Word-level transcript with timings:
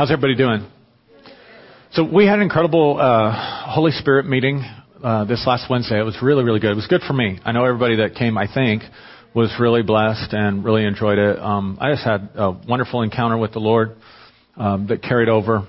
How's 0.00 0.10
everybody 0.10 0.34
doing? 0.34 0.66
So 1.92 2.10
we 2.10 2.24
had 2.24 2.36
an 2.36 2.40
incredible 2.40 2.98
uh, 2.98 3.70
Holy 3.70 3.92
Spirit 3.92 4.24
meeting 4.24 4.64
uh, 5.04 5.26
this 5.26 5.44
last 5.46 5.68
Wednesday. 5.68 6.00
It 6.00 6.04
was 6.04 6.16
really, 6.22 6.42
really 6.42 6.58
good. 6.58 6.70
It 6.70 6.76
was 6.76 6.86
good 6.86 7.02
for 7.02 7.12
me. 7.12 7.38
I 7.44 7.52
know 7.52 7.66
everybody 7.66 7.96
that 7.96 8.14
came, 8.14 8.38
I 8.38 8.46
think, 8.46 8.82
was 9.34 9.54
really 9.60 9.82
blessed 9.82 10.32
and 10.32 10.64
really 10.64 10.86
enjoyed 10.86 11.18
it. 11.18 11.38
Um, 11.38 11.76
I 11.82 11.92
just 11.92 12.02
had 12.02 12.30
a 12.34 12.50
wonderful 12.50 13.02
encounter 13.02 13.36
with 13.36 13.52
the 13.52 13.58
Lord 13.58 13.94
um, 14.56 14.86
that 14.86 15.02
carried 15.02 15.28
over 15.28 15.68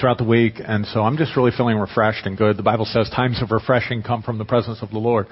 throughout 0.00 0.18
the 0.18 0.24
week, 0.24 0.54
and 0.58 0.84
so 0.84 1.02
I'm 1.02 1.16
just 1.16 1.36
really 1.36 1.52
feeling 1.56 1.78
refreshed 1.78 2.26
and 2.26 2.36
good. 2.36 2.56
The 2.56 2.64
Bible 2.64 2.84
says 2.84 3.08
times 3.10 3.40
of 3.42 3.52
refreshing 3.52 4.02
come 4.02 4.24
from 4.24 4.38
the 4.38 4.44
presence 4.44 4.78
of 4.82 4.90
the 4.90 4.98
Lord, 4.98 5.28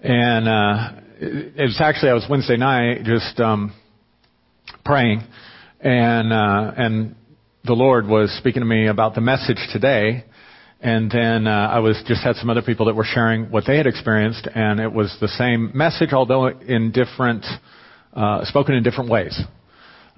and 0.00 0.48
uh, 0.48 0.92
it, 1.20 1.52
it 1.58 1.62
was 1.64 1.76
actually 1.78 2.08
I 2.08 2.14
was 2.14 2.24
Wednesday 2.26 2.56
night 2.56 3.04
just 3.04 3.38
um, 3.38 3.74
praying, 4.82 5.22
and 5.82 6.32
uh, 6.32 6.72
and 6.78 7.16
the 7.64 7.72
Lord 7.72 8.06
was 8.06 8.30
speaking 8.36 8.60
to 8.60 8.66
me 8.66 8.88
about 8.88 9.14
the 9.14 9.22
message 9.22 9.56
today. 9.72 10.24
And 10.80 11.10
then 11.10 11.46
uh, 11.46 11.50
I 11.72 11.78
was 11.78 12.02
just 12.06 12.22
had 12.22 12.36
some 12.36 12.50
other 12.50 12.60
people 12.60 12.86
that 12.86 12.94
were 12.94 13.04
sharing 13.04 13.50
what 13.50 13.64
they 13.66 13.78
had 13.78 13.86
experienced, 13.86 14.46
and 14.54 14.80
it 14.80 14.92
was 14.92 15.16
the 15.18 15.28
same 15.28 15.72
message, 15.74 16.12
although 16.12 16.48
in 16.48 16.92
different, 16.92 17.46
uh, 18.12 18.44
spoken 18.44 18.74
in 18.74 18.82
different 18.82 19.08
ways. 19.08 19.40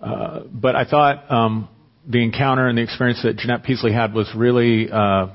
Uh, 0.02 0.40
but 0.52 0.74
I 0.74 0.84
thought 0.84 1.30
um, 1.30 1.68
the 2.08 2.20
encounter 2.24 2.66
and 2.66 2.76
the 2.76 2.82
experience 2.82 3.20
that 3.22 3.36
Jeanette 3.36 3.62
Peasley 3.62 3.92
had 3.92 4.12
was 4.12 4.28
really 4.36 4.90
uh, 4.90 5.28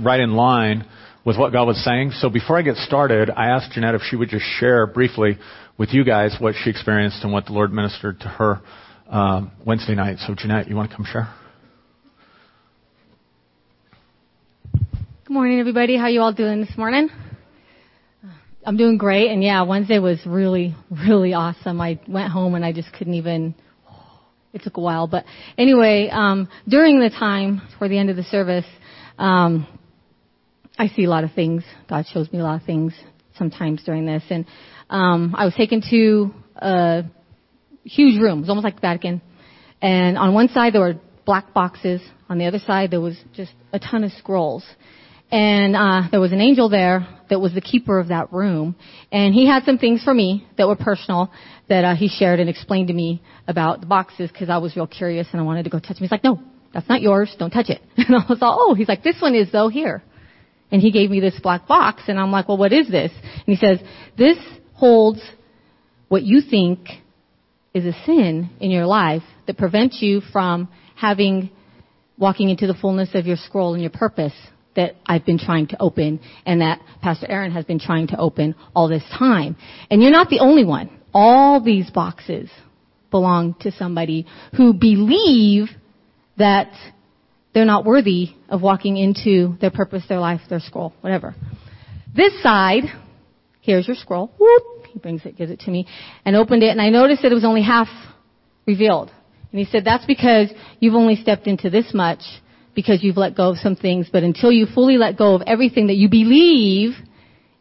right 0.00 0.20
in 0.20 0.34
line 0.34 0.86
with 1.24 1.38
what 1.38 1.50
God 1.52 1.66
was 1.66 1.82
saying. 1.82 2.10
So 2.20 2.28
before 2.28 2.58
I 2.58 2.62
get 2.62 2.76
started, 2.76 3.30
I 3.30 3.46
asked 3.46 3.72
Jeanette 3.72 3.94
if 3.94 4.02
she 4.10 4.16
would 4.16 4.28
just 4.28 4.44
share 4.60 4.86
briefly 4.86 5.38
with 5.78 5.94
you 5.94 6.04
guys 6.04 6.36
what 6.38 6.56
she 6.62 6.68
experienced 6.68 7.24
and 7.24 7.32
what 7.32 7.46
the 7.46 7.52
Lord 7.52 7.72
ministered 7.72 8.20
to 8.20 8.28
her 8.28 8.60
um, 9.08 9.50
Wednesday 9.64 9.94
night. 9.94 10.18
So 10.26 10.34
Jeanette, 10.34 10.68
you 10.68 10.76
want 10.76 10.90
to 10.90 10.96
come 10.96 11.06
share? 11.10 11.34
Good 15.26 15.32
morning, 15.32 15.58
everybody. 15.58 15.96
How 15.96 16.08
you 16.08 16.20
all 16.20 16.34
doing 16.34 16.60
this 16.60 16.76
morning? 16.76 17.08
I'm 18.66 18.76
doing 18.76 18.98
great, 18.98 19.30
and 19.30 19.42
yeah, 19.42 19.62
Wednesday 19.62 19.98
was 19.98 20.20
really, 20.26 20.76
really 20.90 21.32
awesome. 21.32 21.80
I 21.80 21.98
went 22.06 22.30
home 22.30 22.54
and 22.54 22.62
I 22.62 22.74
just 22.74 22.92
couldn't 22.92 23.14
even. 23.14 23.54
It 24.52 24.60
took 24.62 24.76
a 24.76 24.82
while, 24.82 25.06
but 25.06 25.24
anyway, 25.56 26.10
um, 26.12 26.50
during 26.68 27.00
the 27.00 27.08
time 27.08 27.62
toward 27.78 27.90
the 27.90 27.98
end 27.98 28.10
of 28.10 28.16
the 28.16 28.22
service, 28.24 28.66
um, 29.18 29.66
I 30.78 30.88
see 30.88 31.04
a 31.04 31.08
lot 31.08 31.24
of 31.24 31.32
things. 31.32 31.64
God 31.88 32.04
shows 32.12 32.30
me 32.30 32.40
a 32.40 32.42
lot 32.42 32.60
of 32.60 32.66
things 32.66 32.92
sometimes 33.38 33.82
during 33.82 34.04
this, 34.04 34.24
and 34.28 34.44
um, 34.90 35.34
I 35.38 35.46
was 35.46 35.54
taken 35.54 35.82
to 35.88 36.34
a 36.56 37.04
huge 37.84 38.20
room. 38.20 38.40
It 38.40 38.42
was 38.42 38.50
almost 38.50 38.64
like 38.64 38.74
the 38.74 38.82
Vatican, 38.82 39.22
and 39.80 40.18
on 40.18 40.34
one 40.34 40.48
side 40.48 40.74
there 40.74 40.82
were 40.82 41.00
black 41.24 41.54
boxes. 41.54 42.02
On 42.28 42.36
the 42.36 42.44
other 42.44 42.58
side 42.58 42.90
there 42.90 43.00
was 43.00 43.16
just 43.34 43.52
a 43.72 43.78
ton 43.78 44.04
of 44.04 44.12
scrolls 44.12 44.66
and 45.34 45.74
uh, 45.74 46.02
there 46.12 46.20
was 46.20 46.30
an 46.30 46.40
angel 46.40 46.68
there 46.68 47.08
that 47.28 47.40
was 47.40 47.52
the 47.52 47.60
keeper 47.60 47.98
of 47.98 48.08
that 48.08 48.32
room, 48.32 48.76
and 49.10 49.34
he 49.34 49.48
had 49.48 49.64
some 49.64 49.78
things 49.78 50.00
for 50.04 50.14
me 50.14 50.46
that 50.56 50.68
were 50.68 50.76
personal 50.76 51.32
that 51.68 51.84
uh, 51.84 51.96
he 51.96 52.06
shared 52.06 52.38
and 52.38 52.48
explained 52.48 52.86
to 52.86 52.94
me 52.94 53.20
about 53.48 53.80
the 53.80 53.86
boxes 53.86 54.30
because 54.30 54.48
I 54.48 54.58
was 54.58 54.76
real 54.76 54.86
curious 54.86 55.26
and 55.32 55.40
I 55.40 55.44
wanted 55.44 55.64
to 55.64 55.70
go 55.70 55.80
touch 55.80 55.96
them. 55.96 56.04
He's 56.04 56.12
like, 56.12 56.22
"No, 56.22 56.40
that's 56.72 56.88
not 56.88 57.02
yours. 57.02 57.34
Don't 57.36 57.50
touch 57.50 57.68
it." 57.68 57.82
And 57.96 58.14
I 58.14 58.24
was 58.28 58.40
like, 58.40 58.54
"Oh," 58.56 58.74
he's 58.74 58.86
like, 58.86 59.02
"This 59.02 59.20
one 59.20 59.34
is 59.34 59.50
though 59.50 59.66
here," 59.66 60.04
and 60.70 60.80
he 60.80 60.92
gave 60.92 61.10
me 61.10 61.18
this 61.18 61.36
black 61.42 61.66
box, 61.66 62.04
and 62.06 62.16
I'm 62.16 62.30
like, 62.30 62.46
"Well, 62.46 62.56
what 62.56 62.72
is 62.72 62.88
this?" 62.88 63.10
And 63.12 63.44
he 63.46 63.56
says, 63.56 63.80
"This 64.16 64.38
holds 64.74 65.20
what 66.06 66.22
you 66.22 66.42
think 66.42 66.78
is 67.72 67.84
a 67.84 68.04
sin 68.06 68.50
in 68.60 68.70
your 68.70 68.86
life 68.86 69.24
that 69.48 69.58
prevents 69.58 70.00
you 70.00 70.20
from 70.32 70.68
having." 70.94 71.50
walking 72.16 72.48
into 72.48 72.68
the 72.68 72.74
fullness 72.74 73.08
of 73.14 73.26
your 73.26 73.36
scroll 73.36 73.74
and 73.74 73.82
your 73.82 73.90
purpose 73.90 74.32
that 74.76 74.96
I've 75.06 75.24
been 75.24 75.38
trying 75.38 75.68
to 75.68 75.80
open 75.80 76.20
and 76.46 76.60
that 76.60 76.80
Pastor 77.02 77.26
Aaron 77.28 77.52
has 77.52 77.64
been 77.64 77.78
trying 77.78 78.08
to 78.08 78.18
open 78.18 78.54
all 78.74 78.88
this 78.88 79.04
time. 79.16 79.56
And 79.90 80.02
you're 80.02 80.10
not 80.10 80.28
the 80.28 80.40
only 80.40 80.64
one. 80.64 80.90
All 81.12 81.62
these 81.62 81.90
boxes 81.90 82.50
belong 83.10 83.54
to 83.60 83.70
somebody 83.72 84.26
who 84.56 84.72
believe 84.72 85.68
that 86.36 86.72
they're 87.52 87.64
not 87.64 87.84
worthy 87.84 88.30
of 88.48 88.60
walking 88.60 88.96
into 88.96 89.56
their 89.60 89.70
purpose, 89.70 90.02
their 90.08 90.18
life, 90.18 90.40
their 90.50 90.58
scroll, 90.58 90.92
whatever. 91.00 91.36
This 92.14 92.42
side, 92.42 92.84
here's 93.60 93.86
your 93.86 93.96
scroll. 93.96 94.32
Whoop, 94.38 94.86
he 94.88 94.98
brings 94.98 95.24
it, 95.24 95.36
gives 95.36 95.52
it 95.52 95.60
to 95.60 95.70
me, 95.70 95.86
and 96.24 96.34
opened 96.34 96.64
it, 96.64 96.70
and 96.70 96.82
I 96.82 96.90
noticed 96.90 97.22
that 97.22 97.30
it 97.30 97.36
was 97.36 97.44
only 97.44 97.62
half 97.62 97.88
revealed. 98.66 99.12
And 99.52 99.60
he 99.60 99.66
said, 99.66 99.84
that's 99.84 100.04
because 100.04 100.52
you've 100.80 100.94
only 100.94 101.14
stepped 101.14 101.46
into 101.46 101.70
this 101.70 101.94
much 101.94 102.22
because 102.74 103.02
you've 103.02 103.16
let 103.16 103.36
go 103.36 103.50
of 103.50 103.58
some 103.58 103.76
things, 103.76 104.08
but 104.12 104.22
until 104.22 104.50
you 104.50 104.66
fully 104.66 104.96
let 104.96 105.16
go 105.16 105.34
of 105.34 105.42
everything 105.46 105.86
that 105.88 105.96
you 105.96 106.08
believe 106.08 106.92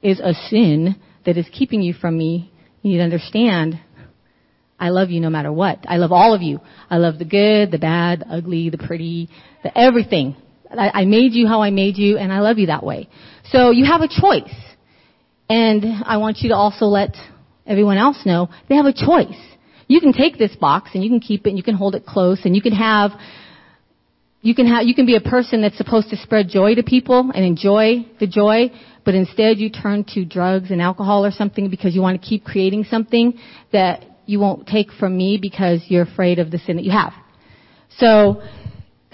is 0.01 0.19
a 0.19 0.33
sin 0.33 0.95
that 1.25 1.37
is 1.37 1.47
keeping 1.51 1.81
you 1.81 1.93
from 1.93 2.17
me, 2.17 2.51
you 2.81 2.91
need 2.91 2.97
to 2.97 3.03
understand 3.03 3.79
I 4.79 4.89
love 4.89 5.11
you 5.11 5.21
no 5.21 5.29
matter 5.29 5.51
what. 5.51 5.85
I 5.87 5.95
love 5.95 6.11
all 6.11 6.33
of 6.33 6.41
you. 6.41 6.59
I 6.89 6.97
love 6.97 7.17
the 7.17 7.25
good, 7.25 7.71
the 7.71 7.77
bad, 7.77 8.19
the 8.19 8.27
ugly, 8.27 8.69
the 8.69 8.77
pretty, 8.77 9.29
the 9.63 9.77
everything. 9.77 10.35
I, 10.69 10.91
I 10.93 11.05
made 11.05 11.31
you 11.31 11.47
how 11.47 11.61
I 11.61 11.69
made 11.69 11.97
you 11.97 12.17
and 12.17 12.33
I 12.33 12.41
love 12.41 12.57
you 12.57 12.67
that 12.67 12.83
way. 12.83 13.07
So 13.45 13.71
you 13.71 13.85
have 13.85 14.01
a 14.01 14.09
choice. 14.09 14.53
And 15.49 16.03
I 16.03 16.17
want 16.17 16.39
you 16.39 16.49
to 16.49 16.55
also 16.55 16.85
let 16.85 17.15
everyone 17.65 17.97
else 17.97 18.25
know 18.25 18.49
they 18.67 18.75
have 18.75 18.85
a 18.85 18.93
choice. 18.93 19.39
You 19.87 20.01
can 20.01 20.11
take 20.11 20.37
this 20.37 20.55
box 20.55 20.91
and 20.93 21.03
you 21.03 21.09
can 21.09 21.19
keep 21.19 21.45
it 21.45 21.49
and 21.49 21.57
you 21.57 21.63
can 21.63 21.75
hold 21.75 21.95
it 21.95 22.05
close 22.05 22.39
and 22.43 22.55
you 22.55 22.61
can 22.61 22.73
have 22.73 23.11
you 24.43 24.53
can 24.53 24.67
have, 24.67 24.85
you 24.85 24.93
can 24.93 25.05
be 25.05 25.15
a 25.15 25.21
person 25.21 25.61
that's 25.61 25.77
supposed 25.77 26.09
to 26.09 26.17
spread 26.17 26.49
joy 26.49 26.75
to 26.75 26.83
people 26.83 27.31
and 27.33 27.45
enjoy 27.45 28.05
the 28.19 28.27
joy, 28.27 28.69
but 29.05 29.15
instead 29.15 29.57
you 29.57 29.69
turn 29.69 30.03
to 30.13 30.25
drugs 30.25 30.69
and 30.69 30.81
alcohol 30.81 31.25
or 31.25 31.31
something 31.31 31.69
because 31.69 31.95
you 31.95 32.01
want 32.01 32.21
to 32.21 32.27
keep 32.27 32.43
creating 32.43 32.83
something 32.83 33.39
that 33.71 34.03
you 34.25 34.41
won't 34.41 34.67
take 34.67 34.91
from 34.91 35.17
me 35.17 35.39
because 35.41 35.81
you're 35.87 36.03
afraid 36.03 36.39
of 36.39 36.51
the 36.51 36.57
sin 36.59 36.75
that 36.75 36.83
you 36.83 36.91
have. 36.91 37.13
So, 37.97 38.43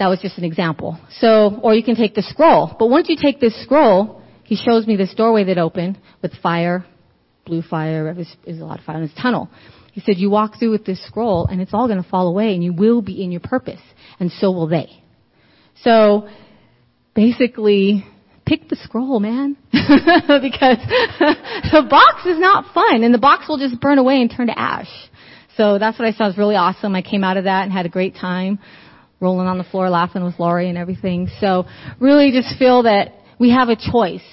that 0.00 0.08
was 0.08 0.18
just 0.20 0.38
an 0.38 0.44
example. 0.44 0.98
So, 1.18 1.60
or 1.62 1.74
you 1.74 1.84
can 1.84 1.94
take 1.94 2.14
the 2.14 2.22
scroll. 2.22 2.74
But 2.78 2.88
once 2.88 3.08
you 3.08 3.16
take 3.20 3.38
this 3.38 3.54
scroll, 3.62 4.22
he 4.44 4.56
shows 4.56 4.86
me 4.86 4.96
this 4.96 5.14
doorway 5.14 5.44
that 5.44 5.58
opened 5.58 5.98
with 6.22 6.32
fire, 6.42 6.86
blue 7.44 7.62
fire, 7.62 8.14
there's, 8.14 8.34
a 8.46 8.64
lot 8.64 8.78
of 8.78 8.84
fire 8.84 8.96
in 8.96 9.02
this 9.02 9.14
tunnel. 9.20 9.50
He 9.92 10.00
said, 10.00 10.16
you 10.16 10.30
walk 10.30 10.58
through 10.58 10.70
with 10.70 10.86
this 10.86 11.04
scroll 11.06 11.46
and 11.46 11.60
it's 11.60 11.74
all 11.74 11.86
going 11.86 12.02
to 12.02 12.08
fall 12.08 12.28
away 12.28 12.54
and 12.54 12.64
you 12.64 12.72
will 12.72 13.02
be 13.02 13.22
in 13.22 13.30
your 13.30 13.42
purpose. 13.42 13.80
And 14.18 14.32
so 14.32 14.50
will 14.50 14.66
they. 14.66 14.99
So 15.82 16.28
basically, 17.14 18.04
pick 18.46 18.68
the 18.68 18.76
scroll, 18.76 19.20
man. 19.20 19.56
because 19.72 20.78
the 21.70 21.86
box 21.88 22.26
is 22.26 22.38
not 22.38 22.74
fun 22.74 23.04
and 23.04 23.14
the 23.14 23.18
box 23.18 23.48
will 23.48 23.58
just 23.58 23.80
burn 23.80 23.98
away 23.98 24.20
and 24.20 24.30
turn 24.30 24.48
to 24.48 24.58
ash. 24.58 24.90
So 25.56 25.78
that's 25.78 25.98
what 25.98 26.06
I 26.06 26.12
saw 26.12 26.26
was 26.26 26.38
really 26.38 26.56
awesome. 26.56 26.94
I 26.94 27.02
came 27.02 27.22
out 27.22 27.36
of 27.36 27.44
that 27.44 27.64
and 27.64 27.72
had 27.72 27.86
a 27.86 27.90
great 27.90 28.14
time 28.16 28.58
rolling 29.20 29.46
on 29.46 29.58
the 29.58 29.64
floor 29.64 29.90
laughing 29.90 30.24
with 30.24 30.38
Laurie 30.38 30.68
and 30.68 30.78
everything. 30.78 31.28
So 31.40 31.66
really 32.00 32.32
just 32.32 32.58
feel 32.58 32.84
that 32.84 33.12
we 33.38 33.50
have 33.50 33.68
a 33.68 33.76
choice 33.76 34.26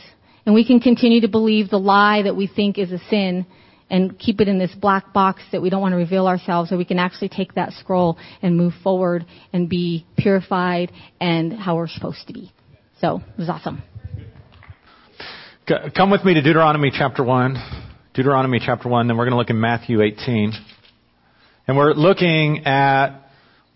and 0.45 0.55
we 0.55 0.65
can 0.65 0.79
continue 0.79 1.21
to 1.21 1.27
believe 1.27 1.69
the 1.69 1.79
lie 1.79 2.23
that 2.23 2.35
we 2.35 2.47
think 2.47 2.77
is 2.77 2.91
a 2.91 2.99
sin 3.09 3.45
and 3.89 4.17
keep 4.19 4.41
it 4.41 4.47
in 4.47 4.59
this 4.59 4.73
black 4.75 5.13
box 5.13 5.41
that 5.51 5.61
we 5.61 5.69
don't 5.69 5.81
want 5.81 5.93
to 5.93 5.97
reveal 5.97 6.27
ourselves, 6.27 6.71
or 6.71 6.77
we 6.77 6.85
can 6.85 6.99
actually 6.99 7.29
take 7.29 7.53
that 7.55 7.73
scroll 7.73 8.17
and 8.41 8.57
move 8.57 8.73
forward 8.83 9.25
and 9.53 9.69
be 9.69 10.05
purified 10.17 10.91
and 11.21 11.53
how 11.53 11.75
we're 11.75 11.87
supposed 11.87 12.27
to 12.27 12.33
be. 12.33 12.51
So 12.99 13.17
it 13.17 13.39
was 13.39 13.49
awesome. 13.49 13.83
Come 15.95 16.11
with 16.11 16.23
me 16.23 16.33
to 16.33 16.41
Deuteronomy 16.41 16.91
chapter 16.93 17.23
1. 17.23 17.55
Deuteronomy 18.13 18.59
chapter 18.63 18.89
1, 18.89 19.07
then 19.07 19.17
we're 19.17 19.25
going 19.25 19.33
to 19.33 19.37
look 19.37 19.49
in 19.49 19.59
Matthew 19.59 20.01
18. 20.01 20.53
And 21.67 21.77
we're 21.77 21.93
looking 21.93 22.65
at 22.65 23.27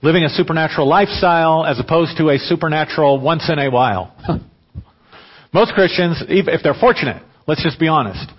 living 0.01 0.23
a 0.23 0.29
supernatural 0.29 0.87
lifestyle 0.87 1.65
as 1.65 1.79
opposed 1.79 2.17
to 2.17 2.29
a 2.29 2.37
supernatural 2.37 3.19
once 3.19 3.49
in 3.49 3.59
a 3.59 3.69
while. 3.69 4.15
Most 5.53 5.73
Christians, 5.73 6.23
if 6.27 6.63
they're 6.63 6.73
fortunate, 6.73 7.21
let's 7.45 7.61
just 7.61 7.79
be 7.79 7.87
honest, 7.87 8.31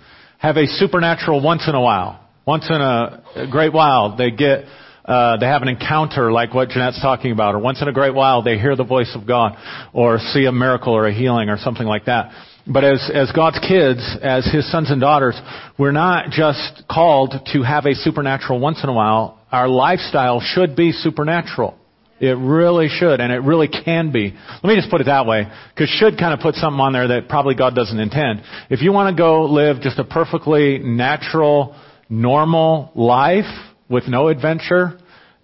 have 0.43 0.57
a 0.57 0.67
supernatural 0.67 1.41
once 1.41 1.69
in 1.69 1.73
a 1.73 1.79
while. 1.79 2.19
Once 2.45 2.65
in 2.69 2.75
a, 2.75 3.47
great 3.49 3.71
while, 3.71 4.17
they 4.17 4.29
get, 4.29 4.65
uh, 5.05 5.37
they 5.37 5.45
have 5.45 5.61
an 5.61 5.69
encounter 5.69 6.33
like 6.33 6.53
what 6.53 6.67
Jeanette's 6.67 7.01
talking 7.01 7.31
about, 7.31 7.55
or 7.55 7.59
once 7.59 7.81
in 7.81 7.87
a 7.87 7.93
great 7.93 8.13
while 8.13 8.41
they 8.43 8.57
hear 8.59 8.75
the 8.75 8.83
voice 8.83 9.09
of 9.15 9.25
God, 9.25 9.55
or 9.93 10.19
see 10.19 10.43
a 10.43 10.51
miracle 10.51 10.93
or 10.93 11.07
a 11.07 11.13
healing 11.13 11.47
or 11.47 11.57
something 11.57 11.87
like 11.87 12.05
that. 12.05 12.33
But 12.67 12.83
as, 12.83 13.09
as 13.13 13.31
God's 13.31 13.59
kids, 13.59 14.01
as 14.21 14.45
His 14.51 14.69
sons 14.69 14.91
and 14.91 14.99
daughters, 14.99 15.39
we're 15.79 15.93
not 15.93 16.31
just 16.31 16.83
called 16.91 17.33
to 17.53 17.63
have 17.63 17.85
a 17.85 17.95
supernatural 17.95 18.59
once 18.59 18.83
in 18.83 18.89
a 18.89 18.93
while. 18.93 19.39
Our 19.49 19.69
lifestyle 19.69 20.41
should 20.41 20.75
be 20.75 20.91
supernatural. 20.91 21.77
It 22.23 22.37
really 22.37 22.87
should, 22.87 23.19
and 23.19 23.33
it 23.33 23.39
really 23.39 23.67
can 23.67 24.13
be. 24.13 24.33
Let 24.33 24.63
me 24.63 24.77
just 24.77 24.89
put 24.89 25.01
it 25.01 25.07
that 25.07 25.25
way, 25.25 25.45
because 25.75 25.89
should 25.89 26.17
kind 26.17 26.33
of 26.33 26.39
put 26.39 26.55
something 26.55 26.79
on 26.79 26.93
there 26.93 27.09
that 27.09 27.27
probably 27.27 27.53
God 27.53 27.75
doesn't 27.75 27.99
intend. 27.99 28.41
If 28.69 28.81
you 28.81 28.93
want 28.93 29.13
to 29.13 29.21
go 29.21 29.43
live 29.43 29.81
just 29.81 29.99
a 29.99 30.05
perfectly 30.05 30.79
natural, 30.79 31.75
normal 32.07 32.93
life 32.95 33.51
with 33.89 34.07
no 34.07 34.29
adventure, 34.29 34.97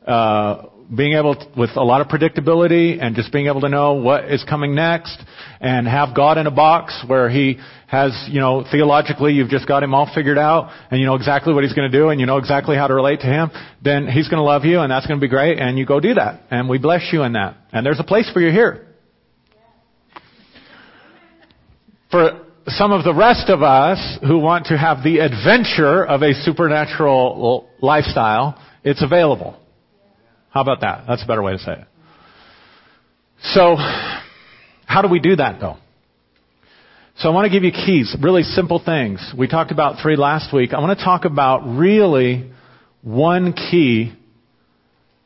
uh, 0.07 0.67
being 0.93 1.13
able 1.13 1.35
to, 1.35 1.45
with 1.55 1.69
a 1.75 1.83
lot 1.83 2.01
of 2.01 2.07
predictability 2.07 3.01
and 3.01 3.15
just 3.15 3.31
being 3.31 3.45
able 3.45 3.61
to 3.61 3.69
know 3.69 3.93
what 3.93 4.25
is 4.25 4.43
coming 4.49 4.73
next 4.73 5.21
and 5.59 5.87
have 5.87 6.15
God 6.15 6.37
in 6.37 6.47
a 6.47 6.51
box 6.51 7.03
where 7.05 7.29
he 7.29 7.59
has, 7.87 8.11
you 8.29 8.39
know, 8.39 8.65
theologically 8.71 9.33
you've 9.33 9.49
just 9.49 9.67
got 9.67 9.83
him 9.83 9.93
all 9.93 10.09
figured 10.13 10.37
out 10.37 10.71
and 10.89 10.99
you 10.99 11.05
know 11.05 11.15
exactly 11.15 11.53
what 11.53 11.63
he's 11.63 11.73
going 11.73 11.91
to 11.91 11.97
do 11.97 12.09
and 12.09 12.19
you 12.19 12.25
know 12.25 12.37
exactly 12.37 12.75
how 12.75 12.87
to 12.87 12.93
relate 12.93 13.19
to 13.19 13.27
him, 13.27 13.51
then 13.83 14.07
he's 14.07 14.27
going 14.29 14.39
to 14.39 14.43
love 14.43 14.65
you 14.65 14.79
and 14.79 14.91
that's 14.91 15.05
going 15.05 15.19
to 15.19 15.23
be 15.23 15.29
great 15.29 15.59
and 15.59 15.77
you 15.77 15.85
go 15.85 15.99
do 15.99 16.15
that. 16.15 16.41
And 16.49 16.67
we 16.67 16.79
bless 16.79 17.09
you 17.13 17.23
in 17.23 17.33
that. 17.33 17.57
And 17.71 17.85
there's 17.85 17.99
a 17.99 18.03
place 18.03 18.29
for 18.33 18.41
you 18.41 18.51
here. 18.51 18.87
For 22.09 22.45
some 22.65 22.91
of 22.91 23.03
the 23.03 23.13
rest 23.13 23.49
of 23.49 23.61
us 23.61 24.17
who 24.21 24.39
want 24.39 24.67
to 24.67 24.77
have 24.77 25.03
the 25.03 25.19
adventure 25.19 26.03
of 26.03 26.23
a 26.23 26.33
supernatural 26.33 27.69
lifestyle, 27.81 28.59
it's 28.83 29.03
available. 29.03 29.58
How 30.51 30.61
about 30.61 30.81
that? 30.81 31.05
That's 31.07 31.23
a 31.23 31.27
better 31.27 31.43
way 31.43 31.53
to 31.53 31.59
say 31.59 31.73
it. 31.73 31.87
So, 33.41 33.75
how 34.85 35.01
do 35.01 35.07
we 35.07 35.19
do 35.19 35.35
that 35.35 35.59
though? 35.59 35.77
So 37.17 37.29
I 37.29 37.33
want 37.33 37.45
to 37.45 37.51
give 37.51 37.63
you 37.63 37.71
keys, 37.71 38.15
really 38.21 38.43
simple 38.43 38.81
things. 38.83 39.33
We 39.37 39.47
talked 39.47 39.71
about 39.71 40.01
three 40.01 40.15
last 40.15 40.53
week. 40.53 40.73
I 40.73 40.79
want 40.79 40.97
to 40.97 41.03
talk 41.03 41.25
about 41.25 41.77
really 41.77 42.49
one 43.01 43.53
key 43.53 44.13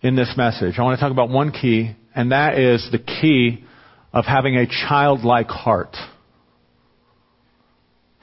in 0.01 0.15
this 0.15 0.33
message. 0.35 0.75
I 0.79 0.81
want 0.81 0.97
to 0.97 1.01
talk 1.01 1.11
about 1.11 1.29
one 1.29 1.51
key, 1.51 1.95
and 2.15 2.31
that 2.31 2.57
is 2.57 2.87
the 2.91 2.97
key 2.97 3.63
of 4.11 4.25
having 4.25 4.57
a 4.57 4.65
childlike 4.65 5.47
heart 5.47 5.95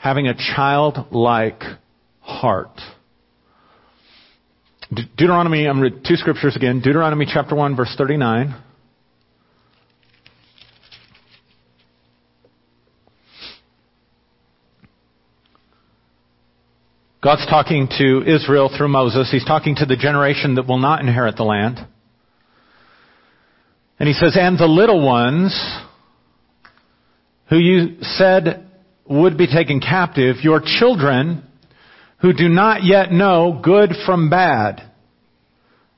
having 0.00 0.26
a 0.26 0.34
childlike 0.34 1.62
heart. 2.20 2.80
De- 4.92 5.04
Deuteronomy, 5.16 5.68
I'm 5.68 5.78
going 5.78 5.90
to 5.90 5.96
read 5.98 6.06
two 6.06 6.16
scriptures 6.16 6.56
again. 6.56 6.80
Deuteronomy 6.80 7.26
chapter 7.32 7.54
1 7.54 7.76
verse 7.76 7.94
39. 7.96 8.54
God's 17.22 17.46
talking 17.46 17.86
to 17.98 18.22
Israel 18.22 18.70
through 18.76 18.88
Moses. 18.88 19.30
He's 19.30 19.44
talking 19.44 19.76
to 19.76 19.84
the 19.84 19.96
generation 19.96 20.54
that 20.54 20.66
will 20.66 20.78
not 20.78 21.00
inherit 21.00 21.36
the 21.36 21.44
land. 21.44 21.78
And 23.98 24.08
he 24.08 24.14
says, 24.14 24.36
and 24.40 24.58
the 24.58 24.66
little 24.66 25.06
ones 25.06 25.54
who 27.50 27.58
you 27.58 27.98
said 28.00 28.66
would 29.06 29.36
be 29.36 29.46
taken 29.46 29.80
captive, 29.80 30.36
your 30.42 30.62
children 30.64 31.46
who 32.22 32.32
do 32.32 32.48
not 32.48 32.84
yet 32.84 33.12
know 33.12 33.60
good 33.62 33.90
from 34.06 34.30
bad, 34.30 34.82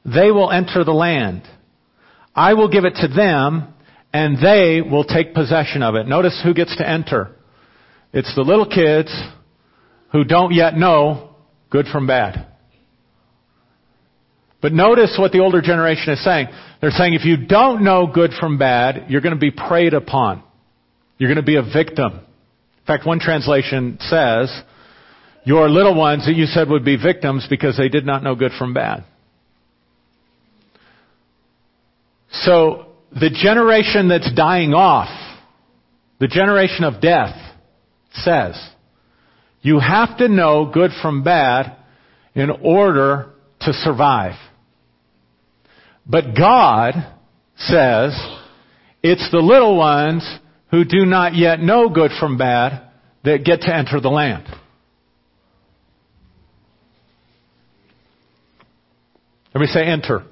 they 0.04 0.30
will 0.30 0.50
enter 0.50 0.84
the 0.84 0.92
land. 0.92 1.42
I 2.34 2.54
will 2.54 2.68
give 2.68 2.84
it 2.84 2.94
to 2.96 3.08
them 3.08 3.74
and 4.12 4.36
they 4.42 4.80
will 4.80 5.04
take 5.04 5.34
possession 5.34 5.82
of 5.82 5.94
it. 5.94 6.06
Notice 6.06 6.40
who 6.44 6.54
gets 6.54 6.76
to 6.76 6.88
enter. 6.88 7.34
It's 8.12 8.34
the 8.34 8.42
little 8.42 8.66
kids 8.66 9.10
who 10.12 10.24
don't 10.24 10.52
yet 10.52 10.74
know 10.76 11.34
good 11.70 11.86
from 11.86 12.06
bad. 12.06 12.46
But 14.60 14.72
notice 14.72 15.16
what 15.18 15.32
the 15.32 15.40
older 15.40 15.60
generation 15.60 16.12
is 16.12 16.22
saying. 16.22 16.46
They're 16.80 16.90
saying 16.90 17.14
if 17.14 17.24
you 17.24 17.36
don't 17.36 17.82
know 17.82 18.06
good 18.06 18.30
from 18.38 18.58
bad, 18.58 19.06
you're 19.08 19.20
going 19.20 19.34
to 19.34 19.40
be 19.40 19.50
preyed 19.50 19.94
upon. 19.94 20.42
You're 21.18 21.28
going 21.28 21.44
to 21.44 21.46
be 21.46 21.56
a 21.56 21.62
victim. 21.62 22.12
In 22.12 22.86
fact, 22.86 23.06
one 23.06 23.18
translation 23.18 23.96
says, 24.00 24.52
your 25.44 25.68
little 25.68 25.94
ones 25.94 26.26
that 26.26 26.34
you 26.34 26.46
said 26.46 26.68
would 26.68 26.84
be 26.84 26.96
victims 26.96 27.46
because 27.48 27.76
they 27.76 27.88
did 27.88 28.06
not 28.06 28.22
know 28.22 28.34
good 28.34 28.52
from 28.58 28.74
bad. 28.74 29.04
So, 32.30 32.86
the 33.12 33.30
generation 33.30 34.08
that's 34.08 34.32
dying 34.34 34.72
off, 34.72 35.10
the 36.18 36.28
generation 36.28 36.84
of 36.84 37.00
death, 37.00 37.36
says, 38.12 38.58
you 39.60 39.78
have 39.78 40.16
to 40.18 40.28
know 40.28 40.70
good 40.72 40.90
from 41.02 41.22
bad 41.22 41.76
in 42.34 42.50
order 42.50 43.30
to 43.60 43.72
survive. 43.72 44.34
But 46.06 46.34
God 46.36 46.94
says, 47.56 48.18
it's 49.02 49.30
the 49.30 49.38
little 49.38 49.76
ones 49.76 50.28
who 50.70 50.84
do 50.84 51.04
not 51.04 51.34
yet 51.34 51.60
know 51.60 51.88
good 51.88 52.10
from 52.18 52.38
bad 52.38 52.88
that 53.24 53.44
get 53.44 53.60
to 53.62 53.74
enter 53.74 54.00
the 54.00 54.08
land. 54.08 54.44
Everybody 59.54 59.72
say 59.72 59.84
enter. 59.84 60.22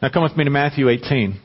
Now 0.00 0.08
come 0.08 0.22
with 0.22 0.36
me 0.36 0.44
to 0.44 0.50
Matthew 0.50 0.88
18. 0.88 1.40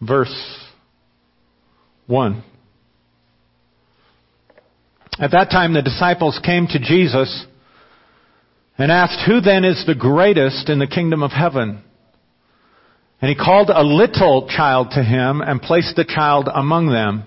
Verse 0.00 0.64
1. 2.06 2.44
At 5.18 5.32
that 5.32 5.50
time, 5.50 5.74
the 5.74 5.82
disciples 5.82 6.38
came 6.44 6.68
to 6.68 6.78
Jesus 6.78 7.44
and 8.78 8.92
asked, 8.92 9.26
Who 9.26 9.40
then 9.40 9.64
is 9.64 9.84
the 9.86 9.94
greatest 9.94 10.68
in 10.68 10.78
the 10.78 10.86
kingdom 10.86 11.22
of 11.22 11.32
heaven? 11.32 11.82
And 13.20 13.28
he 13.28 13.34
called 13.34 13.68
a 13.68 13.82
little 13.82 14.48
child 14.48 14.92
to 14.92 15.02
him 15.02 15.40
and 15.40 15.60
placed 15.60 15.96
the 15.96 16.04
child 16.04 16.48
among 16.52 16.88
them. 16.88 17.24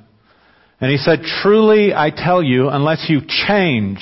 And 0.80 0.90
he 0.90 0.98
said, 0.98 1.24
Truly 1.44 1.94
I 1.94 2.10
tell 2.10 2.42
you, 2.42 2.70
unless 2.70 3.08
you 3.10 3.22
change 3.48 4.00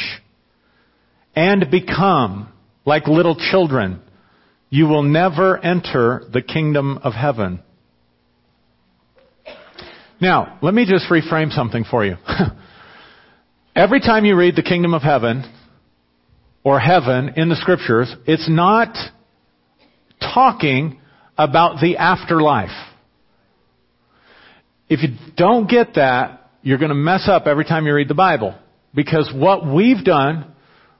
and 1.35 1.71
become 1.71 2.53
like 2.85 3.07
little 3.07 3.35
children, 3.35 4.01
you 4.69 4.85
will 4.85 5.03
never 5.03 5.57
enter 5.57 6.23
the 6.31 6.43
kingdom 6.43 6.99
of 6.99 7.13
heaven. 7.13 7.59
Now, 10.21 10.59
let 10.61 10.73
me 10.73 10.85
just 10.85 11.09
reframe 11.09 11.51
something 11.51 11.85
for 11.89 12.05
you. 12.05 12.17
Every 13.75 13.99
time 13.99 14.25
you 14.25 14.35
read 14.35 14.55
the 14.55 14.63
kingdom 14.63 14.93
of 14.93 15.01
heaven 15.01 15.43
or 16.63 16.79
heaven 16.79 17.33
in 17.35 17.49
the 17.49 17.55
scriptures, 17.55 18.13
it's 18.25 18.49
not 18.49 18.95
talking 20.21 20.99
about 21.37 21.79
the 21.81 21.97
afterlife. 21.97 22.69
If 24.89 25.01
you 25.03 25.15
don't 25.37 25.69
get 25.69 25.95
that, 25.95 26.51
you're 26.61 26.77
going 26.77 26.89
to 26.89 26.95
mess 26.95 27.27
up 27.27 27.47
every 27.47 27.63
time 27.63 27.85
you 27.85 27.93
read 27.93 28.07
the 28.07 28.15
Bible. 28.15 28.55
Because 28.93 29.31
what 29.33 29.65
we've 29.65 30.03
done, 30.03 30.51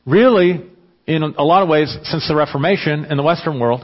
really, 0.05 0.63
in 1.07 1.24
a 1.24 1.43
lot 1.43 1.63
of 1.63 1.69
ways, 1.69 1.95
since 2.03 2.27
the 2.27 2.36
Reformation 2.36 3.05
in 3.05 3.17
the 3.17 3.24
Western 3.24 3.60
world, 3.60 3.84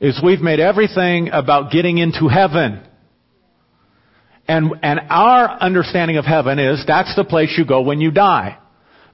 is 0.00 0.20
we've 0.24 0.40
made 0.40 0.60
everything 0.60 1.28
about 1.30 1.70
getting 1.70 1.98
into 1.98 2.28
heaven. 2.28 2.82
And, 4.48 4.72
and 4.82 5.00
our 5.10 5.48
understanding 5.48 6.16
of 6.16 6.24
heaven 6.24 6.58
is 6.58 6.82
that's 6.86 7.14
the 7.14 7.24
place 7.24 7.54
you 7.58 7.66
go 7.66 7.82
when 7.82 8.00
you 8.00 8.10
die. 8.10 8.58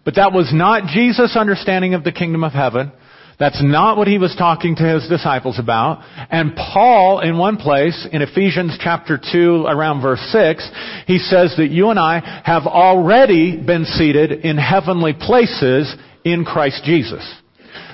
But 0.06 0.14
that 0.14 0.32
was 0.32 0.50
not 0.54 0.86
Jesus' 0.86 1.36
understanding 1.36 1.92
of 1.94 2.04
the 2.04 2.12
kingdom 2.12 2.44
of 2.44 2.52
heaven. 2.52 2.92
That's 3.40 3.62
not 3.62 3.98
what 3.98 4.06
he 4.08 4.16
was 4.16 4.34
talking 4.38 4.76
to 4.76 4.82
his 4.82 5.06
disciples 5.08 5.58
about. 5.58 6.02
And 6.30 6.54
Paul, 6.54 7.20
in 7.20 7.36
one 7.36 7.56
place, 7.58 8.06
in 8.10 8.22
Ephesians 8.22 8.78
chapter 8.80 9.20
2, 9.20 9.66
around 9.66 10.00
verse 10.00 10.20
6, 10.30 10.70
he 11.06 11.18
says 11.18 11.54
that 11.58 11.70
you 11.70 11.90
and 11.90 11.98
I 11.98 12.42
have 12.44 12.62
already 12.62 13.60
been 13.60 13.84
seated 13.84 14.32
in 14.32 14.56
heavenly 14.56 15.12
places 15.12 15.94
in 16.24 16.44
Christ 16.44 16.82
Jesus. 16.84 17.22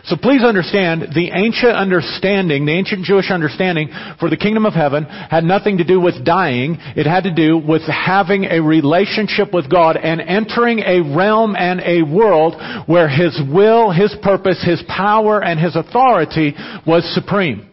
So 0.04 0.16
please 0.16 0.42
understand, 0.42 1.14
the 1.14 1.30
ancient 1.32 1.72
understanding, 1.72 2.66
the 2.66 2.72
ancient 2.72 3.04
Jewish 3.04 3.30
understanding 3.30 3.88
for 4.18 4.28
the 4.28 4.36
kingdom 4.36 4.66
of 4.66 4.74
heaven 4.74 5.04
had 5.04 5.44
nothing 5.44 5.78
to 5.78 5.84
do 5.84 6.00
with 6.00 6.24
dying. 6.24 6.76
It 6.96 7.06
had 7.06 7.24
to 7.24 7.34
do 7.34 7.56
with 7.56 7.82
having 7.82 8.44
a 8.44 8.60
relationship 8.60 9.54
with 9.54 9.70
God 9.70 9.96
and 9.96 10.20
entering 10.20 10.80
a 10.80 11.00
realm 11.16 11.54
and 11.56 11.80
a 11.80 12.02
world 12.02 12.56
where 12.86 13.08
His 13.08 13.40
will, 13.52 13.92
His 13.92 14.14
purpose, 14.22 14.62
His 14.64 14.82
power, 14.88 15.42
and 15.42 15.60
His 15.60 15.76
authority 15.76 16.54
was 16.86 17.04
supreme. 17.14 17.68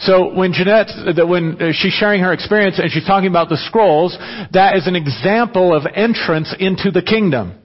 So 0.00 0.32
when 0.32 0.52
Jeanette, 0.52 0.90
when 1.28 1.60
uh, 1.60 1.72
she's 1.72 1.92
sharing 1.92 2.22
her 2.22 2.32
experience 2.32 2.78
and 2.78 2.90
she's 2.90 3.04
talking 3.04 3.28
about 3.28 3.48
the 3.48 3.56
scrolls, 3.56 4.16
that 4.52 4.76
is 4.76 4.86
an 4.86 4.94
example 4.94 5.74
of 5.74 5.86
entrance 5.92 6.54
into 6.58 6.92
the 6.92 7.02
kingdom. 7.02 7.58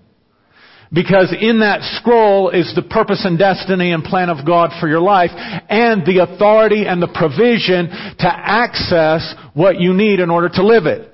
Because 0.94 1.34
in 1.40 1.62
that 1.62 1.82
scroll 1.98 2.52
is 2.52 2.72
the 2.76 2.84
purpose 2.84 3.26
and 3.26 3.38
destiny 3.38 3.92
and 3.92 4.04
plan 4.04 4.30
of 4.30 4.46
God 4.46 4.70
for 4.80 4.88
your 4.88 5.02
life 5.02 5.32
and 5.34 6.06
the 6.06 6.20
authority 6.20 6.86
and 6.86 7.02
the 7.02 7.08
provision 7.08 7.90
to 8.20 8.28
access 8.28 9.34
what 9.56 9.80
you 9.80 9.94
need 9.94 10.20
in 10.20 10.30
order 10.30 10.50
to 10.50 10.64
live 10.64 10.86
it. 10.86 11.10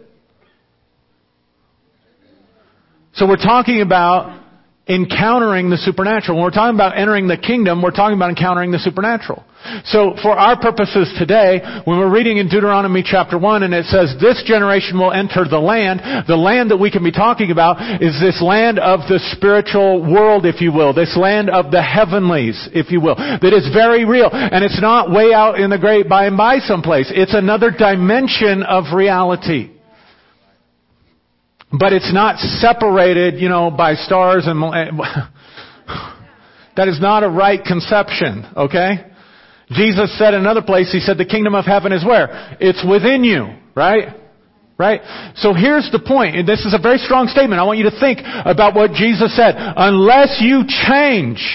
So 3.13 3.25
we're 3.25 3.37
talking 3.37 3.81
about 3.81 4.39
encountering 4.89 5.69
the 5.69 5.77
supernatural. 5.77 6.37
When 6.37 6.43
we're 6.43 6.51
talking 6.51 6.75
about 6.75 6.97
entering 6.97 7.27
the 7.27 7.37
kingdom, 7.37 7.81
we're 7.81 7.91
talking 7.91 8.17
about 8.17 8.29
encountering 8.29 8.71
the 8.71 8.79
supernatural. 8.79 9.45
So 9.85 10.15
for 10.23 10.31
our 10.31 10.59
purposes 10.59 11.13
today, 11.19 11.61
when 11.85 11.99
we're 11.99 12.11
reading 12.11 12.37
in 12.37 12.49
Deuteronomy 12.49 13.03
chapter 13.05 13.37
1 13.37 13.63
and 13.63 13.73
it 13.73 13.85
says 13.85 14.15
this 14.19 14.41
generation 14.47 14.97
will 14.97 15.11
enter 15.11 15.45
the 15.47 15.59
land, 15.59 16.01
the 16.27 16.35
land 16.35 16.71
that 16.71 16.77
we 16.77 16.89
can 16.89 17.03
be 17.03 17.11
talking 17.11 17.51
about 17.51 18.01
is 18.01 18.19
this 18.19 18.41
land 18.41 18.79
of 18.79 19.01
the 19.01 19.19
spiritual 19.35 20.01
world, 20.01 20.45
if 20.45 20.59
you 20.59 20.71
will. 20.71 20.93
This 20.93 21.15
land 21.15 21.49
of 21.49 21.71
the 21.71 21.83
heavenlies, 21.83 22.69
if 22.73 22.89
you 22.89 22.99
will. 22.99 23.15
That 23.15 23.53
is 23.53 23.69
very 23.71 24.05
real. 24.05 24.29
And 24.31 24.63
it's 24.63 24.81
not 24.81 25.11
way 25.11 25.33
out 25.33 25.59
in 25.59 25.69
the 25.69 25.77
great 25.77 26.09
by 26.09 26.25
and 26.25 26.37
by 26.37 26.59
someplace. 26.59 27.11
It's 27.13 27.35
another 27.35 27.69
dimension 27.69 28.63
of 28.63 28.95
reality. 28.95 29.69
But 31.71 31.93
it's 31.93 32.13
not 32.13 32.39
separated, 32.39 33.39
you 33.39 33.49
know, 33.49 33.69
by 33.69 33.93
stars 33.93 34.45
and, 34.47 34.59
that 36.75 36.87
is 36.87 36.99
not 36.99 37.23
a 37.23 37.29
right 37.29 37.63
conception, 37.63 38.45
okay? 38.55 39.05
Jesus 39.71 40.17
said 40.17 40.33
in 40.33 40.39
another 40.39 40.63
place, 40.63 40.91
He 40.91 40.99
said, 40.99 41.17
the 41.17 41.25
kingdom 41.25 41.53
of 41.53 41.65
heaven 41.65 41.91
is 41.91 42.03
where? 42.03 42.57
It's 42.59 42.83
within 42.87 43.23
you, 43.23 43.55
right? 43.75 44.15
Right? 44.79 45.01
So 45.35 45.53
here's 45.53 45.89
the 45.91 45.99
point, 45.99 46.37
and 46.37 46.47
this 46.47 46.65
is 46.65 46.73
a 46.73 46.81
very 46.81 46.97
strong 46.97 47.27
statement. 47.27 47.59
I 47.59 47.65
want 47.65 47.79
you 47.79 47.89
to 47.89 47.99
think 47.99 48.19
about 48.23 48.73
what 48.73 48.93
Jesus 48.93 49.35
said. 49.35 49.53
Unless 49.57 50.39
you 50.41 50.63
change, 50.87 51.45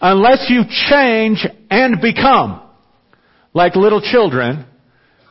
unless 0.00 0.46
you 0.50 0.62
change 0.88 1.46
and 1.70 2.00
become 2.00 2.62
like 3.54 3.74
little 3.74 4.02
children, 4.02 4.66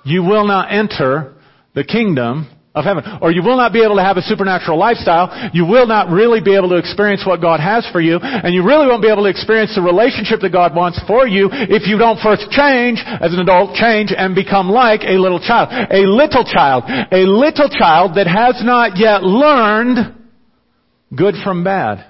you 0.03 0.23
will 0.23 0.47
not 0.47 0.73
enter 0.73 1.35
the 1.75 1.83
kingdom 1.83 2.49
of 2.75 2.85
heaven. 2.85 3.03
Or 3.21 3.31
you 3.31 3.41
will 3.41 3.57
not 3.57 3.73
be 3.73 3.83
able 3.83 3.95
to 3.95 4.03
have 4.03 4.17
a 4.17 4.21
supernatural 4.21 4.77
lifestyle. 4.77 5.49
You 5.53 5.65
will 5.65 5.88
not 5.88 6.09
really 6.09 6.41
be 6.41 6.55
able 6.55 6.69
to 6.69 6.77
experience 6.77 7.25
what 7.25 7.41
God 7.41 7.59
has 7.59 7.88
for 7.91 7.99
you. 7.99 8.19
And 8.21 8.53
you 8.53 8.63
really 8.63 8.88
won't 8.88 9.01
be 9.01 9.09
able 9.09 9.23
to 9.23 9.29
experience 9.29 9.75
the 9.75 9.81
relationship 9.81 10.39
that 10.41 10.51
God 10.51 10.75
wants 10.75 11.01
for 11.07 11.27
you 11.27 11.49
if 11.51 11.88
you 11.88 11.97
don't 11.97 12.19
first 12.21 12.49
change 12.51 13.01
as 13.05 13.33
an 13.33 13.39
adult, 13.39 13.75
change 13.75 14.13
and 14.15 14.35
become 14.35 14.69
like 14.69 15.01
a 15.01 15.17
little 15.17 15.39
child. 15.39 15.69
A 15.91 16.05
little 16.05 16.45
child. 16.45 16.85
A 16.88 17.25
little 17.25 17.69
child 17.69 18.15
that 18.15 18.27
has 18.27 18.61
not 18.63 18.97
yet 18.97 19.23
learned 19.23 20.15
good 21.15 21.35
from 21.43 21.63
bad. 21.63 22.05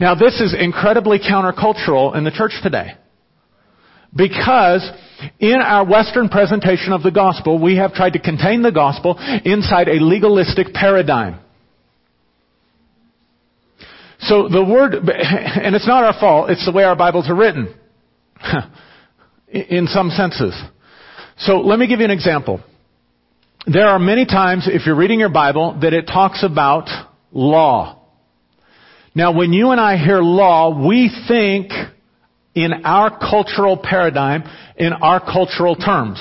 Now 0.00 0.14
this 0.14 0.40
is 0.40 0.56
incredibly 0.58 1.18
countercultural 1.18 2.16
in 2.16 2.24
the 2.24 2.30
church 2.30 2.52
today. 2.62 2.94
Because 4.16 4.90
in 5.38 5.60
our 5.60 5.84
Western 5.84 6.28
presentation 6.28 6.92
of 6.92 7.02
the 7.02 7.10
gospel, 7.10 7.60
we 7.60 7.76
have 7.76 7.94
tried 7.94 8.14
to 8.14 8.20
contain 8.20 8.62
the 8.62 8.72
gospel 8.72 9.16
inside 9.44 9.88
a 9.88 10.02
legalistic 10.02 10.72
paradigm. 10.72 11.40
So 14.20 14.48
the 14.48 14.64
word, 14.64 14.94
and 15.08 15.74
it's 15.74 15.86
not 15.86 16.04
our 16.04 16.18
fault, 16.18 16.50
it's 16.50 16.64
the 16.64 16.72
way 16.72 16.84
our 16.84 16.96
Bibles 16.96 17.28
are 17.28 17.34
written. 17.34 17.74
in 19.52 19.86
some 19.86 20.10
senses. 20.10 20.54
So 21.38 21.58
let 21.58 21.78
me 21.78 21.86
give 21.86 22.00
you 22.00 22.04
an 22.04 22.10
example. 22.10 22.60
There 23.66 23.86
are 23.86 23.98
many 23.98 24.24
times, 24.24 24.68
if 24.70 24.86
you're 24.86 24.96
reading 24.96 25.20
your 25.20 25.30
Bible, 25.30 25.78
that 25.82 25.92
it 25.92 26.06
talks 26.06 26.42
about 26.42 26.88
law. 27.32 27.98
Now 29.14 29.32
when 29.32 29.52
you 29.52 29.70
and 29.70 29.80
I 29.80 29.96
hear 29.96 30.20
law, 30.20 30.86
we 30.86 31.10
think 31.28 31.72
in 32.64 32.84
our 32.84 33.10
cultural 33.18 33.76
paradigm, 33.76 34.42
in 34.76 34.92
our 34.92 35.20
cultural 35.20 35.76
terms. 35.76 36.18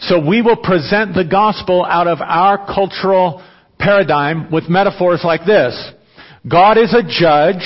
So 0.00 0.24
we 0.26 0.42
will 0.42 0.56
present 0.56 1.14
the 1.14 1.24
gospel 1.24 1.84
out 1.84 2.08
of 2.08 2.20
our 2.20 2.66
cultural 2.66 3.42
paradigm 3.78 4.50
with 4.50 4.68
metaphors 4.68 5.22
like 5.24 5.46
this. 5.46 5.92
God 6.48 6.76
is 6.76 6.92
a 6.92 7.02
judge. 7.02 7.62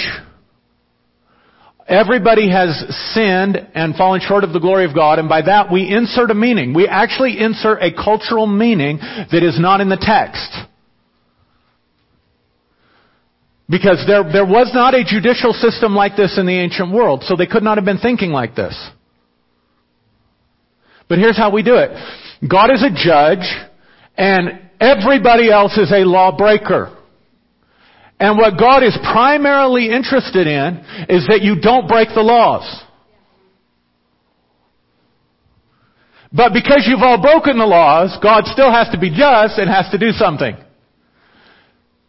Everybody 1.88 2.50
has 2.50 2.85
sinned 3.15 3.57
and 3.75 3.97
fallen 3.97 4.21
short 4.21 4.45
of 4.45 4.53
the 4.53 4.61
glory 4.61 4.85
of 4.85 4.95
God, 4.95 5.19
and 5.19 5.29
by 5.29 5.43
that 5.43 5.73
we 5.73 5.88
insert 5.88 6.31
a 6.31 6.35
meaning. 6.35 6.75
We 6.75 6.87
actually 6.87 7.41
insert 7.41 7.83
a 7.83 7.93
cultural 7.93 8.47
meaning 8.47 8.99
that 8.99 9.43
is 9.43 9.59
not 9.59 9.81
in 9.81 9.88
the 9.88 9.97
text. 9.97 10.68
Because 13.69 14.03
there, 14.07 14.25
there 14.33 14.47
was 14.47 14.71
not 14.73 14.95
a 14.95 15.05
judicial 15.05 15.53
system 15.53 15.95
like 15.95 16.17
this 16.17 16.39
in 16.39 16.47
the 16.47 16.59
ancient 16.59 16.93
world, 16.93 17.23
so 17.25 17.37
they 17.37 17.47
could 17.47 17.63
not 17.63 17.77
have 17.77 17.85
been 17.85 17.99
thinking 17.99 18.31
like 18.31 18.55
this. 18.55 18.75
But 21.09 21.19
here's 21.19 21.37
how 21.37 21.51
we 21.51 21.63
do 21.63 21.77
it. 21.77 21.91
God 22.49 22.71
is 22.71 22.83
a 22.83 22.91
judge, 22.91 23.47
and 24.17 24.61
everybody 24.81 25.51
else 25.51 25.77
is 25.77 25.93
a 25.93 26.05
lawbreaker. 26.05 26.95
And 28.21 28.37
what 28.37 28.59
God 28.59 28.83
is 28.83 28.99
primarily 29.13 29.91
interested 29.91 30.47
in 30.47 30.79
is 31.09 31.27
that 31.29 31.41
you 31.43 31.61
don't 31.61 31.87
break 31.89 32.09
the 32.15 32.23
laws. 32.23 32.85
But 36.33 36.53
because 36.53 36.85
you've 36.87 37.03
all 37.03 37.21
broken 37.21 37.59
the 37.59 37.65
laws, 37.65 38.17
God 38.23 38.45
still 38.47 38.71
has 38.71 38.89
to 38.93 38.99
be 38.99 39.11
just 39.11 39.59
and 39.59 39.69
has 39.71 39.91
to 39.93 39.99
do 39.99 40.11
something. 40.13 40.57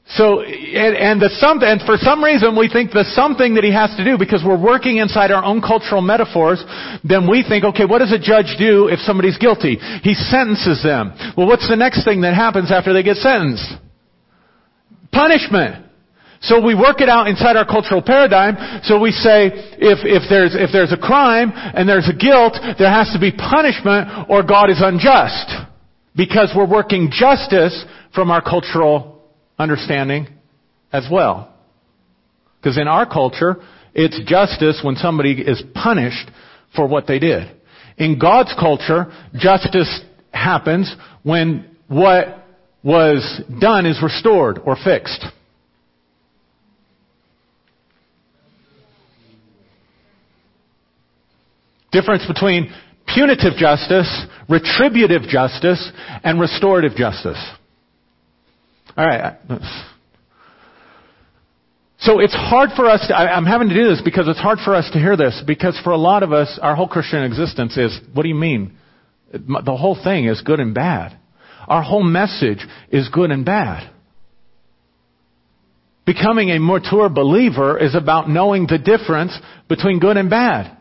So, 0.10 0.42
and, 0.42 0.98
and 0.98 1.22
the 1.22 1.30
some, 1.38 1.62
and 1.62 1.78
for 1.86 1.94
some 2.02 2.24
reason 2.24 2.58
we 2.58 2.66
think 2.66 2.90
the 2.90 3.06
something 3.14 3.54
that 3.54 3.64
he 3.64 3.70
has 3.70 3.94
to 3.94 4.04
do 4.04 4.18
because 4.18 4.42
we're 4.42 4.58
working 4.58 4.98
inside 4.98 5.30
our 5.30 5.46
own 5.46 5.62
cultural 5.62 6.02
metaphors, 6.02 6.58
then 7.06 7.30
we 7.30 7.46
think, 7.46 7.62
okay, 7.62 7.86
what 7.86 8.00
does 8.02 8.12
a 8.12 8.18
judge 8.18 8.58
do 8.58 8.90
if 8.90 8.98
somebody's 9.06 9.38
guilty? 9.38 9.78
He 10.02 10.18
sentences 10.18 10.82
them. 10.82 11.14
Well, 11.38 11.46
what's 11.46 11.70
the 11.70 11.78
next 11.78 12.06
thing 12.10 12.22
that 12.26 12.34
happens 12.34 12.72
after 12.74 12.90
they 12.92 13.04
get 13.06 13.22
sentenced? 13.22 13.70
Punishment. 15.14 15.86
So 16.42 16.58
we 16.64 16.74
work 16.74 17.02
it 17.02 17.10
out 17.10 17.28
inside 17.28 17.54
our 17.54 17.66
cultural 17.66 18.02
paradigm. 18.02 18.82
So 18.90 18.98
we 18.98 19.12
say, 19.12 19.52
if, 19.78 20.02
if 20.02 20.26
there's, 20.26 20.56
if 20.58 20.72
there's 20.74 20.94
a 20.94 20.98
crime 20.98 21.52
and 21.54 21.88
there's 21.88 22.10
a 22.10 22.18
guilt, 22.18 22.58
there 22.80 22.90
has 22.90 23.14
to 23.14 23.20
be 23.20 23.30
punishment 23.30 24.26
or 24.26 24.42
God 24.42 24.72
is 24.72 24.82
unjust. 24.82 25.70
Because 26.16 26.50
we're 26.56 26.70
working 26.70 27.12
justice 27.12 27.86
from 28.16 28.32
our 28.32 28.42
cultural 28.42 29.19
understanding 29.60 30.28
as 30.92 31.08
well. 31.12 31.54
Because 32.60 32.78
in 32.78 32.88
our 32.88 33.06
culture, 33.06 33.58
it's 33.94 34.20
justice 34.26 34.82
when 34.84 34.96
somebody 34.96 35.34
is 35.34 35.62
punished 35.76 36.32
for 36.76 36.88
what 36.88 37.08
they 37.08 37.20
did. 37.20 37.56
In 37.98 38.18
God's 38.18 38.54
culture, 38.60 39.12
justice 39.36 40.02
happens 40.32 40.94
when 41.24 41.76
what 41.88 42.46
was 42.84 43.42
done 43.60 43.86
is 43.86 44.00
restored 44.02 44.60
or 44.66 44.78
fixed. 44.82 45.26
Difference 51.92 52.26
between 52.28 52.72
punitive 53.08 53.54
justice, 53.58 54.26
retributive 54.48 55.24
justice, 55.24 55.92
and 56.24 56.40
restorative 56.40 56.96
justice. 56.96 57.44
All 58.98 59.06
right. 59.06 59.38
So 62.00 62.20
it's 62.20 62.34
hard 62.34 62.70
for 62.76 62.86
us 62.86 63.06
to, 63.08 63.16
I, 63.16 63.38
am 63.38 63.46
having 63.46 63.70
to 63.70 63.76
do 63.76 63.90
this 63.90 64.02
because 64.04 64.28
it's 64.28 64.40
hard 64.40 64.60
for 64.64 64.74
us 64.74 64.90
to 64.94 65.00
hear 65.00 65.18
this 65.18 65.44
because 65.46 65.80
for 65.84 65.92
a 65.92 65.98
lot 65.98 66.24
of 66.24 66.32
us, 66.32 66.58
our 66.62 66.76
whole 66.76 66.88
Christian 66.88 67.24
existence 67.24 67.78
is, 67.78 68.00
what 68.14 68.24
do 68.24 68.30
you 68.30 68.36
mean? 68.36 68.78
The 69.32 69.76
whole 69.76 70.02
thing 70.02 70.26
is 70.26 70.42
good 70.42 70.60
and 70.60 70.74
bad. 70.74 71.18
Our 71.68 71.84
whole 71.84 72.04
message 72.04 72.66
is 72.90 73.10
good 73.10 73.32
and 73.32 73.46
bad. 73.46 73.92
Becoming 76.06 76.50
a 76.50 76.60
mature 76.60 77.10
believer 77.10 77.78
is 77.78 77.94
about 77.94 78.30
knowing 78.30 78.66
the 78.66 78.80
difference 78.80 79.38
between 79.68 80.00
good 80.00 80.18
and 80.18 80.30
bad. 80.30 80.76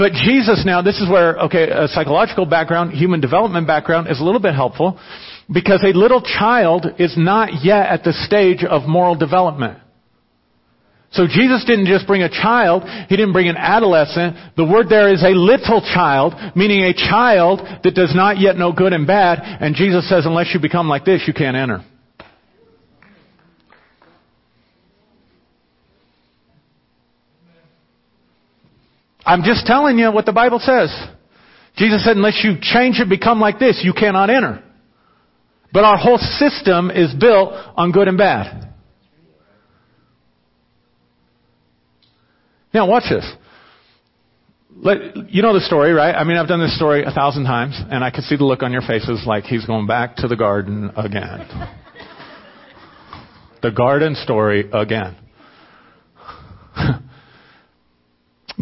But 0.00 0.12
Jesus 0.12 0.62
now, 0.64 0.80
this 0.80 0.98
is 0.98 1.10
where, 1.10 1.36
okay, 1.40 1.68
a 1.68 1.86
psychological 1.86 2.46
background, 2.46 2.92
human 2.92 3.20
development 3.20 3.66
background 3.66 4.08
is 4.08 4.18
a 4.18 4.24
little 4.24 4.40
bit 4.40 4.54
helpful 4.54 4.98
because 5.52 5.84
a 5.84 5.92
little 5.92 6.22
child 6.22 6.86
is 6.98 7.12
not 7.18 7.62
yet 7.62 7.84
at 7.84 8.02
the 8.02 8.14
stage 8.14 8.64
of 8.64 8.88
moral 8.88 9.14
development. 9.14 9.78
So 11.10 11.26
Jesus 11.26 11.66
didn't 11.66 11.84
just 11.84 12.06
bring 12.06 12.22
a 12.22 12.30
child, 12.30 12.84
He 13.10 13.16
didn't 13.18 13.34
bring 13.34 13.50
an 13.50 13.58
adolescent. 13.58 14.56
The 14.56 14.64
word 14.64 14.88
there 14.88 15.12
is 15.12 15.22
a 15.22 15.36
little 15.36 15.82
child, 15.82 16.32
meaning 16.56 16.80
a 16.84 16.94
child 16.94 17.60
that 17.84 17.94
does 17.94 18.14
not 18.14 18.40
yet 18.40 18.56
know 18.56 18.72
good 18.72 18.94
and 18.94 19.06
bad. 19.06 19.40
And 19.42 19.74
Jesus 19.74 20.08
says, 20.08 20.24
unless 20.24 20.54
you 20.54 20.60
become 20.60 20.88
like 20.88 21.04
this, 21.04 21.24
you 21.26 21.34
can't 21.34 21.58
enter. 21.58 21.84
I'm 29.30 29.44
just 29.44 29.64
telling 29.64 29.96
you 29.96 30.10
what 30.10 30.26
the 30.26 30.32
Bible 30.32 30.58
says. 30.58 30.92
Jesus 31.76 32.04
said, 32.04 32.16
unless 32.16 32.42
you 32.42 32.56
change 32.60 32.98
and 32.98 33.08
become 33.08 33.38
like 33.38 33.60
this, 33.60 33.80
you 33.84 33.92
cannot 33.92 34.28
enter. 34.28 34.60
But 35.72 35.84
our 35.84 35.96
whole 35.96 36.18
system 36.18 36.90
is 36.90 37.14
built 37.14 37.52
on 37.76 37.92
good 37.92 38.08
and 38.08 38.18
bad. 38.18 38.74
Now 42.74 42.88
watch 42.88 43.04
this. 43.08 43.32
Let, 44.74 45.30
you 45.30 45.42
know 45.42 45.54
the 45.54 45.60
story, 45.60 45.92
right? 45.92 46.12
I 46.12 46.24
mean, 46.24 46.36
I've 46.36 46.48
done 46.48 46.60
this 46.60 46.74
story 46.74 47.04
a 47.04 47.12
thousand 47.12 47.44
times, 47.44 47.80
and 47.88 48.02
I 48.02 48.10
can 48.10 48.22
see 48.22 48.34
the 48.34 48.44
look 48.44 48.64
on 48.64 48.72
your 48.72 48.82
faces 48.82 49.22
like 49.26 49.44
he's 49.44 49.64
going 49.64 49.86
back 49.86 50.16
to 50.16 50.26
the 50.26 50.36
garden 50.36 50.90
again. 50.96 51.46
the 53.62 53.70
garden 53.70 54.16
story 54.16 54.68
again. 54.72 55.19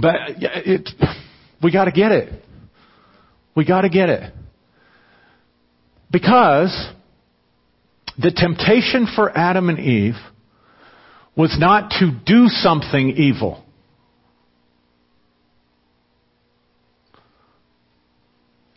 But 0.01 0.15
it, 0.41 0.89
we 1.63 1.73
got 1.73 1.87
to 1.87 1.93
get 1.93 2.13
it. 2.13 2.45
We 3.55 3.65
got 3.65 3.83
to 3.83 3.89
get 3.89 4.09
it. 4.09 4.33
Because 6.11 6.89
the 8.17 8.31
temptation 8.31 9.07
for 9.15 9.37
Adam 9.37 9.69
and 9.69 9.79
Eve 9.79 10.15
was 11.37 11.57
not 11.59 11.91
to 12.01 12.11
do 12.27 12.49
something 12.49 13.11
evil. 13.11 13.65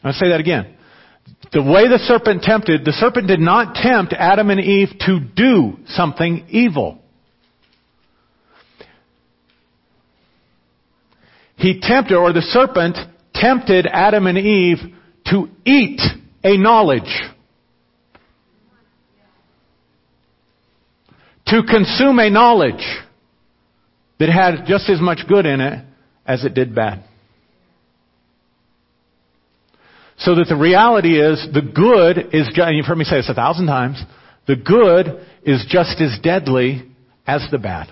I'll 0.03 0.13
say 0.13 0.29
that 0.29 0.39
again. 0.39 0.75
The 1.53 1.61
way 1.61 1.87
the 1.87 1.99
serpent 1.99 2.43
tempted, 2.43 2.85
the 2.85 2.91
serpent 2.91 3.27
did 3.27 3.39
not 3.39 3.75
tempt 3.75 4.13
Adam 4.13 4.49
and 4.49 4.59
Eve 4.59 4.89
to 5.01 5.19
do 5.19 5.77
something 5.87 6.45
evil. 6.49 7.00
He 11.61 11.79
tempted, 11.79 12.15
or 12.15 12.33
the 12.33 12.41
serpent 12.41 12.97
tempted 13.35 13.85
Adam 13.85 14.25
and 14.25 14.35
Eve 14.35 14.79
to 15.27 15.47
eat 15.63 16.01
a 16.43 16.57
knowledge. 16.57 17.03
To 21.45 21.61
consume 21.61 22.17
a 22.17 22.31
knowledge 22.31 22.83
that 24.17 24.29
had 24.29 24.65
just 24.65 24.89
as 24.89 24.99
much 24.99 25.19
good 25.29 25.45
in 25.45 25.61
it 25.61 25.85
as 26.25 26.43
it 26.43 26.55
did 26.55 26.73
bad. 26.73 27.03
So 30.17 30.33
that 30.33 30.47
the 30.49 30.55
reality 30.55 31.19
is 31.19 31.47
the 31.53 31.61
good 31.61 32.33
is, 32.33 32.49
you've 32.55 32.85
heard 32.87 32.97
me 32.97 33.05
say 33.05 33.17
this 33.17 33.29
a 33.29 33.35
thousand 33.35 33.67
times, 33.67 34.03
the 34.47 34.55
good 34.55 35.27
is 35.43 35.63
just 35.69 36.01
as 36.01 36.17
deadly 36.23 36.91
as 37.27 37.45
the 37.51 37.59
bad. 37.59 37.87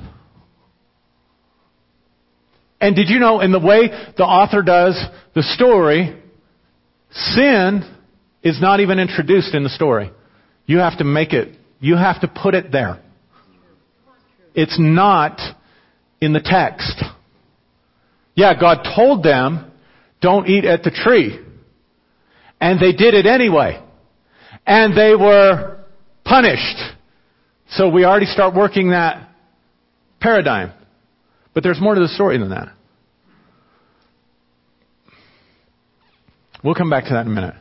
And 2.82 2.96
did 2.96 3.10
you 3.10 3.20
know 3.20 3.42
in 3.42 3.52
the 3.52 3.60
way 3.60 3.90
the 4.18 4.24
author 4.24 4.62
does 4.62 5.02
the 5.36 5.44
story, 5.44 6.18
sin 7.12 7.84
is 8.42 8.62
not 8.62 8.80
even 8.80 9.00
introduced 9.00 9.54
in 9.54 9.64
the 9.64 9.70
story. 9.70 10.12
You 10.66 10.78
have 10.78 10.98
to 11.00 11.04
make 11.04 11.34
it, 11.34 11.58
you 11.80 11.98
have 11.98 12.22
to 12.22 12.28
put 12.28 12.56
it 12.56 12.72
there. 12.72 13.02
It's 14.54 14.78
not 14.80 15.40
in 16.22 16.34
the 16.34 16.42
text. 16.42 17.04
Yeah, 18.36 18.58
God 18.60 18.88
told 18.96 19.24
them, 19.24 19.72
don't 20.22 20.48
eat 20.48 20.66
at 20.66 20.84
the 20.84 20.92
tree. 20.92 21.40
And 22.62 22.80
they 22.80 22.92
did 22.92 23.14
it 23.14 23.26
anyway. 23.26 23.82
And 24.66 24.98
they 24.98 25.16
were 25.16 25.80
punished. 26.24 26.78
So 27.72 27.90
we 27.90 28.06
already 28.06 28.26
start 28.26 28.56
working 28.56 28.92
that 28.92 29.30
paradigm. 30.20 30.74
But 31.60 31.64
there's 31.66 31.82
more 31.82 31.94
to 31.94 32.00
the 32.00 32.08
story 32.08 32.38
than 32.38 32.52
that. 32.52 32.70
We'll 36.64 36.74
come 36.74 36.90
back 36.90 37.04
to 37.04 37.10
that 37.10 37.26
in 37.26 37.34
a 37.34 37.36
minute. 37.36 37.56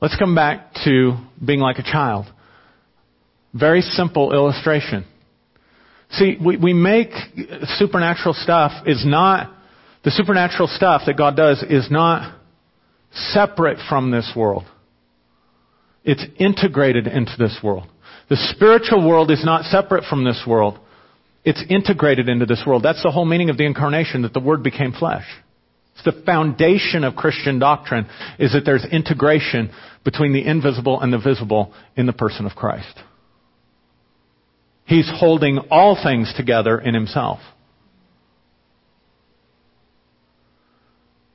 Let's 0.00 0.16
come 0.16 0.34
back 0.34 0.72
to 0.86 1.18
being 1.44 1.60
like 1.60 1.76
a 1.76 1.82
child. 1.82 2.24
Very 3.52 3.82
simple 3.82 4.32
illustration. 4.32 5.04
See, 6.12 6.38
we, 6.42 6.56
we 6.56 6.72
make 6.72 7.10
supernatural 7.76 8.32
stuff 8.32 8.72
is 8.86 9.04
not, 9.04 9.54
the 10.04 10.10
supernatural 10.10 10.68
stuff 10.68 11.02
that 11.04 11.18
God 11.18 11.36
does 11.36 11.62
is 11.68 11.90
not 11.90 12.34
separate 13.12 13.76
from 13.90 14.10
this 14.10 14.32
world. 14.34 14.64
It's 16.02 16.24
integrated 16.38 17.06
into 17.06 17.32
this 17.38 17.58
world. 17.62 17.88
The 18.30 18.36
spiritual 18.56 19.06
world 19.06 19.30
is 19.30 19.44
not 19.44 19.66
separate 19.66 20.04
from 20.04 20.24
this 20.24 20.44
world. 20.46 20.78
It's 21.48 21.64
integrated 21.70 22.28
into 22.28 22.44
this 22.44 22.62
world. 22.66 22.82
That's 22.82 23.02
the 23.02 23.10
whole 23.10 23.24
meaning 23.24 23.48
of 23.48 23.56
the 23.56 23.64
incarnation, 23.64 24.20
that 24.20 24.34
the 24.34 24.40
Word 24.40 24.62
became 24.62 24.92
flesh. 24.92 25.24
It's 25.94 26.04
the 26.04 26.22
foundation 26.26 27.04
of 27.04 27.16
Christian 27.16 27.58
doctrine 27.58 28.06
is 28.38 28.52
that 28.52 28.66
there's 28.66 28.84
integration 28.84 29.70
between 30.04 30.34
the 30.34 30.46
invisible 30.46 31.00
and 31.00 31.10
the 31.10 31.18
visible 31.18 31.72
in 31.96 32.04
the 32.04 32.12
person 32.12 32.44
of 32.44 32.52
Christ. 32.52 32.94
He's 34.84 35.10
holding 35.10 35.56
all 35.70 35.98
things 36.02 36.30
together 36.36 36.78
in 36.78 36.92
himself. 36.92 37.38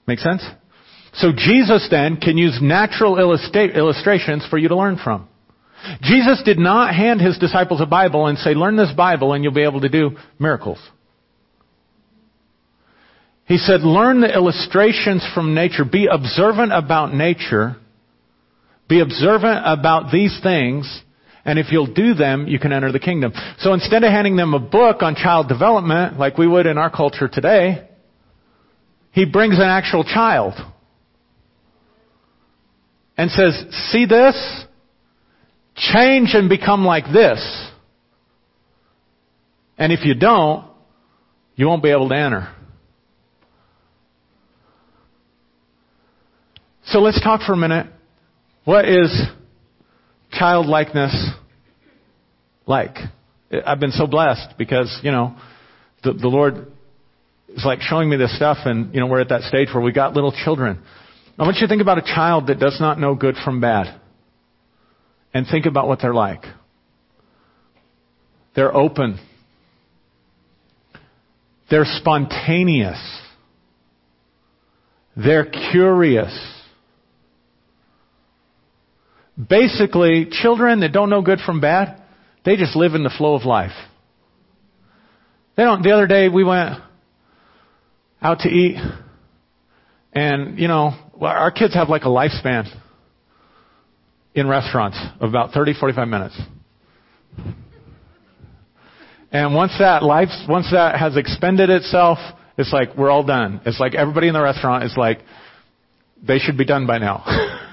Make 0.06 0.20
sense? 0.20 0.46
So 1.14 1.32
Jesus 1.36 1.88
then 1.90 2.18
can 2.18 2.38
use 2.38 2.60
natural 2.62 3.16
illustra- 3.16 3.76
illustrations 3.76 4.46
for 4.48 4.60
you 4.60 4.68
to 4.68 4.76
learn 4.76 5.00
from. 5.04 5.28
Jesus 6.02 6.42
did 6.44 6.60
not 6.60 6.94
hand 6.96 7.22
his 7.22 7.38
disciples 7.38 7.82
a 7.82 7.86
Bible 7.86 8.28
and 8.28 8.38
say, 8.38 8.54
learn 8.54 8.78
this 8.78 8.92
Bible 8.96 9.34
and 9.34 9.44
you'll 9.44 9.54
be 9.54 9.64
able 9.64 9.82
to 9.82 9.90
do 9.90 10.12
miracles. 10.40 10.80
He 13.46 13.58
said, 13.58 13.82
learn 13.82 14.22
the 14.22 14.34
illustrations 14.34 15.28
from 15.36 15.54
nature. 15.54 15.84
Be 15.84 16.08
observant 16.12 16.72
about 16.72 17.14
nature. 17.14 17.76
Be 18.88 19.02
observant 19.02 19.62
about 19.66 20.12
these 20.12 20.40
things. 20.42 21.02
And 21.46 21.60
if 21.60 21.72
you'll 21.72 21.94
do 21.94 22.14
them, 22.14 22.48
you 22.48 22.58
can 22.58 22.72
enter 22.72 22.92
the 22.92 23.00
kingdom. 23.00 23.34
So 23.60 23.74
instead 23.74 24.04
of 24.04 24.12
handing 24.12 24.38
them 24.38 24.54
a 24.54 24.60
book 24.60 25.02
on 25.02 25.16
child 25.16 25.50
development, 25.50 26.18
like 26.18 26.38
we 26.38 26.48
would 26.48 26.66
in 26.66 26.78
our 26.78 26.90
culture 26.90 27.28
today, 27.28 27.90
he 29.12 29.26
brings 29.26 29.56
an 29.56 29.64
actual 29.64 30.06
child 30.06 30.54
and 33.18 33.30
says, 33.30 33.66
see 33.92 34.06
this? 34.06 34.66
Change 35.76 36.32
and 36.34 36.50
become 36.50 36.86
like 36.86 37.06
this. 37.12 37.70
And 39.78 39.92
if 39.92 40.06
you 40.06 40.14
don't, 40.14 40.66
you 41.56 41.68
won't 41.68 41.84
be 41.84 41.90
able 41.90 42.10
to 42.10 42.16
enter. 42.16 42.54
So 46.86 47.00
let's 47.00 47.22
talk 47.22 47.42
for 47.42 47.54
a 47.54 47.58
minute. 47.58 47.88
What 48.66 48.86
is 48.86 49.10
childlikeness 50.32 51.32
like? 52.66 52.96
I've 53.66 53.80
been 53.80 53.92
so 53.92 54.08
blessed 54.08 54.58
because, 54.58 55.00
you 55.04 55.12
know, 55.12 55.36
the, 56.04 56.14
the 56.14 56.28
Lord 56.28 56.68
is 57.50 57.64
like 57.66 57.82
showing 57.82 58.10
me 58.10 58.18
this 58.18 58.36
stuff 58.36 58.58
and, 58.66 58.94
you 58.94 59.00
know, 59.00 59.08
we're 59.08 59.22
at 59.22 59.30
that 59.30 59.42
stage 59.44 59.70
where 59.74 59.84
we 59.84 59.92
got 59.92 60.14
little 60.14 60.34
children. 60.44 60.82
I 61.38 61.44
want 61.44 61.58
you 61.58 61.62
to 61.62 61.68
think 61.68 61.82
about 61.82 61.98
a 61.98 62.04
child 62.04 62.48
that 62.48 62.60
does 62.60 62.78
not 62.80 63.00
know 63.00 63.16
good 63.16 63.36
from 63.44 63.60
bad. 63.60 64.00
And 65.34 65.48
think 65.48 65.66
about 65.66 65.88
what 65.88 66.00
they're 66.02 66.14
like. 66.14 66.44
They're 68.56 68.76
open. 68.76 69.20
They're 71.70 71.86
spontaneous. 71.86 73.00
They're 75.16 75.46
curious. 75.46 76.32
Basically, 79.50 80.28
children 80.30 80.82
that 80.82 80.92
don't 80.92 81.10
know 81.10 81.22
good 81.22 81.40
from 81.40 81.60
bad, 81.60 82.02
they 82.46 82.56
just 82.56 82.76
live 82.76 82.94
in 82.94 83.04
the 83.04 83.14
flow 83.18 83.34
of 83.36 83.44
life. 83.44 83.72
They 85.56 85.64
don't, 85.64 85.82
the 85.82 85.92
other 85.92 86.08
day 86.08 86.30
we 86.30 86.44
went 86.44 86.80
out 88.22 88.40
to 88.40 88.50
eat 88.50 88.78
and, 90.14 90.60
you 90.60 90.68
know, 90.68 90.92
our 91.20 91.52
kids 91.52 91.74
have 91.74 91.90
like 91.90 92.04
a 92.04 92.08
lifespan 92.08 92.68
in 94.36 94.48
restaurants 94.48 94.98
of 95.20 95.30
about 95.30 95.52
30, 95.52 95.74
45 95.80 96.08
minutes. 96.08 96.42
And 99.32 99.56
once 99.56 99.74
that 99.80 100.04
life, 100.04 100.30
once 100.48 100.70
that 100.72 101.00
has 101.00 101.18
expended 101.18 101.70
itself, 101.70 102.20
it's 102.58 102.72
like 102.72 102.96
we're 102.96 103.10
all 103.10 103.24
done. 103.24 103.62
It's 103.66 103.80
like 103.80 103.96
everybody 103.96 104.28
in 104.28 104.34
the 104.34 104.42
restaurant 104.42 104.84
is 104.84 104.94
like, 104.96 105.20
they 106.26 106.38
should 106.38 106.58
be 106.58 106.66
done 106.66 106.86
by 106.88 107.00
now. 107.00 107.24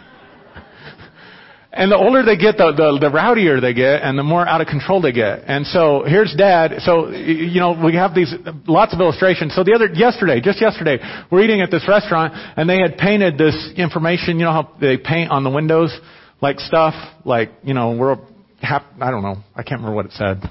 And 1.73 1.90
the 1.90 1.96
older 1.96 2.25
they 2.25 2.37
get, 2.37 2.57
the, 2.57 2.73
the, 2.75 2.99
the 2.99 3.14
rowdier 3.14 3.61
they 3.61 3.75
get, 3.75 4.03
and 4.03 4.18
the 4.18 4.25
more 4.25 4.46
out 4.46 4.61
of 4.61 4.66
control 4.66 5.01
they 5.01 5.12
get. 5.12 5.44
And 5.46 5.64
so 5.64 6.03
here's 6.05 6.35
dad. 6.37 6.83
So 6.83 7.11
you 7.11 7.61
know 7.61 7.79
we 7.79 7.94
have 7.94 8.12
these 8.12 8.35
lots 8.66 8.92
of 8.92 8.99
illustrations. 8.99 9.55
So 9.55 9.62
the 9.62 9.75
other 9.75 9.87
yesterday, 9.87 10.40
just 10.40 10.61
yesterday, 10.61 10.99
we're 11.31 11.42
eating 11.44 11.61
at 11.61 11.70
this 11.70 11.87
restaurant, 11.87 12.35
and 12.35 12.68
they 12.68 12.81
had 12.81 12.99
painted 12.99 13.38
this 13.38 13.55
information. 13.77 14.40
You 14.40 14.46
know 14.46 14.53
how 14.53 14.75
they 14.81 14.96
paint 14.96 15.31
on 15.31 15.44
the 15.44 15.51
windows, 15.51 15.96
like 16.40 16.59
stuff, 16.61 16.94
like 17.24 17.50
you 17.62 17.74
know 17.74 17.96
we're 17.96 18.16
I 18.62 19.11
don't 19.11 19.22
know, 19.22 19.37
I 19.55 19.62
can't 19.62 19.81
remember 19.81 19.94
what 19.94 20.07
it 20.07 20.12
said. 20.12 20.42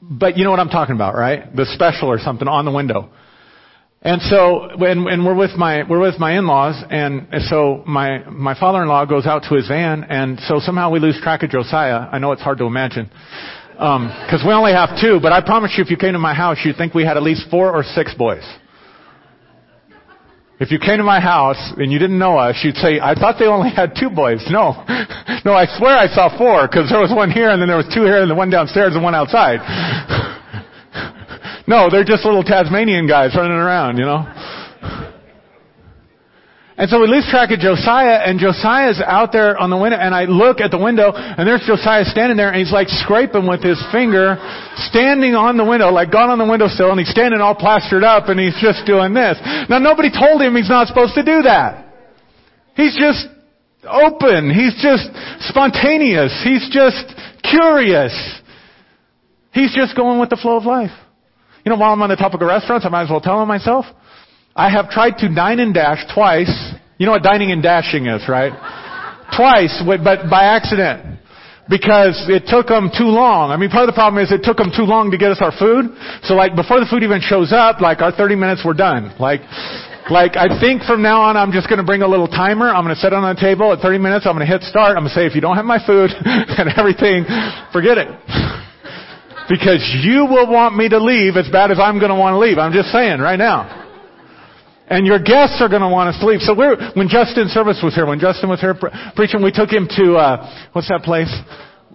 But 0.00 0.36
you 0.36 0.44
know 0.44 0.50
what 0.50 0.60
I'm 0.60 0.68
talking 0.68 0.94
about, 0.94 1.14
right? 1.14 1.54
The 1.54 1.66
special 1.74 2.08
or 2.08 2.18
something 2.18 2.48
on 2.48 2.64
the 2.64 2.70
window. 2.70 3.10
And 4.02 4.20
so, 4.20 4.68
when, 4.76 5.06
and 5.08 5.24
we're 5.24 5.34
with 5.34 5.52
my, 5.56 5.82
we're 5.88 6.00
with 6.00 6.18
my 6.18 6.36
in-laws, 6.36 6.82
and 6.90 7.26
so 7.48 7.82
my, 7.86 8.18
my 8.28 8.58
father-in-law 8.58 9.06
goes 9.06 9.24
out 9.24 9.44
to 9.48 9.54
his 9.54 9.66
van, 9.66 10.04
and 10.04 10.38
so 10.40 10.58
somehow 10.58 10.90
we 10.90 11.00
lose 11.00 11.18
track 11.22 11.42
of 11.42 11.48
Josiah. 11.48 12.06
I 12.12 12.18
know 12.18 12.32
it's 12.32 12.42
hard 12.42 12.58
to 12.58 12.64
imagine. 12.64 13.10
Um, 13.78 14.08
cause 14.30 14.44
we 14.46 14.52
only 14.52 14.72
have 14.72 14.90
two, 15.00 15.20
but 15.22 15.32
I 15.32 15.40
promise 15.40 15.72
you 15.76 15.82
if 15.82 15.90
you 15.90 15.96
came 15.96 16.12
to 16.12 16.18
my 16.18 16.34
house, 16.34 16.58
you'd 16.64 16.76
think 16.76 16.94
we 16.94 17.04
had 17.04 17.16
at 17.16 17.22
least 17.22 17.48
four 17.50 17.72
or 17.72 17.82
six 17.82 18.14
boys. 18.14 18.44
If 20.60 20.70
you 20.70 20.78
came 20.78 20.98
to 20.98 21.04
my 21.04 21.18
house 21.18 21.58
and 21.76 21.90
you 21.90 21.98
didn't 21.98 22.18
know 22.18 22.38
us, 22.38 22.60
you'd 22.62 22.76
say, 22.76 23.00
I 23.00 23.14
thought 23.14 23.36
they 23.38 23.46
only 23.46 23.70
had 23.70 23.94
two 23.98 24.10
boys. 24.10 24.42
No. 24.54 24.70
no, 25.44 25.52
I 25.52 25.66
swear 25.66 25.98
I 25.98 26.06
saw 26.06 26.30
four 26.38 26.68
because 26.68 26.88
there 26.88 27.00
was 27.00 27.10
one 27.10 27.30
here 27.30 27.50
and 27.50 27.60
then 27.60 27.66
there 27.66 27.76
was 27.76 27.90
two 27.92 28.04
here 28.04 28.22
and 28.22 28.30
the 28.30 28.34
one 28.34 28.50
downstairs 28.50 28.94
and 28.94 29.02
one 29.02 29.14
outside. 29.14 29.58
no, 31.66 31.90
they're 31.90 32.04
just 32.04 32.24
little 32.24 32.44
Tasmanian 32.44 33.08
guys 33.08 33.34
running 33.34 33.58
around, 33.58 33.98
you 33.98 34.04
know. 34.04 34.22
And 36.76 36.90
so 36.90 36.98
we 36.98 37.06
lose 37.06 37.22
track 37.30 37.54
of 37.54 37.60
Josiah, 37.62 38.26
and 38.26 38.42
Josiah's 38.42 38.98
out 38.98 39.30
there 39.30 39.54
on 39.56 39.70
the 39.70 39.78
window, 39.78 39.94
and 39.96 40.10
I 40.10 40.26
look 40.26 40.58
at 40.58 40.72
the 40.74 40.78
window, 40.78 41.14
and 41.14 41.46
there's 41.46 41.62
Josiah 41.62 42.02
standing 42.02 42.36
there, 42.36 42.50
and 42.50 42.58
he's 42.58 42.74
like 42.74 42.90
scraping 42.90 43.46
with 43.46 43.62
his 43.62 43.78
finger, 43.94 44.34
standing 44.90 45.38
on 45.38 45.56
the 45.56 45.62
window, 45.62 45.94
like 45.94 46.10
gone 46.10 46.34
on 46.34 46.38
the 46.38 46.44
windowsill, 46.44 46.90
and 46.90 46.98
he's 46.98 47.14
standing 47.14 47.38
all 47.40 47.54
plastered 47.54 48.02
up, 48.02 48.26
and 48.26 48.42
he's 48.42 48.58
just 48.58 48.82
doing 48.90 49.14
this. 49.14 49.38
Now 49.70 49.78
nobody 49.78 50.10
told 50.10 50.42
him 50.42 50.58
he's 50.58 50.68
not 50.68 50.90
supposed 50.90 51.14
to 51.14 51.22
do 51.22 51.46
that. 51.46 51.94
He's 52.74 52.98
just 52.98 53.22
open. 53.86 54.50
He's 54.50 54.74
just 54.82 55.06
spontaneous. 55.46 56.34
He's 56.42 56.66
just 56.74 57.06
curious. 57.46 58.10
He's 59.54 59.70
just 59.70 59.94
going 59.94 60.18
with 60.18 60.30
the 60.30 60.36
flow 60.42 60.58
of 60.58 60.66
life. 60.66 60.90
You 61.64 61.70
know, 61.70 61.78
while 61.78 61.92
I'm 61.92 62.02
on 62.02 62.10
the 62.10 62.16
topic 62.16 62.42
of 62.42 62.48
restaurants, 62.48 62.84
I 62.84 62.88
might 62.88 63.04
as 63.04 63.10
well 63.10 63.20
tell 63.20 63.40
him 63.40 63.46
myself. 63.46 63.86
I 64.56 64.70
have 64.70 64.90
tried 64.90 65.18
to 65.18 65.34
dine 65.34 65.60
and 65.60 65.74
dash 65.74 66.04
twice. 66.14 66.74
You 66.98 67.06
know 67.06 67.12
what 67.12 67.22
dining 67.22 67.50
and 67.50 67.62
dashing 67.62 68.06
is, 68.06 68.28
right? 68.28 68.52
twice, 69.36 69.82
but 69.86 70.30
by 70.30 70.44
accident. 70.54 71.20
Because 71.64 72.28
it 72.28 72.44
took 72.44 72.68
them 72.68 72.92
too 72.92 73.08
long. 73.08 73.48
I 73.48 73.56
mean, 73.56 73.72
part 73.72 73.88
of 73.88 73.90
the 73.94 73.96
problem 73.96 74.20
is 74.20 74.28
it 74.28 74.44
took 74.44 74.60
them 74.60 74.68
too 74.68 74.84
long 74.84 75.08
to 75.08 75.16
get 75.16 75.32
us 75.32 75.40
our 75.40 75.52
food. 75.56 75.96
So 76.28 76.36
like, 76.36 76.52
before 76.52 76.76
the 76.76 76.84
food 76.84 77.00
even 77.00 77.24
shows 77.24 77.56
up, 77.56 77.80
like 77.80 78.04
our 78.04 78.12
30 78.12 78.36
minutes 78.36 78.60
were 78.60 78.76
done. 78.76 79.16
Like, 79.16 79.40
like 80.12 80.36
I 80.36 80.60
think 80.60 80.84
from 80.84 81.00
now 81.00 81.24
on 81.24 81.40
I'm 81.40 81.56
just 81.56 81.64
to 81.80 81.88
bring 81.88 82.04
a 82.04 82.08
little 82.08 82.28
timer. 82.28 82.68
I'm 82.68 82.84
going 82.84 82.92
to 82.92 83.00
set 83.00 83.16
it 83.16 83.18
on 83.18 83.24
the 83.24 83.40
table 83.40 83.72
at 83.72 83.80
30 83.80 83.96
minutes. 83.96 84.28
I'm 84.28 84.36
to 84.44 84.52
hit 84.52 84.60
start. 84.68 85.00
I'm 85.00 85.08
to 85.08 85.16
say, 85.16 85.24
if 85.24 85.32
you 85.32 85.40
don't 85.40 85.56
have 85.56 85.64
my 85.64 85.80
food 85.80 86.12
and 86.20 86.68
everything, 86.76 87.24
forget 87.72 87.96
it. 87.96 88.12
because 89.48 89.80
you 90.04 90.28
will 90.28 90.52
want 90.52 90.76
me 90.76 90.92
to 90.92 91.00
leave 91.00 91.40
as 91.40 91.48
bad 91.48 91.72
as 91.72 91.80
I'm 91.80 91.96
want 92.20 92.36
to 92.36 92.40
leave. 92.44 92.60
I'm 92.60 92.76
just 92.76 92.92
saying 92.92 93.24
right 93.24 93.40
now. 93.40 93.83
And 94.86 95.06
your 95.06 95.18
guests 95.18 95.62
are 95.64 95.68
going 95.68 95.80
to 95.80 95.88
want 95.88 96.12
to 96.12 96.20
sleep. 96.20 96.40
So 96.40 96.54
we're, 96.54 96.76
when 96.92 97.08
Justin 97.08 97.48
Service 97.48 97.80
was 97.82 97.94
here, 97.94 98.04
when 98.04 98.20
Justin 98.20 98.50
was 98.50 98.60
here 98.60 98.74
pre- 98.74 98.90
preaching, 99.16 99.42
we 99.42 99.50
took 99.50 99.70
him 99.70 99.88
to, 99.96 100.16
uh, 100.16 100.68
what's 100.72 100.88
that 100.88 101.02
place? 101.02 101.32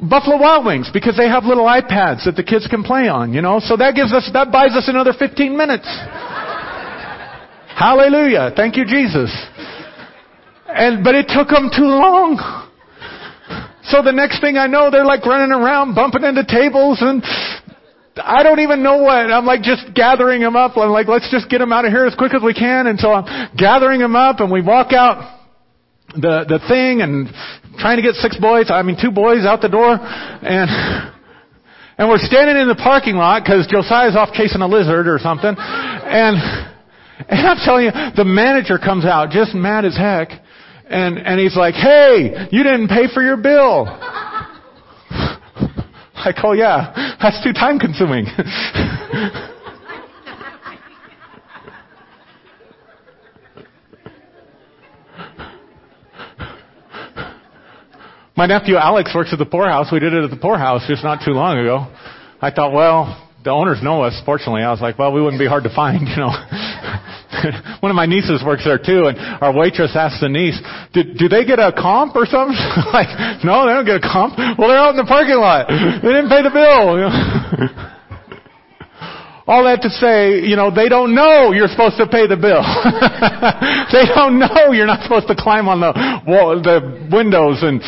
Buffalo 0.01 0.37
Wild 0.37 0.65
Wings, 0.65 0.89
because 0.91 1.15
they 1.15 1.27
have 1.27 1.43
little 1.43 1.65
iPads 1.65 2.25
that 2.25 2.33
the 2.35 2.43
kids 2.43 2.65
can 2.65 2.83
play 2.83 3.07
on, 3.07 3.33
you 3.33 3.41
know? 3.41 3.59
So 3.59 3.77
that 3.77 3.93
gives 3.93 4.13
us, 4.13 4.29
that 4.33 4.51
buys 4.51 4.71
us 4.73 4.87
another 4.87 5.13
15 5.13 5.55
minutes. 5.55 5.85
Hallelujah. 7.77 8.51
Thank 8.55 8.75
you, 8.75 8.85
Jesus. 8.85 9.29
And, 10.67 11.03
but 11.03 11.15
it 11.15 11.27
took 11.27 11.49
them 11.49 11.69
too 11.69 11.87
long. 11.87 12.39
So 13.83 14.01
the 14.01 14.11
next 14.13 14.41
thing 14.41 14.57
I 14.57 14.67
know, 14.67 14.89
they're 14.89 15.05
like 15.05 15.25
running 15.25 15.51
around, 15.51 15.95
bumping 15.95 16.23
into 16.23 16.45
tables 16.45 16.99
and 17.01 17.23
I 18.17 18.43
don't 18.43 18.59
even 18.59 18.83
know 18.83 18.97
what. 18.97 19.31
I'm 19.31 19.45
like 19.45 19.61
just 19.61 19.93
gathering 19.93 20.41
them 20.41 20.55
up. 20.55 20.77
I'm 20.77 20.89
like, 20.89 21.07
let's 21.07 21.29
just 21.31 21.49
get 21.49 21.59
them 21.59 21.71
out 21.71 21.85
of 21.85 21.91
here 21.91 22.05
as 22.05 22.15
quick 22.15 22.33
as 22.33 22.41
we 22.43 22.53
can. 22.53 22.87
And 22.87 22.99
so 22.99 23.11
I'm 23.11 23.55
gathering 23.55 23.99
them 23.99 24.15
up 24.15 24.39
and 24.39 24.51
we 24.51 24.61
walk 24.61 24.93
out 24.93 25.39
the, 26.15 26.45
the 26.47 26.59
thing 26.67 27.01
and 27.01 27.29
trying 27.77 27.97
to 27.97 28.03
get 28.03 28.15
six 28.15 28.37
boys, 28.37 28.69
I 28.69 28.81
mean 28.81 28.97
two 28.99 29.11
boys 29.11 29.45
out 29.45 29.61
the 29.61 29.69
door 29.69 29.95
and, 29.95 30.69
and 31.97 32.09
we're 32.09 32.17
standing 32.19 32.57
in 32.57 32.67
the 32.67 32.79
parking 32.79 33.15
lot 33.15 33.43
because 33.43 33.67
Josiah's 33.67 34.15
off 34.15 34.33
chasing 34.33 34.61
a 34.61 34.67
lizard 34.67 35.07
or 35.07 35.19
something. 35.19 35.53
And, 35.53 36.35
and 37.27 37.47
I'm 37.47 37.59
telling 37.63 37.85
you, 37.85 37.91
the 37.91 38.25
manager 38.25 38.79
comes 38.79 39.05
out 39.05 39.29
just 39.31 39.53
mad 39.53 39.85
as 39.85 39.95
heck. 39.95 40.29
And, 40.89 41.19
and 41.19 41.39
he's 41.39 41.55
like, 41.55 41.75
hey, 41.75 42.47
you 42.51 42.63
didn't 42.63 42.87
pay 42.87 43.13
for 43.13 43.21
your 43.21 43.37
bill. 43.37 43.85
Like, 46.25 46.35
oh 46.43 46.51
yeah, 46.51 47.15
that's 47.21 47.41
too 47.43 47.53
time 47.53 47.79
consuming. 47.79 48.25
My 58.35 58.45
nephew 58.45 58.75
Alex 58.75 59.11
works 59.13 59.33
at 59.33 59.39
the 59.39 59.45
poorhouse. 59.45 59.91
We 59.91 59.99
did 59.99 60.13
it 60.13 60.23
at 60.23 60.29
the 60.29 60.37
poorhouse 60.37 60.87
just 60.87 61.03
not 61.03 61.19
too 61.25 61.31
long 61.31 61.57
ago. 61.57 61.87
I 62.41 62.51
thought, 62.51 62.71
well, 62.71 63.29
the 63.43 63.51
owners 63.51 63.79
know 63.83 64.03
us, 64.03 64.21
fortunately. 64.25 64.61
I 64.61 64.71
was 64.71 64.79
like, 64.79 64.97
well, 64.97 65.11
we 65.11 65.21
wouldn't 65.21 65.39
be 65.39 65.47
hard 65.47 65.63
to 65.63 65.75
find, 65.75 66.07
you 66.07 66.15
know. 66.15 66.31
One 67.79 67.91
of 67.91 67.95
my 67.95 68.05
nieces 68.05 68.41
works 68.45 68.65
there 68.65 68.77
too, 68.77 69.05
and 69.05 69.17
our 69.41 69.53
waitress 69.53 69.91
asked 69.93 70.21
the 70.21 70.29
niece, 70.29 70.57
do, 70.93 71.03
do 71.03 71.29
they 71.29 71.45
get 71.45 71.59
a 71.59 71.71
comp 71.71 72.15
or 72.15 72.25
something? 72.25 72.57
like, 72.93 73.09
no, 73.45 73.69
they 73.69 73.73
don't 73.73 73.85
get 73.85 74.01
a 74.01 74.05
comp. 74.05 74.37
Well, 74.57 74.69
they're 74.69 74.81
out 74.81 74.97
in 74.97 74.97
the 74.97 75.05
parking 75.05 75.37
lot. 75.37 75.69
They 75.99 76.15
didn't 76.15 76.29
pay 76.29 76.41
the 76.41 76.49
bill. 76.49 76.95
All 79.47 79.63
that 79.65 79.81
to 79.81 79.89
say, 79.89 80.45
you 80.45 80.55
know, 80.55 80.69
they 80.69 80.89
don't 80.89 81.15
know 81.15 81.51
you're 81.51 81.67
supposed 81.67 81.97
to 81.97 82.05
pay 82.05 82.27
the 82.29 82.37
bill. 82.37 82.61
they 83.91 84.05
don't 84.13 84.37
know 84.37 84.71
you're 84.71 84.85
not 84.85 85.01
supposed 85.03 85.27
to 85.27 85.35
climb 85.35 85.67
on 85.67 85.81
the 85.81 85.91
wall, 86.27 86.61
the 86.61 87.09
windows 87.11 87.65
and 87.65 87.81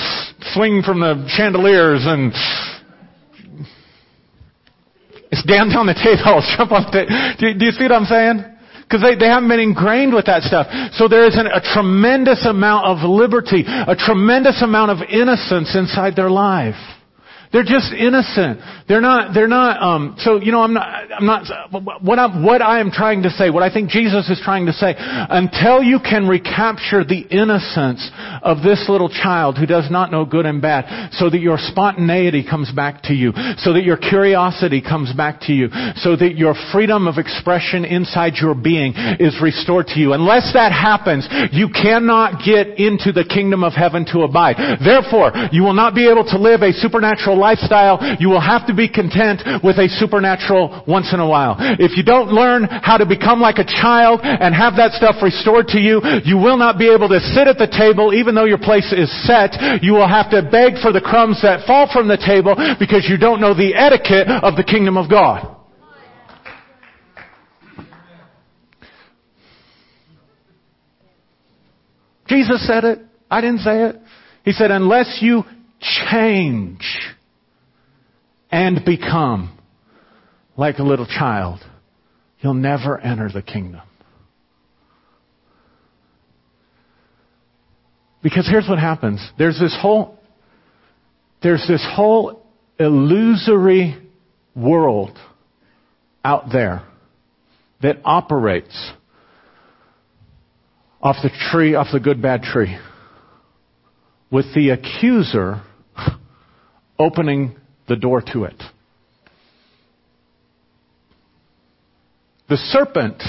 swing 0.54 0.82
from 0.82 1.00
the 1.00 1.24
chandeliers 1.30 2.02
and 2.04 2.34
stand 5.34 5.78
on 5.78 5.86
the 5.86 5.94
table, 5.94 6.42
jump 6.58 6.72
on 6.74 6.84
the 6.90 6.92
table. 6.92 7.14
Do, 7.40 7.54
do 7.58 7.66
you 7.66 7.72
see 7.72 7.84
what 7.86 7.94
I'm 7.94 8.06
saying? 8.06 8.51
Because 8.92 9.08
they, 9.08 9.16
they 9.16 9.32
haven't 9.32 9.48
been 9.48 9.62
ingrained 9.62 10.14
with 10.14 10.26
that 10.26 10.44
stuff. 10.44 10.68
So 11.00 11.08
there 11.08 11.26
is 11.26 11.38
an, 11.38 11.48
a 11.48 11.62
tremendous 11.62 12.46
amount 12.46 12.88
of 12.88 13.10
liberty, 13.10 13.64
a 13.66 13.96
tremendous 13.96 14.62
amount 14.62 14.92
of 14.92 15.08
innocence 15.08 15.74
inside 15.78 16.18
their 16.18 16.30
life. 16.30 16.76
They're 17.52 17.64
just 17.64 17.92
innocent. 17.92 18.60
They're 18.88 19.02
not, 19.02 19.34
they're 19.34 19.48
not, 19.48 19.82
um, 19.84 20.16
so, 20.20 20.40
you 20.40 20.54
know, 20.54 20.62
I'm 20.62 20.74
not, 20.74 20.88
I'm 21.12 21.26
not, 21.26 22.02
what 22.02 22.18
I'm, 22.18 22.46
what 22.46 22.62
I 22.62 22.80
am 22.80 22.92
trying 22.92 23.24
to 23.24 23.30
say, 23.30 23.50
what 23.50 23.62
I 23.62 23.72
think 23.72 23.90
Jesus 23.90 24.30
is 24.30 24.40
trying 24.44 24.68
to 24.68 24.74
say, 24.74 24.96
until 24.98 25.84
you 25.84 26.00
can 26.00 26.28
recapture 26.28 27.04
the 27.04 27.28
innocence 27.30 28.10
of 28.42 28.64
this 28.64 28.88
little 28.88 29.10
child 29.10 29.58
who 29.58 29.66
does 29.66 29.92
not 29.92 30.12
know 30.12 30.24
good 30.24 30.46
and 30.46 30.62
bad, 30.62 31.12
so 31.14 31.30
that 31.30 31.40
your 31.40 31.58
spontaneity 31.60 32.46
comes 32.48 32.72
back 32.72 33.04
to 33.04 33.14
you, 33.14 33.34
so 33.58 33.74
that 33.74 33.84
your 33.84 33.98
curiosity 33.98 34.82
comes 34.82 35.12
back 35.14 35.42
to 35.42 35.54
you, 35.54 35.68
so 35.98 36.16
that 36.16 36.36
your 36.38 36.56
freedom 36.72 37.08
of 37.08 37.18
expression 37.18 37.84
inside 37.84 38.36
your 38.42 38.56
being 38.56 38.94
is 39.20 39.36
restored 39.42 39.88
to 39.88 40.00
you. 40.00 40.14
Unless 40.14 40.54
that 40.54 40.72
happens, 40.72 41.28
you 41.52 41.68
cannot 41.68 42.44
get 42.46 42.80
into 42.80 43.12
the 43.12 43.28
kingdom 43.28 43.64
of 43.64 43.74
heaven 43.74 44.06
to 44.14 44.22
abide. 44.22 44.56
Therefore, 44.80 45.32
you 45.52 45.64
will 45.64 45.74
not 45.74 45.96
be 45.96 46.10
able 46.10 46.24
to 46.24 46.38
live 46.40 46.62
a 46.62 46.72
supernatural 46.72 47.41
lifestyle, 47.42 47.98
you 48.22 48.30
will 48.30 48.42
have 48.42 48.70
to 48.70 48.74
be 48.78 48.86
content 48.86 49.42
with 49.66 49.82
a 49.82 49.90
supernatural 49.98 50.86
once 50.86 51.10
in 51.12 51.20
a 51.20 51.26
while. 51.26 51.58
If 51.60 51.98
you 51.98 52.06
don't 52.06 52.30
learn 52.30 52.70
how 52.70 53.02
to 53.02 53.06
become 53.10 53.42
like 53.42 53.58
a 53.58 53.66
child 53.66 54.22
and 54.22 54.54
have 54.54 54.78
that 54.78 54.94
stuff 54.94 55.18
restored 55.26 55.74
to 55.74 55.82
you, 55.82 56.00
you 56.22 56.38
will 56.38 56.62
not 56.62 56.78
be 56.78 56.94
able 56.94 57.10
to 57.10 57.20
sit 57.34 57.50
at 57.50 57.58
the 57.58 57.68
table 57.68 58.14
even 58.14 58.38
though 58.38 58.46
your 58.46 58.62
place 58.62 58.94
is 58.94 59.10
set. 59.26 59.82
You 59.82 59.98
will 59.98 60.08
have 60.08 60.30
to 60.30 60.46
beg 60.46 60.78
for 60.78 60.94
the 60.94 61.02
crumbs 61.02 61.42
that 61.42 61.66
fall 61.66 61.90
from 61.92 62.08
the 62.08 62.22
table 62.22 62.54
because 62.78 63.10
you 63.10 63.18
don't 63.18 63.42
know 63.42 63.58
the 63.58 63.74
etiquette 63.74 64.30
of 64.30 64.56
the 64.56 64.64
kingdom 64.64 64.96
of 64.96 65.10
God. 65.10 65.58
Jesus 72.32 72.66
said 72.66 72.86
it. 72.86 73.00
I 73.30 73.42
didn't 73.42 73.60
say 73.60 73.84
it. 73.90 73.96
He 74.46 74.54
said, 74.54 74.72
unless 74.72 75.20
you 75.22 75.44
change 76.10 76.82
and 78.52 78.84
become 78.86 79.58
like 80.58 80.78
a 80.80 80.84
little 80.84 81.06
child, 81.06 81.60
you'll 82.42 82.54
never 82.54 83.00
enter 83.00 83.30
the 83.34 83.42
kingdom. 83.42 83.82
Because 88.22 88.48
here's 88.48 88.68
what 88.68 88.78
happens. 88.78 89.28
There's 89.38 89.60
this 89.60 89.76
whole, 89.82 90.20
there's 91.42 91.66
this 91.68 91.86
whole 91.96 92.46
illusory 92.80 93.98
world 94.56 95.18
out 96.24 96.52
there 96.52 96.84
that 97.82 97.98
operates 98.06 98.92
off 101.02 101.16
the 101.24 101.32
tree, 101.52 101.74
off 101.74 101.88
the 101.92 102.00
good 102.00 102.22
bad 102.22 102.44
tree, 102.44 102.78
with 104.30 104.54
the 104.54 104.70
accuser 104.70 105.64
opening 107.00 107.56
the 107.88 107.96
door 107.96 108.22
to 108.34 108.46
it. 108.46 108.62
The 112.50 112.58
serpent 112.58 113.24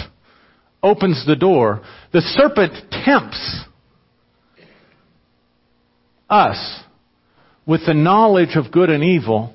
opens 0.82 1.24
the 1.26 1.36
door. 1.36 1.82
The 2.12 2.20
serpent 2.20 2.72
tempts 3.04 3.64
us 6.28 6.80
with 7.66 7.86
the 7.86 7.94
knowledge 7.94 8.56
of 8.56 8.72
good 8.72 8.90
and 8.90 9.04
evil 9.04 9.54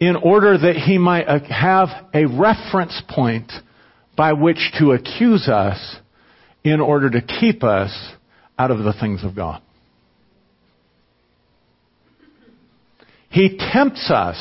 in 0.00 0.16
order 0.16 0.58
that 0.58 0.74
he 0.74 0.98
might 0.98 1.26
uh, 1.26 1.38
have 1.48 1.88
a 2.12 2.26
reference 2.26 3.00
point 3.08 3.52
by 4.16 4.32
which 4.32 4.72
to 4.78 4.90
accuse 4.90 5.48
us 5.48 5.96
in 6.64 6.80
order 6.80 7.08
to 7.10 7.20
keep 7.20 7.62
us 7.62 7.96
out 8.58 8.72
of 8.72 8.78
the 8.78 8.92
things 8.92 9.22
of 9.22 9.36
God. 9.36 9.62
He 13.32 13.58
tempts 13.72 14.10
us 14.10 14.36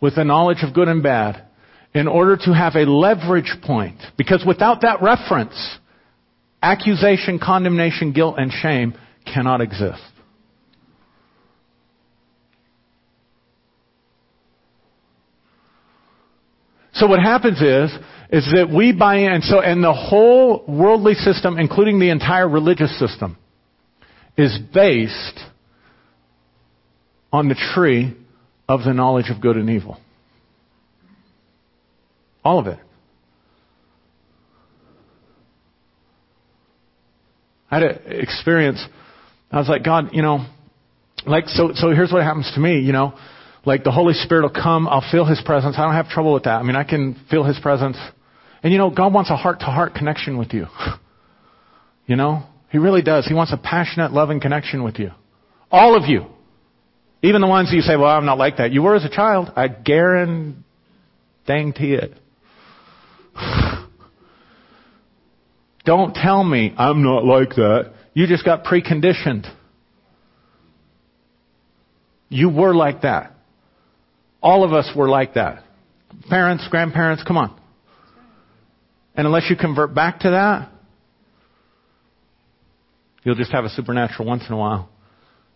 with 0.00 0.14
the 0.14 0.24
knowledge 0.24 0.62
of 0.62 0.74
good 0.74 0.88
and 0.88 1.02
bad 1.02 1.44
in 1.92 2.06
order 2.08 2.36
to 2.36 2.54
have 2.54 2.76
a 2.76 2.86
leverage 2.88 3.52
point. 3.62 3.98
Because 4.16 4.44
without 4.46 4.82
that 4.82 5.02
reference, 5.02 5.78
accusation, 6.62 7.38
condemnation, 7.38 8.12
guilt, 8.12 8.36
and 8.38 8.52
shame 8.52 8.94
cannot 9.26 9.60
exist. 9.60 10.00
So 16.94 17.08
what 17.08 17.20
happens 17.20 17.60
is, 17.60 17.90
is 18.30 18.48
that 18.54 18.70
we 18.72 18.92
buy 18.92 19.16
in, 19.16 19.32
and 19.32 19.42
so, 19.42 19.60
and 19.60 19.82
the 19.82 19.92
whole 19.92 20.64
worldly 20.68 21.14
system, 21.14 21.58
including 21.58 21.98
the 21.98 22.10
entire 22.10 22.48
religious 22.48 22.96
system, 22.98 23.36
is 24.36 24.56
based 24.72 25.40
on 27.32 27.48
the 27.48 27.54
tree 27.74 28.14
of 28.68 28.84
the 28.84 28.92
knowledge 28.92 29.30
of 29.30 29.40
good 29.40 29.56
and 29.56 29.70
evil. 29.70 29.98
All 32.44 32.58
of 32.58 32.66
it. 32.66 32.78
I 37.70 37.78
had 37.78 37.82
an 37.84 38.20
experience. 38.20 38.84
I 39.50 39.58
was 39.58 39.68
like, 39.68 39.82
God, 39.82 40.10
you 40.12 40.22
know, 40.22 40.46
like, 41.26 41.46
so, 41.48 41.70
so 41.74 41.90
here's 41.90 42.12
what 42.12 42.22
happens 42.22 42.50
to 42.54 42.60
me, 42.60 42.80
you 42.80 42.92
know, 42.92 43.14
like 43.64 43.84
the 43.84 43.92
Holy 43.92 44.12
Spirit 44.12 44.42
will 44.42 44.62
come, 44.62 44.88
I'll 44.88 45.04
feel 45.10 45.24
His 45.24 45.40
presence. 45.44 45.76
I 45.78 45.84
don't 45.84 45.94
have 45.94 46.08
trouble 46.08 46.34
with 46.34 46.44
that. 46.44 46.56
I 46.56 46.62
mean, 46.64 46.76
I 46.76 46.84
can 46.84 47.16
feel 47.30 47.44
His 47.44 47.58
presence. 47.60 47.96
And 48.62 48.72
you 48.72 48.78
know, 48.78 48.90
God 48.90 49.14
wants 49.14 49.30
a 49.30 49.36
heart 49.36 49.60
to 49.60 49.66
heart 49.66 49.94
connection 49.94 50.36
with 50.36 50.52
you. 50.52 50.66
you 52.06 52.16
know, 52.16 52.42
He 52.70 52.78
really 52.78 53.02
does. 53.02 53.26
He 53.26 53.34
wants 53.34 53.52
a 53.52 53.56
passionate, 53.56 54.12
loving 54.12 54.40
connection 54.40 54.82
with 54.82 54.98
you. 54.98 55.10
All 55.70 55.96
of 55.96 56.08
you. 56.08 56.26
Even 57.22 57.40
the 57.40 57.46
ones 57.46 57.70
you 57.72 57.80
say, 57.82 57.96
well, 57.96 58.10
I'm 58.10 58.26
not 58.26 58.36
like 58.38 58.56
that. 58.56 58.72
You 58.72 58.82
were 58.82 58.96
as 58.96 59.04
a 59.04 59.08
child. 59.08 59.52
I 59.54 59.68
guarantee 59.68 60.64
it. 61.46 62.12
Don't 65.84 66.14
tell 66.14 66.42
me 66.42 66.74
I'm 66.76 67.02
not 67.02 67.24
like 67.24 67.50
that. 67.50 67.92
You 68.14 68.26
just 68.26 68.44
got 68.44 68.64
preconditioned. 68.64 69.52
You 72.28 72.50
were 72.50 72.74
like 72.74 73.02
that. 73.02 73.34
All 74.42 74.64
of 74.64 74.72
us 74.72 74.90
were 74.96 75.08
like 75.08 75.34
that. 75.34 75.62
Parents, 76.28 76.66
grandparents, 76.70 77.22
come 77.22 77.36
on. 77.36 77.58
And 79.14 79.26
unless 79.26 79.48
you 79.48 79.56
convert 79.56 79.94
back 79.94 80.20
to 80.20 80.30
that, 80.30 80.70
you'll 83.22 83.36
just 83.36 83.52
have 83.52 83.64
a 83.64 83.68
supernatural 83.68 84.26
once 84.26 84.42
in 84.48 84.52
a 84.52 84.56
while 84.56 84.88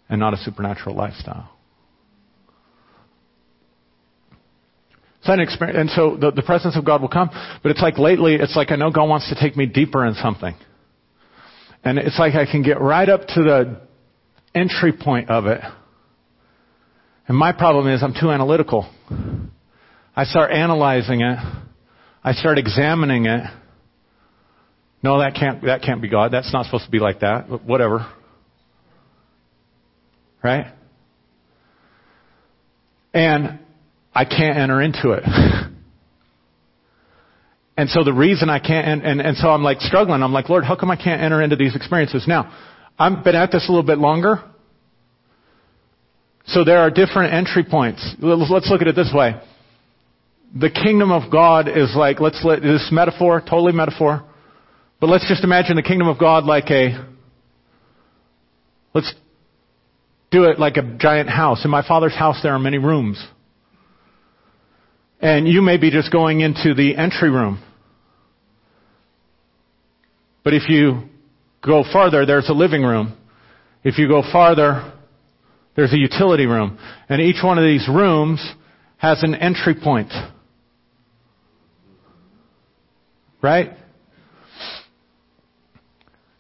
and 0.09 0.21
not 0.21 0.35
a 0.35 0.37
supernatural 0.37 0.95
lifestyle. 0.95 1.56
So 5.27 5.33
an 5.33 5.41
experience, 5.41 5.77
and 5.79 5.91
so 5.91 6.17
the, 6.17 6.31
the 6.31 6.43
presence 6.43 6.77
of 6.77 6.85
God 6.85 7.01
will 7.03 7.09
come, 7.09 7.31
but 7.63 7.71
it's 7.71 7.83
like 7.83 7.99
lately, 7.99 8.37
it's 8.37 8.55
like 8.55 8.71
I 8.71 8.77
know 8.77 8.93
God 8.93 9.09
wants 9.09 9.29
to 9.29 9.35
take 9.35 9.57
me 9.57 9.67
deeper 9.67 10.07
in 10.07 10.15
something. 10.15 10.55
And 11.83 11.99
it's 11.99 12.19
like 12.19 12.35
I 12.35 12.51
can 12.51 12.63
get 12.63 12.81
right 12.81 13.09
up 13.09 13.23
to 13.23 13.43
the 13.43 13.81
entry 14.55 14.93
point 14.93 15.29
of 15.29 15.47
it. 15.47 15.61
And 17.27 17.37
my 17.37 17.53
problem 17.53 17.93
is 17.93 18.05
I'm 18.05 18.15
too 18.15 18.31
analytical. 18.31 18.89
I 20.15 20.25
start 20.25 20.53
analyzing 20.53 21.23
it. 21.23 21.39
I 22.23 22.33
start 22.33 22.59
examining 22.59 23.27
it. 23.27 23.43
No, 25.03 25.19
that 25.19 25.35
can't, 25.35 25.63
that 25.63 25.83
can't 25.83 26.01
be 26.01 26.09
God. 26.09 26.33
That's 26.33 26.53
not 26.53 26.67
supposed 26.67 26.85
to 26.85 26.91
be 26.91 27.01
like 27.01 27.21
that. 27.21 27.49
But 27.49 27.65
whatever. 27.65 28.07
Right? 30.43 30.73
And 33.13 33.59
I 34.17 34.25
can't 34.25 34.57
enter 34.57 34.81
into 34.81 35.11
it. 35.11 35.25
and 37.77 37.91
so 37.91 38.03
the 38.03 38.15
reason 38.15 38.49
I 38.49 38.59
can't, 38.59 38.87
and, 38.87 39.03
and, 39.03 39.21
and 39.21 39.37
so 39.37 39.49
I'm 39.49 39.63
like 39.63 39.81
struggling. 39.81 40.23
I'm 40.23 40.33
like, 40.33 40.49
Lord, 40.49 40.65
how 40.65 40.75
come 40.75 40.91
I 40.91 40.97
can't 40.97 41.21
enter 41.21 41.43
into 41.43 41.55
these 41.57 41.77
experiences? 41.77 42.25
Now, 42.27 42.51
I've 42.99 43.23
been 43.23 43.35
at 43.35 43.53
this 43.53 43.69
a 43.69 43.71
little 43.71 43.87
bit 43.87 43.99
longer. 43.99 44.43
So 46.47 46.65
there 46.65 46.79
are 46.79 46.91
different 46.91 47.35
entry 47.35 47.63
points. 47.63 48.17
Let's 48.19 48.71
look 48.71 48.81
at 48.81 48.89
it 48.89 48.97
this 48.97 49.13
way. 49.15 49.35
The 50.59 50.71
kingdom 50.71 51.13
of 51.13 51.31
God 51.31 51.69
is 51.69 51.95
like, 51.95 52.19
let's 52.19 52.43
let, 52.43 52.63
this 52.63 52.89
metaphor, 52.91 53.41
totally 53.41 53.73
metaphor. 53.73 54.25
But 54.99 55.09
let's 55.09 55.29
just 55.29 55.45
imagine 55.45 55.77
the 55.77 55.83
kingdom 55.83 56.09
of 56.09 56.19
God 56.19 56.45
like 56.45 56.71
a, 56.71 57.07
let's 58.95 59.13
do 60.31 60.45
it 60.45 60.59
like 60.59 60.79
a 60.79 60.97
giant 60.97 61.29
house. 61.29 61.67
In 61.67 61.71
my 61.71 61.87
father's 61.87 62.15
house 62.15 62.41
there 62.43 62.55
are 62.55 62.59
many 62.59 62.79
rooms. 62.79 63.23
And 65.21 65.49
you 65.49 65.63
may 65.63 65.79
be 65.79 65.91
just 65.91 66.13
going 66.13 66.41
into 66.41 66.75
the 66.75 66.97
entry 66.97 67.31
room. 67.31 67.63
But 70.45 70.55
if 70.55 70.69
you 70.69 71.03
go 71.65 71.85
farther, 71.93 72.25
there's 72.27 72.49
a 72.49 72.53
living 72.53 72.83
room. 72.83 73.17
If 73.83 73.99
you 73.99 74.09
go 74.09 74.23
farther, 74.31 74.93
there's 75.75 75.93
a 75.93 75.99
utility 75.99 76.47
room. 76.47 76.79
And 77.09 77.21
each 77.21 77.43
one 77.43 77.59
of 77.59 77.65
these 77.65 77.89
rooms 77.89 78.41
has 78.99 79.23
an 79.23 79.35
entry 79.35 79.75
point. 79.75 80.13
Right? 83.43 83.71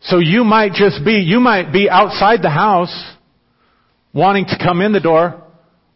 So 0.02 0.18
you 0.18 0.44
might 0.44 0.72
just 0.72 1.04
be, 1.04 1.14
you 1.14 1.40
might 1.40 1.72
be 1.72 1.90
outside 1.90 2.42
the 2.42 2.50
house 2.50 3.14
wanting 4.14 4.46
to 4.46 4.58
come 4.62 4.80
in 4.80 4.92
the 4.92 5.00
door 5.00 5.42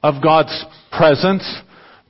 of 0.03 0.23
God's 0.23 0.65
presence 0.91 1.45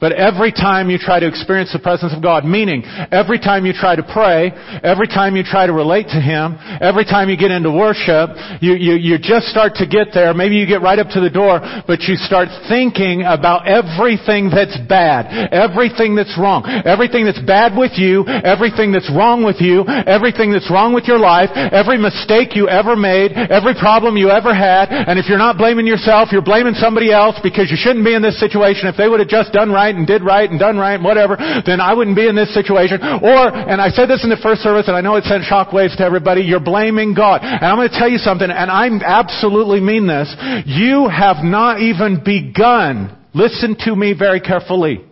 but 0.01 0.13
every 0.13 0.51
time 0.51 0.89
you 0.89 0.97
try 0.97 1.21
to 1.21 1.29
experience 1.29 1.73
the 1.73 1.79
presence 1.79 2.17
of 2.17 2.23
God, 2.23 2.45
meaning 2.45 2.83
every 3.13 3.39
time 3.39 3.67
you 3.67 3.77
try 3.77 3.95
to 3.95 4.03
pray, 4.03 4.49
every 4.83 5.07
time 5.07 5.37
you 5.37 5.45
try 5.45 5.67
to 5.69 5.73
relate 5.77 6.09
to 6.17 6.21
Him, 6.21 6.57
every 6.81 7.05
time 7.05 7.29
you 7.29 7.37
get 7.37 7.53
into 7.53 7.71
worship, 7.71 8.33
you, 8.65 8.73
you, 8.81 8.97
you 8.97 9.19
just 9.21 9.53
start 9.53 9.77
to 9.77 9.87
get 9.87 10.17
there. 10.17 10.33
Maybe 10.33 10.57
you 10.57 10.65
get 10.65 10.81
right 10.81 10.99
up 10.99 11.13
to 11.13 11.21
the 11.21 11.29
door, 11.29 11.61
but 11.87 12.09
you 12.09 12.17
start 12.17 12.49
thinking 12.73 13.29
about 13.29 13.69
everything 13.69 14.49
that's 14.49 14.81
bad, 14.89 15.53
everything 15.53 16.17
that's 16.17 16.33
wrong, 16.41 16.65
everything 16.89 17.29
that's 17.29 17.43
bad 17.45 17.77
with 17.77 18.01
you, 18.01 18.25
everything 18.27 18.97
that's 18.97 19.13
wrong 19.13 19.45
with 19.45 19.61
you, 19.61 19.85
everything 20.09 20.51
that's 20.51 20.73
wrong 20.73 20.97
with 20.97 21.05
your 21.05 21.21
life, 21.21 21.53
every 21.53 22.01
mistake 22.01 22.57
you 22.57 22.73
ever 22.73 22.97
made, 22.97 23.37
every 23.37 23.77
problem 23.77 24.17
you 24.17 24.33
ever 24.33 24.57
had, 24.57 24.89
and 24.89 25.21
if 25.21 25.29
you're 25.29 25.37
not 25.37 25.61
blaming 25.61 25.87
yourself, 25.87 26.33
you're 26.33 26.41
blaming 26.41 26.73
somebody 26.73 27.13
else 27.13 27.37
because 27.43 27.69
you 27.69 27.77
shouldn't 27.77 28.05
be 28.05 28.17
in 28.17 28.23
this 28.25 28.41
situation. 28.41 28.89
If 28.89 28.97
they 28.97 29.09
would 29.09 29.21
have 29.21 29.29
just 29.29 29.53
done 29.53 29.69
right, 29.69 29.90
right 29.91 29.99
and 29.99 30.07
did 30.07 30.23
right 30.23 30.49
and 30.49 30.59
done 30.59 30.77
right 30.77 30.95
and 30.95 31.05
whatever, 31.05 31.37
then 31.67 31.81
I 31.81 31.95
wouldn't 31.95 32.17
be 32.17 32.29
in 32.29 32.37
this 32.37 32.53
situation. 32.55 33.03
Or, 33.03 33.51
and 33.51 33.81
I 33.81 33.89
said 33.91 34.07
this 34.07 34.23
in 34.23 34.31
the 34.31 34.41
first 34.43 34.63
service 34.63 34.87
and 34.87 34.97
I 34.97 35.01
know 35.01 35.17
it 35.17 35.25
sent 35.25 35.45
shockwaves 35.45 35.97
to 35.99 36.05
everybody, 36.05 36.43
you're 36.43 36.61
blaming 36.61 37.15
God. 37.15 37.41
And 37.43 37.65
I'm 37.65 37.77
going 37.77 37.91
to 37.91 37.99
tell 37.99 38.09
you 38.09 38.19
something, 38.19 38.49
and 38.51 38.71
I 38.71 38.89
absolutely 39.05 39.81
mean 39.81 40.07
this. 40.07 40.31
You 40.67 41.09
have 41.09 41.43
not 41.43 41.81
even 41.81 42.23
begun, 42.25 43.17
listen 43.35 43.77
to 43.87 43.97
me 43.97 44.15
very 44.17 44.41
carefully. 44.41 45.05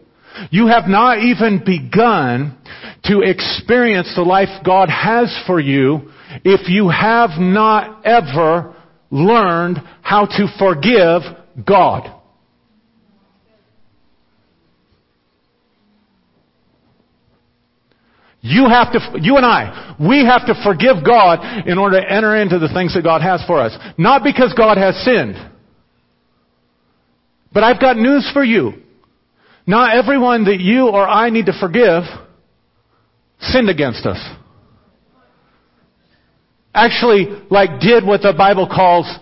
You 0.50 0.68
have 0.68 0.86
not 0.86 1.18
even 1.18 1.62
begun 1.64 2.56
to 3.04 3.20
experience 3.22 4.12
the 4.14 4.22
life 4.22 4.48
God 4.64 4.88
has 4.88 5.34
for 5.46 5.58
you 5.58 6.10
if 6.44 6.68
you 6.68 6.88
have 6.90 7.30
not 7.38 8.06
ever 8.06 8.76
learned 9.10 9.78
how 10.02 10.26
to 10.26 10.46
forgive 10.58 11.22
God. 11.66 12.17
You 18.48 18.66
have 18.66 18.92
to, 18.92 19.18
you 19.20 19.36
and 19.36 19.44
I, 19.44 19.94
we 20.00 20.24
have 20.24 20.46
to 20.46 20.54
forgive 20.64 21.04
God 21.04 21.68
in 21.68 21.76
order 21.76 22.00
to 22.00 22.10
enter 22.10 22.34
into 22.34 22.58
the 22.58 22.72
things 22.72 22.94
that 22.94 23.02
God 23.02 23.20
has 23.20 23.44
for 23.46 23.60
us. 23.60 23.76
Not 23.98 24.24
because 24.24 24.54
God 24.56 24.78
has 24.78 24.96
sinned. 25.04 25.36
But 27.52 27.62
I've 27.62 27.78
got 27.78 27.98
news 27.98 28.28
for 28.32 28.42
you. 28.42 28.72
Not 29.66 29.94
everyone 29.94 30.44
that 30.46 30.60
you 30.60 30.88
or 30.88 31.06
I 31.06 31.28
need 31.28 31.46
to 31.46 31.52
forgive 31.60 32.04
sinned 33.38 33.68
against 33.68 34.06
us. 34.06 34.18
Actually, 36.72 37.26
like 37.50 37.80
did 37.80 38.06
what 38.06 38.22
the 38.22 38.32
Bible 38.32 38.66
calls 38.66 39.14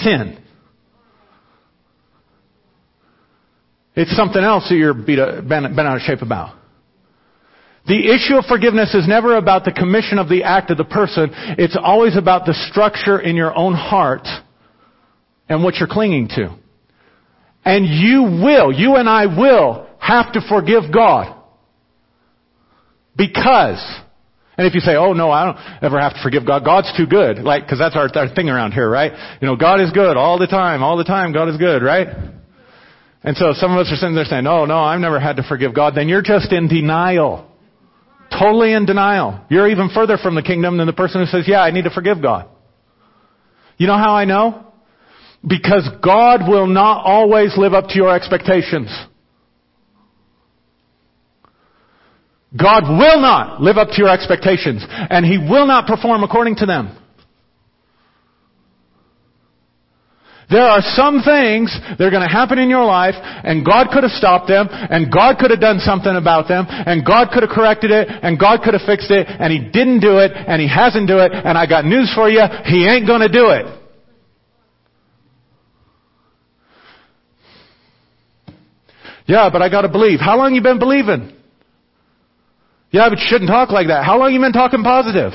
sin. 0.00 0.38
It's 3.94 4.16
something 4.16 4.42
else 4.42 4.66
that 4.70 4.76
you're 4.76 4.94
bent 4.94 5.78
out 5.78 5.96
of 5.96 6.00
shape 6.00 6.22
about. 6.22 6.61
The 7.86 8.14
issue 8.14 8.36
of 8.36 8.44
forgiveness 8.44 8.94
is 8.94 9.08
never 9.08 9.36
about 9.36 9.64
the 9.64 9.72
commission 9.72 10.18
of 10.18 10.28
the 10.28 10.44
act 10.44 10.70
of 10.70 10.78
the 10.78 10.84
person. 10.84 11.30
It's 11.58 11.76
always 11.80 12.16
about 12.16 12.46
the 12.46 12.54
structure 12.70 13.18
in 13.18 13.34
your 13.34 13.54
own 13.54 13.74
heart 13.74 14.26
and 15.48 15.64
what 15.64 15.74
you're 15.76 15.88
clinging 15.88 16.28
to. 16.28 16.56
And 17.64 17.86
you 17.86 18.22
will, 18.44 18.72
you 18.72 18.96
and 18.96 19.08
I 19.08 19.26
will 19.26 19.88
have 19.98 20.32
to 20.32 20.40
forgive 20.48 20.92
God. 20.92 21.36
Because, 23.16 23.84
and 24.56 24.66
if 24.66 24.74
you 24.74 24.80
say, 24.80 24.94
oh 24.94 25.12
no, 25.12 25.30
I 25.30 25.44
don't 25.44 25.84
ever 25.84 26.00
have 26.00 26.14
to 26.14 26.20
forgive 26.22 26.46
God, 26.46 26.64
God's 26.64 26.92
too 26.96 27.06
good, 27.06 27.38
like, 27.38 27.68
cause 27.68 27.78
that's 27.78 27.96
our, 27.96 28.08
our 28.14 28.34
thing 28.34 28.48
around 28.48 28.72
here, 28.72 28.88
right? 28.88 29.12
You 29.40 29.46
know, 29.46 29.56
God 29.56 29.80
is 29.80 29.90
good 29.90 30.16
all 30.16 30.38
the 30.38 30.46
time, 30.46 30.82
all 30.82 30.96
the 30.96 31.04
time, 31.04 31.32
God 31.32 31.48
is 31.48 31.56
good, 31.56 31.82
right? 31.82 32.08
And 33.24 33.36
so 33.36 33.52
some 33.54 33.72
of 33.72 33.78
us 33.78 33.92
are 33.92 33.96
sitting 33.96 34.14
there 34.14 34.24
saying, 34.24 34.46
oh 34.46 34.64
no, 34.64 34.78
I've 34.78 35.00
never 35.00 35.20
had 35.20 35.36
to 35.36 35.42
forgive 35.42 35.74
God. 35.74 35.94
Then 35.94 36.08
you're 36.08 36.22
just 36.22 36.52
in 36.52 36.68
denial. 36.68 37.51
Totally 38.38 38.72
in 38.72 38.86
denial. 38.86 39.44
You're 39.50 39.68
even 39.68 39.90
further 39.94 40.16
from 40.16 40.34
the 40.34 40.42
kingdom 40.42 40.78
than 40.78 40.86
the 40.86 40.92
person 40.92 41.20
who 41.20 41.26
says, 41.26 41.44
yeah, 41.46 41.60
I 41.60 41.70
need 41.70 41.84
to 41.84 41.90
forgive 41.90 42.22
God. 42.22 42.48
You 43.76 43.86
know 43.86 43.96
how 43.96 44.14
I 44.14 44.24
know? 44.24 44.66
Because 45.46 45.88
God 46.02 46.48
will 46.48 46.66
not 46.66 47.04
always 47.04 47.56
live 47.58 47.74
up 47.74 47.88
to 47.88 47.94
your 47.94 48.14
expectations. 48.14 48.88
God 52.58 52.84
will 52.84 53.20
not 53.20 53.60
live 53.60 53.76
up 53.76 53.88
to 53.88 53.96
your 53.96 54.10
expectations, 54.10 54.84
and 54.88 55.24
He 55.24 55.38
will 55.38 55.66
not 55.66 55.86
perform 55.86 56.22
according 56.22 56.56
to 56.56 56.66
them. 56.66 56.96
There 60.50 60.62
are 60.62 60.82
some 60.94 61.22
things 61.22 61.72
that 61.72 62.02
are 62.02 62.10
going 62.10 62.26
to 62.26 62.32
happen 62.32 62.58
in 62.58 62.68
your 62.68 62.84
life, 62.84 63.14
and 63.16 63.64
God 63.64 63.88
could 63.92 64.02
have 64.02 64.12
stopped 64.12 64.48
them, 64.48 64.68
and 64.70 65.10
God 65.10 65.38
could 65.38 65.50
have 65.50 65.60
done 65.60 65.78
something 65.80 66.14
about 66.14 66.48
them, 66.48 66.66
and 66.68 67.06
God 67.06 67.28
could 67.32 67.42
have 67.42 67.50
corrected 67.50 67.90
it, 67.90 68.08
and 68.08 68.38
God 68.38 68.60
could 68.62 68.74
have 68.74 68.84
fixed 68.84 69.10
it, 69.10 69.26
and 69.28 69.52
He 69.52 69.58
didn't 69.58 70.00
do 70.00 70.18
it, 70.18 70.32
and 70.34 70.60
He 70.60 70.68
hasn't 70.68 71.08
do 71.08 71.18
it, 71.18 71.32
and 71.32 71.56
I 71.56 71.66
got 71.66 71.84
news 71.84 72.12
for 72.14 72.28
you, 72.28 72.42
He 72.64 72.86
ain't 72.86 73.06
going 73.06 73.22
to 73.22 73.32
do 73.32 73.48
it. 73.50 73.82
Yeah, 79.26 79.48
but 79.50 79.62
I 79.62 79.70
gotta 79.70 79.88
believe. 79.88 80.18
How 80.20 80.36
long 80.36 80.54
you 80.54 80.62
been 80.62 80.78
believing? 80.78 81.32
Yeah, 82.90 83.08
but 83.08 83.18
you 83.18 83.24
shouldn't 83.26 83.48
talk 83.48 83.70
like 83.70 83.86
that. 83.86 84.04
How 84.04 84.18
long 84.18 84.32
you 84.32 84.40
been 84.40 84.52
talking 84.52 84.82
positive? 84.82 85.32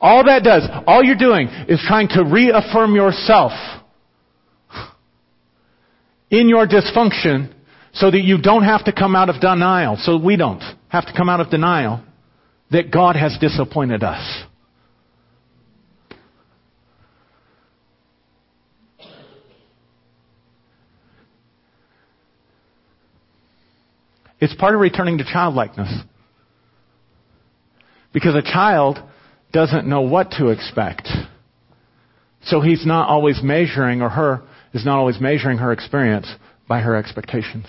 All 0.00 0.24
that 0.24 0.44
does, 0.44 0.68
all 0.86 1.02
you're 1.02 1.16
doing 1.16 1.48
is 1.68 1.82
trying 1.86 2.08
to 2.08 2.22
reaffirm 2.22 2.94
yourself 2.94 3.52
in 6.30 6.48
your 6.48 6.66
dysfunction 6.66 7.52
so 7.92 8.10
that 8.10 8.20
you 8.20 8.40
don't 8.40 8.64
have 8.64 8.84
to 8.84 8.92
come 8.92 9.16
out 9.16 9.30
of 9.30 9.40
denial, 9.40 9.96
so 9.98 10.18
we 10.18 10.36
don't 10.36 10.62
have 10.88 11.06
to 11.06 11.12
come 11.16 11.28
out 11.28 11.40
of 11.40 11.50
denial 11.50 12.04
that 12.70 12.90
God 12.90 13.16
has 13.16 13.38
disappointed 13.40 14.02
us. 14.02 14.44
It's 24.38 24.54
part 24.54 24.74
of 24.74 24.80
returning 24.80 25.16
to 25.18 25.24
childlikeness. 25.24 26.02
Because 28.12 28.34
a 28.34 28.42
child 28.42 28.98
doesn't 29.52 29.86
know 29.86 30.02
what 30.02 30.32
to 30.32 30.48
expect. 30.48 31.08
So 32.44 32.60
he's 32.60 32.86
not 32.86 33.08
always 33.08 33.40
measuring, 33.42 34.02
or 34.02 34.08
her 34.08 34.42
is 34.72 34.84
not 34.84 34.98
always 34.98 35.20
measuring 35.20 35.58
her 35.58 35.72
experience 35.72 36.28
by 36.68 36.80
her 36.80 36.94
expectations. 36.96 37.66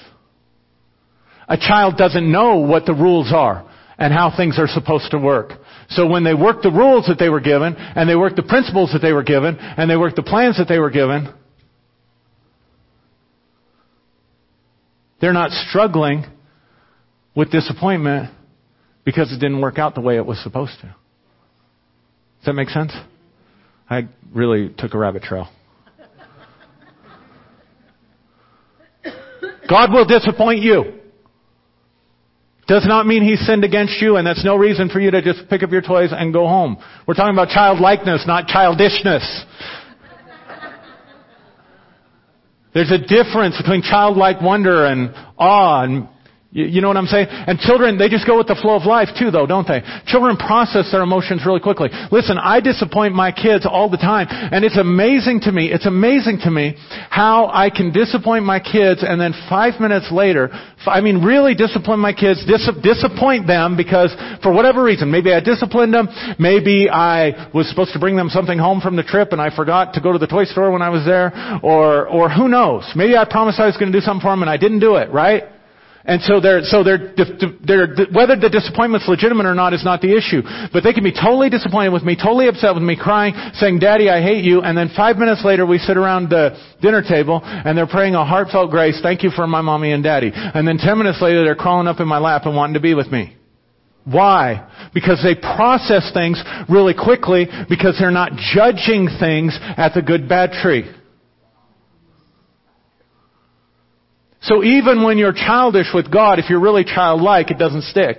A 1.48 1.58
child 1.58 1.98
doesn't 1.98 2.30
know 2.30 2.58
what 2.58 2.86
the 2.86 2.94
rules 2.94 3.32
are 3.34 3.68
and 3.98 4.14
how 4.14 4.32
things 4.36 4.60
are 4.60 4.68
supposed 4.68 5.12
to 5.12 5.18
work. 5.18 5.54
So 5.90 6.06
when 6.08 6.24
they 6.24 6.34
work 6.34 6.62
the 6.62 6.72
rules 6.72 7.08
that 7.08 7.18
they 7.18 7.30
were 7.30 7.40
given, 7.40 7.76
and 7.76 8.08
they 8.08 8.16
work 8.16 8.36
the 8.36 8.44
principles 8.44 8.92
that 8.94 9.00
they 9.00 9.14
were 9.14 9.24
given, 9.24 9.58
and 9.58 9.90
they 9.90 9.98
work 9.98 10.16
the 10.16 10.24
plans 10.24 10.58
that 10.58 10.68
they 10.68 10.78
were 10.78 10.92
given, 10.92 11.34
they're 15.20 15.34
not 15.34 15.52
struggling 15.52 16.26
with 17.36 17.52
disappointment 17.52 18.32
because 19.04 19.32
it 19.32 19.40
didn't 19.40 19.62
work 19.62 19.80
out 19.80 19.96
the 19.96 20.02
way 20.02 20.18
it 20.18 20.26
was 20.26 20.42
supposed 20.44 20.74
to. 20.82 20.96
That 22.48 22.54
make 22.54 22.70
sense? 22.70 22.94
I 23.90 24.08
really 24.34 24.74
took 24.78 24.94
a 24.94 24.98
rabbit 24.98 25.22
trail. 25.22 25.50
God 29.70 29.92
will 29.92 30.06
disappoint 30.06 30.62
you. 30.62 30.94
Does 32.66 32.86
not 32.88 33.06
mean 33.06 33.22
he 33.22 33.36
sinned 33.36 33.66
against 33.66 34.02
you, 34.02 34.16
and 34.16 34.26
that's 34.26 34.46
no 34.46 34.56
reason 34.56 34.88
for 34.88 35.02
you 35.02 35.12
to 35.12 35.22
just 35.22 35.50
pick 35.50 35.62
up 35.62 35.72
your 35.72 35.82
toys 35.82 36.12
and 36.14 36.32
go 36.32 36.48
home. 36.48 36.78
We're 37.06 37.16
talking 37.16 37.36
about 37.36 37.50
childlikeness, 37.50 38.24
not 38.26 38.48
childishness. 38.48 39.46
There's 42.74 42.92
a 42.92 42.98
difference 42.98 43.58
between 43.62 43.82
childlike 43.82 44.42
wonder 44.42 44.86
and 44.86 45.14
awe 45.38 45.84
and 45.84 46.08
you, 46.66 46.82
know 46.82 46.88
what 46.88 46.98
I'm 46.98 47.06
saying? 47.06 47.28
And 47.30 47.60
children, 47.60 47.98
they 47.98 48.10
just 48.10 48.26
go 48.26 48.38
with 48.38 48.48
the 48.48 48.58
flow 48.58 48.76
of 48.76 48.90
life 48.90 49.10
too, 49.14 49.30
though, 49.30 49.46
don't 49.46 49.68
they? 49.68 49.82
Children 50.08 50.38
process 50.38 50.90
their 50.92 51.04
emotions 51.04 51.46
really 51.46 51.60
quickly. 51.60 51.90
Listen, 52.12 52.38
I 52.42 52.62
disappoint 52.62 53.14
my 53.14 53.32
kids 53.32 53.66
all 53.70 53.90
the 53.90 53.98
time, 54.02 54.26
and 54.30 54.66
it's 54.66 54.78
amazing 54.78 55.42
to 55.42 55.52
me, 55.52 55.72
it's 55.72 55.86
amazing 55.86 56.40
to 56.44 56.52
me 56.52 56.76
how 57.10 57.48
I 57.54 57.70
can 57.70 57.94
disappoint 57.94 58.44
my 58.44 58.60
kids 58.60 59.04
and 59.06 59.22
then 59.22 59.34
five 59.48 59.80
minutes 59.80 60.12
later, 60.12 60.50
I 60.86 61.02
mean 61.02 61.24
really 61.24 61.54
discipline 61.54 62.00
my 62.00 62.14
kids, 62.14 62.44
dis- 62.46 62.70
disappoint 62.82 63.46
them 63.46 63.78
because 63.78 64.16
for 64.42 64.52
whatever 64.52 64.84
reason, 64.84 65.12
maybe 65.12 65.34
I 65.34 65.40
disciplined 65.40 65.94
them, 65.94 66.08
maybe 66.40 66.90
I 66.90 67.52
was 67.54 67.70
supposed 67.70 67.94
to 67.94 68.00
bring 68.00 68.16
them 68.16 68.30
something 68.30 68.58
home 68.58 68.82
from 68.82 68.96
the 68.96 69.04
trip 69.04 69.32
and 69.32 69.42
I 69.42 69.56
forgot 69.56 69.94
to 69.94 70.02
go 70.02 70.12
to 70.12 70.18
the 70.18 70.28
toy 70.28 70.46
store 70.46 70.72
when 70.72 70.82
I 70.82 70.90
was 70.90 71.06
there, 71.06 71.32
or, 71.62 72.08
or 72.08 72.30
who 72.30 72.48
knows? 72.48 72.90
Maybe 72.96 73.16
I 73.16 73.26
promised 73.26 73.60
I 73.60 73.68
was 73.68 73.78
going 73.78 73.92
to 73.92 73.98
do 73.98 74.02
something 74.02 74.22
for 74.22 74.32
them 74.32 74.42
and 74.42 74.50
I 74.50 74.58
didn't 74.58 74.80
do 74.80 74.96
it, 74.96 75.12
right? 75.12 75.44
And 76.08 76.22
so 76.22 76.40
they're, 76.40 76.64
so 76.64 76.84
they're, 76.88 77.12
they're, 77.68 78.08
whether 78.16 78.40
the 78.40 78.48
disappointment's 78.48 79.08
legitimate 79.10 79.46
or 79.46 79.54
not 79.54 79.74
is 79.74 79.84
not 79.84 80.00
the 80.00 80.16
issue. 80.16 80.40
But 80.72 80.88
they 80.88 80.94
can 80.94 81.04
be 81.04 81.12
totally 81.12 81.50
disappointed 81.50 81.92
with 81.92 82.04
me, 82.04 82.16
totally 82.16 82.48
upset 82.48 82.74
with 82.74 82.84
me, 82.84 82.96
crying, 82.96 83.36
saying, 83.56 83.80
Daddy, 83.80 84.10
I 84.10 84.22
hate 84.24 84.46
you. 84.46 84.62
And 84.62 84.78
then 84.78 84.90
five 84.96 85.18
minutes 85.18 85.44
later 85.44 85.66
we 85.66 85.78
sit 85.78 85.98
around 85.98 86.30
the 86.30 86.56
dinner 86.82 87.04
table 87.04 87.42
and 87.44 87.78
they're 87.78 87.92
praying 87.92 88.16
a 88.16 88.24
heartfelt 88.24 88.72
grace, 88.72 88.98
thank 89.04 89.22
you 89.22 89.32
for 89.32 89.46
my 89.48 89.60
mommy 89.60 89.92
and 89.92 90.02
daddy. 90.02 90.32
And 90.34 90.66
then 90.66 90.78
ten 90.78 90.98
minutes 90.98 91.22
later 91.22 91.44
they're 91.44 91.60
crawling 91.60 91.88
up 91.88 92.00
in 92.00 92.08
my 92.08 92.20
lap 92.20 92.44
and 92.46 92.56
wanting 92.56 92.76
to 92.76 92.80
be 92.80 92.94
with 92.94 93.12
me. 93.12 93.36
Why? 94.06 94.64
Because 94.94 95.22
they 95.22 95.36
process 95.36 96.12
things 96.14 96.42
really 96.70 96.94
quickly 96.94 97.48
because 97.68 97.98
they're 98.00 98.12
not 98.12 98.32
judging 98.56 99.10
things 99.20 99.60
at 99.76 99.94
the 99.94 100.02
good 100.02 100.30
bad 100.30 100.52
tree. 100.64 100.90
So 104.42 104.64
even 104.64 105.04
when 105.04 105.18
you're 105.18 105.34
childish 105.34 105.88
with 105.94 106.12
God, 106.12 106.40
if 106.40 106.50
you're 106.50 106.60
really 106.60 106.84
childlike, 106.84 107.52
it 107.52 107.58
doesn't 107.58 107.84
stick. 107.84 108.18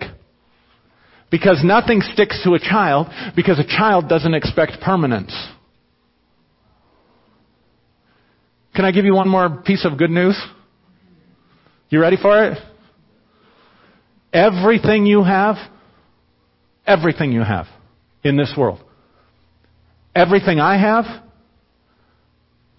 Because 1.31 1.63
nothing 1.63 2.01
sticks 2.01 2.41
to 2.45 2.55
a 2.55 2.59
child 2.59 3.09
because 3.37 3.59
a 3.59 3.65
child 3.65 4.09
doesn't 4.09 4.35
expect 4.35 4.81
permanence. 4.83 5.33
Can 8.75 8.85
I 8.85 8.93
give 8.93 9.05
you 9.05 9.15
one 9.15 9.29
more 9.29 9.63
piece 9.65 9.85
of 9.85 9.99
good 9.99 10.11
news? 10.11 10.41
You 11.91 12.01
ready 12.01 12.17
for 12.17 12.45
it? 12.45 12.59
Everything 14.33 15.07
you 15.07 15.23
have, 15.25 15.57
everything 16.87 17.33
you 17.33 17.43
have 17.43 17.67
in 18.23 18.37
this 18.37 18.55
world, 18.57 18.81
everything 20.15 20.61
I 20.61 20.79
have, 20.79 21.05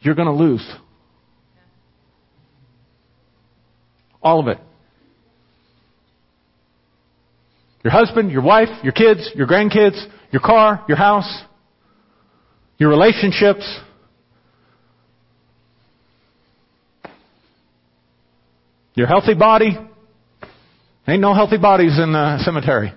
you're 0.02 0.15
going 0.15 0.28
to 0.28 0.34
lose. 0.34 0.65
All 4.21 4.39
of 4.39 4.47
it. 4.47 4.58
Your 7.84 7.91
husband, 7.91 8.32
your 8.32 8.41
wife, 8.41 8.69
your 8.84 8.91
kids, 8.91 9.32
your 9.36 9.47
grandkids, 9.47 10.03
your 10.32 10.41
car, 10.41 10.84
your 10.88 10.97
house, 10.97 11.43
your 12.77 12.89
relationships. 12.89 13.79
Your 18.95 19.08
healthy 19.08 19.34
body. 19.34 19.77
Ain't 21.08 21.21
no 21.21 21.34
healthy 21.34 21.58
bodies 21.58 21.97
in 21.97 22.12
the 22.12 22.38
cemetery. 22.43 22.93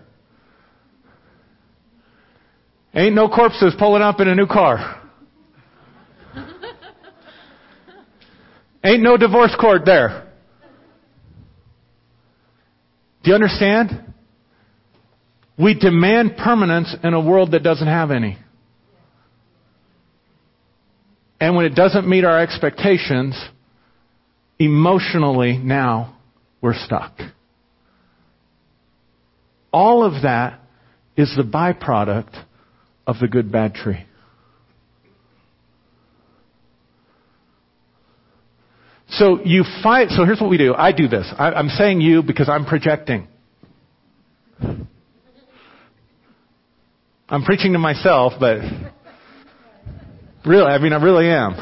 Ain't 2.94 3.14
no 3.14 3.28
corpses 3.28 3.74
pulling 3.78 4.02
up 4.02 4.20
in 4.20 4.28
a 4.28 4.34
new 4.34 4.46
car. 4.46 5.00
Ain't 8.84 9.02
no 9.02 9.16
divorce 9.16 9.54
court 9.58 9.86
there. 9.86 10.21
Do 13.22 13.30
you 13.30 13.34
understand? 13.34 14.14
We 15.58 15.74
demand 15.74 16.36
permanence 16.36 16.94
in 17.04 17.14
a 17.14 17.20
world 17.20 17.52
that 17.52 17.62
doesn't 17.62 17.86
have 17.86 18.10
any. 18.10 18.38
And 21.40 21.56
when 21.56 21.64
it 21.64 21.74
doesn't 21.74 22.08
meet 22.08 22.24
our 22.24 22.40
expectations, 22.40 23.40
emotionally 24.58 25.58
now 25.58 26.16
we're 26.60 26.74
stuck. 26.74 27.18
All 29.72 30.04
of 30.04 30.22
that 30.22 30.60
is 31.16 31.34
the 31.36 31.42
byproduct 31.42 32.44
of 33.06 33.16
the 33.20 33.28
good 33.28 33.50
bad 33.50 33.74
tree. 33.74 34.06
So 39.12 39.40
you 39.44 39.64
fight, 39.82 40.08
so 40.08 40.24
here's 40.24 40.40
what 40.40 40.48
we 40.48 40.56
do. 40.56 40.74
I 40.74 40.92
do 40.92 41.06
this. 41.06 41.30
I, 41.38 41.52
I'm 41.52 41.68
saying 41.68 42.00
you 42.00 42.22
because 42.22 42.48
I'm 42.48 42.64
projecting. 42.64 43.28
I'm 47.28 47.44
preaching 47.44 47.74
to 47.74 47.78
myself, 47.78 48.32
but 48.40 48.60
really, 50.46 50.64
I 50.64 50.78
mean, 50.78 50.94
I 50.94 51.02
really 51.02 51.28
am. 51.28 51.54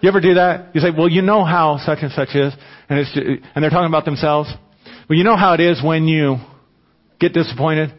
You 0.00 0.08
ever 0.08 0.20
do 0.20 0.34
that? 0.34 0.74
You 0.74 0.82
say, 0.82 0.90
well, 0.96 1.08
you 1.08 1.22
know 1.22 1.44
how 1.44 1.78
such 1.84 1.98
and 2.02 2.12
such 2.12 2.34
is, 2.34 2.52
and 2.88 2.98
it's, 2.98 3.10
and 3.14 3.62
they're 3.62 3.70
talking 3.70 3.88
about 3.88 4.04
themselves. 4.04 4.52
Well, 5.08 5.16
you 5.16 5.24
know 5.24 5.36
how 5.36 5.54
it 5.54 5.60
is 5.60 5.82
when 5.82 6.04
you 6.04 6.36
get 7.18 7.32
disappointed? 7.32 7.92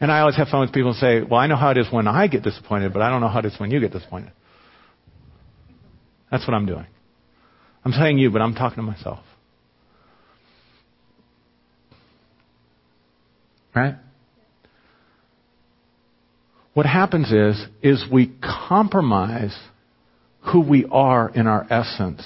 And 0.00 0.12
I 0.12 0.20
always 0.20 0.36
have 0.36 0.48
fun 0.48 0.60
with 0.60 0.72
people 0.72 0.90
and 0.90 0.98
say, 0.98 1.22
well, 1.22 1.40
I 1.40 1.48
know 1.48 1.56
how 1.56 1.70
it 1.70 1.78
is 1.78 1.86
when 1.90 2.06
I 2.06 2.28
get 2.28 2.44
disappointed, 2.44 2.92
but 2.92 3.02
I 3.02 3.10
don't 3.10 3.20
know 3.20 3.28
how 3.28 3.40
it 3.40 3.46
is 3.46 3.58
when 3.58 3.72
you 3.72 3.80
get 3.80 3.92
disappointed. 3.92 4.30
That's 6.30 6.46
what 6.46 6.54
I'm 6.54 6.66
doing. 6.66 6.86
I'm 7.84 7.92
saying 7.92 8.18
you, 8.18 8.30
but 8.30 8.42
I'm 8.42 8.54
talking 8.54 8.76
to 8.76 8.82
myself. 8.82 9.20
Right? 13.74 13.94
What 16.74 16.86
happens 16.86 17.32
is, 17.32 17.66
is 17.82 18.04
we 18.10 18.32
compromise 18.68 19.56
who 20.52 20.60
we 20.60 20.86
are 20.90 21.28
in 21.28 21.46
our 21.46 21.66
essence, 21.70 22.24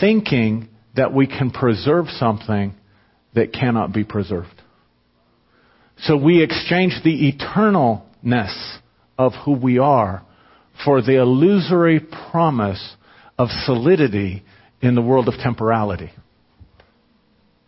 thinking 0.00 0.68
that 0.96 1.12
we 1.12 1.26
can 1.26 1.50
preserve 1.50 2.06
something 2.08 2.74
that 3.34 3.52
cannot 3.52 3.92
be 3.92 4.04
preserved. 4.04 4.62
So 5.98 6.16
we 6.16 6.42
exchange 6.42 6.94
the 7.04 7.32
eternalness 7.32 8.78
of 9.18 9.32
who 9.44 9.52
we 9.52 9.78
are 9.78 10.22
for 10.84 11.02
the 11.02 11.20
illusory 11.20 12.00
promise 12.00 12.96
of 13.38 13.48
solidity 13.64 14.42
in 14.80 14.94
the 14.94 15.02
world 15.02 15.28
of 15.28 15.34
temporality. 15.34 16.10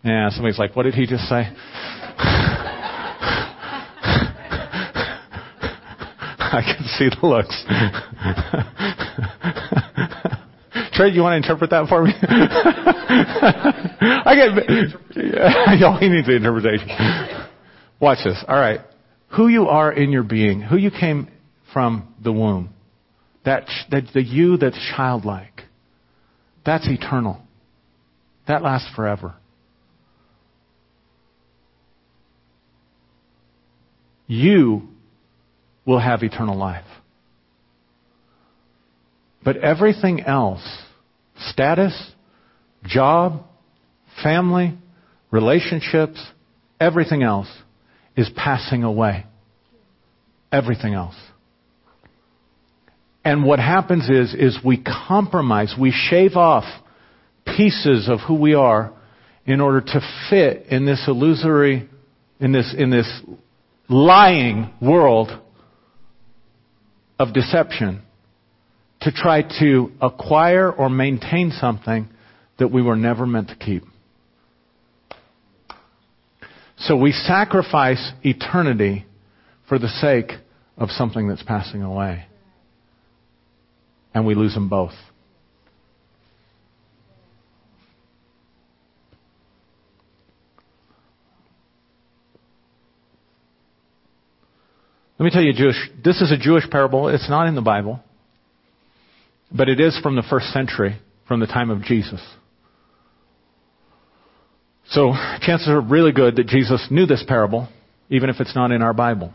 Yeah, 0.02 0.30
somebody's 0.30 0.58
like, 0.58 0.74
what 0.74 0.84
did 0.84 0.94
he 0.94 1.06
just 1.06 1.24
say? 1.28 1.44
I 6.52 6.62
can 6.64 6.84
see 6.86 7.08
the 7.08 7.26
looks. 7.26 7.64
Trey, 10.94 11.10
you 11.10 11.22
want 11.22 11.32
to 11.32 11.36
interpret 11.36 11.70
that 11.70 11.88
for 11.88 12.02
me? 12.04 12.12
I 14.02 14.34
get, 14.34 15.78
y'all, 15.80 15.98
he 15.98 16.08
needs 16.08 16.26
the 16.26 16.36
interpretation. 16.36 16.88
Watch 18.00 18.18
this. 18.24 18.42
All 18.48 18.58
right. 18.58 18.80
Who 19.36 19.48
you 19.48 19.68
are 19.68 19.92
in 19.92 20.10
your 20.10 20.24
being, 20.24 20.60
who 20.60 20.76
you 20.76 20.90
came 20.90 21.28
from 21.72 22.12
the 22.22 22.32
womb, 22.32 22.70
that, 23.44 23.68
that 23.90 24.04
the 24.12 24.22
you 24.22 24.56
that's 24.56 24.78
childlike, 24.96 25.62
that's 26.64 26.86
eternal. 26.88 27.40
That 28.46 28.62
lasts 28.62 28.88
forever. 28.94 29.34
You 34.26 34.82
will 35.84 35.98
have 35.98 36.22
eternal 36.22 36.56
life. 36.56 36.84
But 39.42 39.56
everything 39.56 40.20
else, 40.20 40.66
status, 41.48 41.94
job, 42.84 43.44
family, 44.22 44.76
relationships, 45.30 46.24
everything 46.78 47.22
else 47.22 47.48
is 48.16 48.30
passing 48.36 48.84
away. 48.84 49.26
Everything 50.52 50.94
else. 50.94 51.16
And 53.24 53.44
what 53.44 53.58
happens 53.58 54.08
is, 54.08 54.34
is 54.34 54.58
we 54.64 54.82
compromise, 54.82 55.74
we 55.78 55.92
shave 55.92 56.36
off 56.36 56.64
pieces 57.44 58.08
of 58.08 58.20
who 58.26 58.34
we 58.34 58.54
are 58.54 58.92
in 59.44 59.60
order 59.60 59.80
to 59.80 60.00
fit 60.30 60.66
in 60.70 60.86
this 60.86 61.04
illusory, 61.06 61.88
in 62.38 62.52
this, 62.52 62.74
in 62.76 62.90
this 62.90 63.08
lying 63.88 64.72
world 64.80 65.30
of 67.18 67.34
deception 67.34 68.02
to 69.00 69.12
try 69.12 69.42
to 69.60 69.90
acquire 70.00 70.70
or 70.70 70.88
maintain 70.88 71.50
something 71.50 72.08
that 72.58 72.68
we 72.68 72.82
were 72.82 72.96
never 72.96 73.26
meant 73.26 73.48
to 73.48 73.56
keep. 73.56 73.82
So 76.78 76.96
we 76.96 77.12
sacrifice 77.12 78.12
eternity 78.22 79.04
for 79.68 79.78
the 79.78 79.88
sake 79.88 80.32
of 80.78 80.90
something 80.90 81.28
that's 81.28 81.42
passing 81.42 81.82
away. 81.82 82.26
And 84.14 84.26
we 84.26 84.34
lose 84.34 84.54
them 84.54 84.68
both. 84.68 84.92
Let 95.20 95.24
me 95.24 95.30
tell 95.32 95.42
you, 95.42 95.52
Jewish, 95.52 95.76
this 96.02 96.22
is 96.22 96.32
a 96.32 96.38
Jewish 96.38 96.68
parable. 96.70 97.08
It's 97.08 97.28
not 97.28 97.46
in 97.46 97.54
the 97.54 97.60
Bible, 97.60 98.00
but 99.52 99.68
it 99.68 99.78
is 99.78 99.98
from 100.02 100.16
the 100.16 100.22
first 100.22 100.46
century, 100.46 100.96
from 101.28 101.40
the 101.40 101.46
time 101.46 101.68
of 101.68 101.82
Jesus. 101.82 102.22
So 104.88 105.12
chances 105.42 105.68
are 105.68 105.80
really 105.80 106.12
good 106.12 106.36
that 106.36 106.46
Jesus 106.46 106.88
knew 106.90 107.04
this 107.04 107.22
parable, 107.28 107.68
even 108.08 108.30
if 108.30 108.40
it's 108.40 108.56
not 108.56 108.72
in 108.72 108.80
our 108.80 108.94
Bible. 108.94 109.30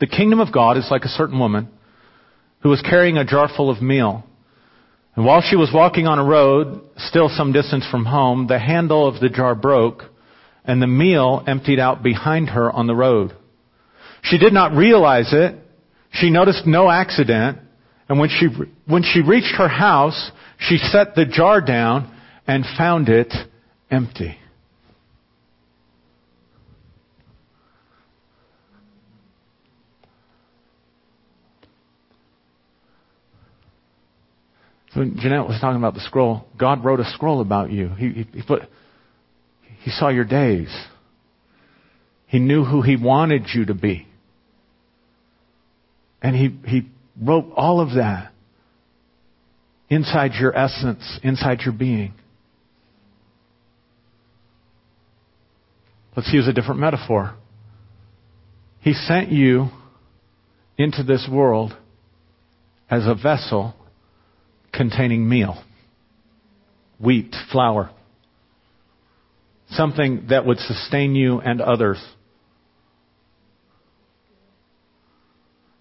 The 0.00 0.06
kingdom 0.06 0.38
of 0.38 0.52
God 0.52 0.76
is 0.76 0.88
like 0.90 1.04
a 1.04 1.08
certain 1.08 1.38
woman 1.38 1.68
who 2.60 2.68
was 2.68 2.82
carrying 2.82 3.16
a 3.16 3.24
jar 3.24 3.48
full 3.54 3.70
of 3.70 3.82
meal. 3.82 4.24
And 5.14 5.24
while 5.24 5.42
she 5.42 5.56
was 5.56 5.70
walking 5.72 6.06
on 6.06 6.18
a 6.18 6.24
road, 6.24 6.80
still 6.96 7.28
some 7.28 7.52
distance 7.52 7.86
from 7.90 8.04
home, 8.04 8.46
the 8.46 8.58
handle 8.58 9.06
of 9.06 9.20
the 9.20 9.28
jar 9.28 9.54
broke, 9.54 10.04
and 10.64 10.80
the 10.80 10.86
meal 10.86 11.42
emptied 11.46 11.80
out 11.80 12.02
behind 12.02 12.50
her 12.50 12.70
on 12.70 12.86
the 12.86 12.94
road. 12.94 13.32
She 14.22 14.38
did 14.38 14.52
not 14.52 14.72
realize 14.72 15.32
it. 15.32 15.56
She 16.12 16.30
noticed 16.30 16.66
no 16.66 16.90
accident. 16.90 17.58
And 18.08 18.18
when 18.18 18.28
she, 18.28 18.48
when 18.86 19.02
she 19.02 19.22
reached 19.22 19.54
her 19.56 19.68
house, 19.68 20.30
she 20.58 20.76
set 20.78 21.14
the 21.14 21.24
jar 21.24 21.60
down 21.60 22.14
and 22.46 22.64
found 22.76 23.08
it 23.08 23.32
empty. 23.90 24.38
So 34.98 35.04
Jeanette 35.04 35.46
was 35.46 35.60
talking 35.60 35.78
about 35.78 35.94
the 35.94 36.00
scroll. 36.00 36.44
God 36.58 36.84
wrote 36.84 36.98
a 36.98 37.04
scroll 37.04 37.40
about 37.40 37.70
you. 37.70 37.90
He, 37.90 38.08
he, 38.08 38.28
he 38.32 38.42
put, 38.42 38.62
he 39.82 39.92
saw 39.92 40.08
your 40.08 40.24
days. 40.24 40.76
He 42.26 42.40
knew 42.40 42.64
who 42.64 42.82
he 42.82 42.96
wanted 42.96 43.44
you 43.54 43.66
to 43.66 43.74
be. 43.74 44.08
And 46.20 46.34
he, 46.34 46.58
he 46.68 46.88
wrote 47.22 47.52
all 47.54 47.80
of 47.80 47.94
that 47.94 48.32
inside 49.88 50.32
your 50.32 50.52
essence, 50.56 51.20
inside 51.22 51.60
your 51.60 51.74
being. 51.74 52.12
Let's 56.16 56.32
use 56.32 56.48
a 56.48 56.52
different 56.52 56.80
metaphor. 56.80 57.36
He 58.80 58.94
sent 58.94 59.30
you 59.30 59.68
into 60.76 61.04
this 61.04 61.28
world 61.30 61.76
as 62.90 63.06
a 63.06 63.14
vessel 63.14 63.76
containing 64.72 65.28
meal, 65.28 65.62
wheat, 66.98 67.34
flour, 67.52 67.90
something 69.70 70.26
that 70.30 70.46
would 70.46 70.58
sustain 70.58 71.14
you 71.14 71.40
and 71.40 71.60
others. 71.60 72.02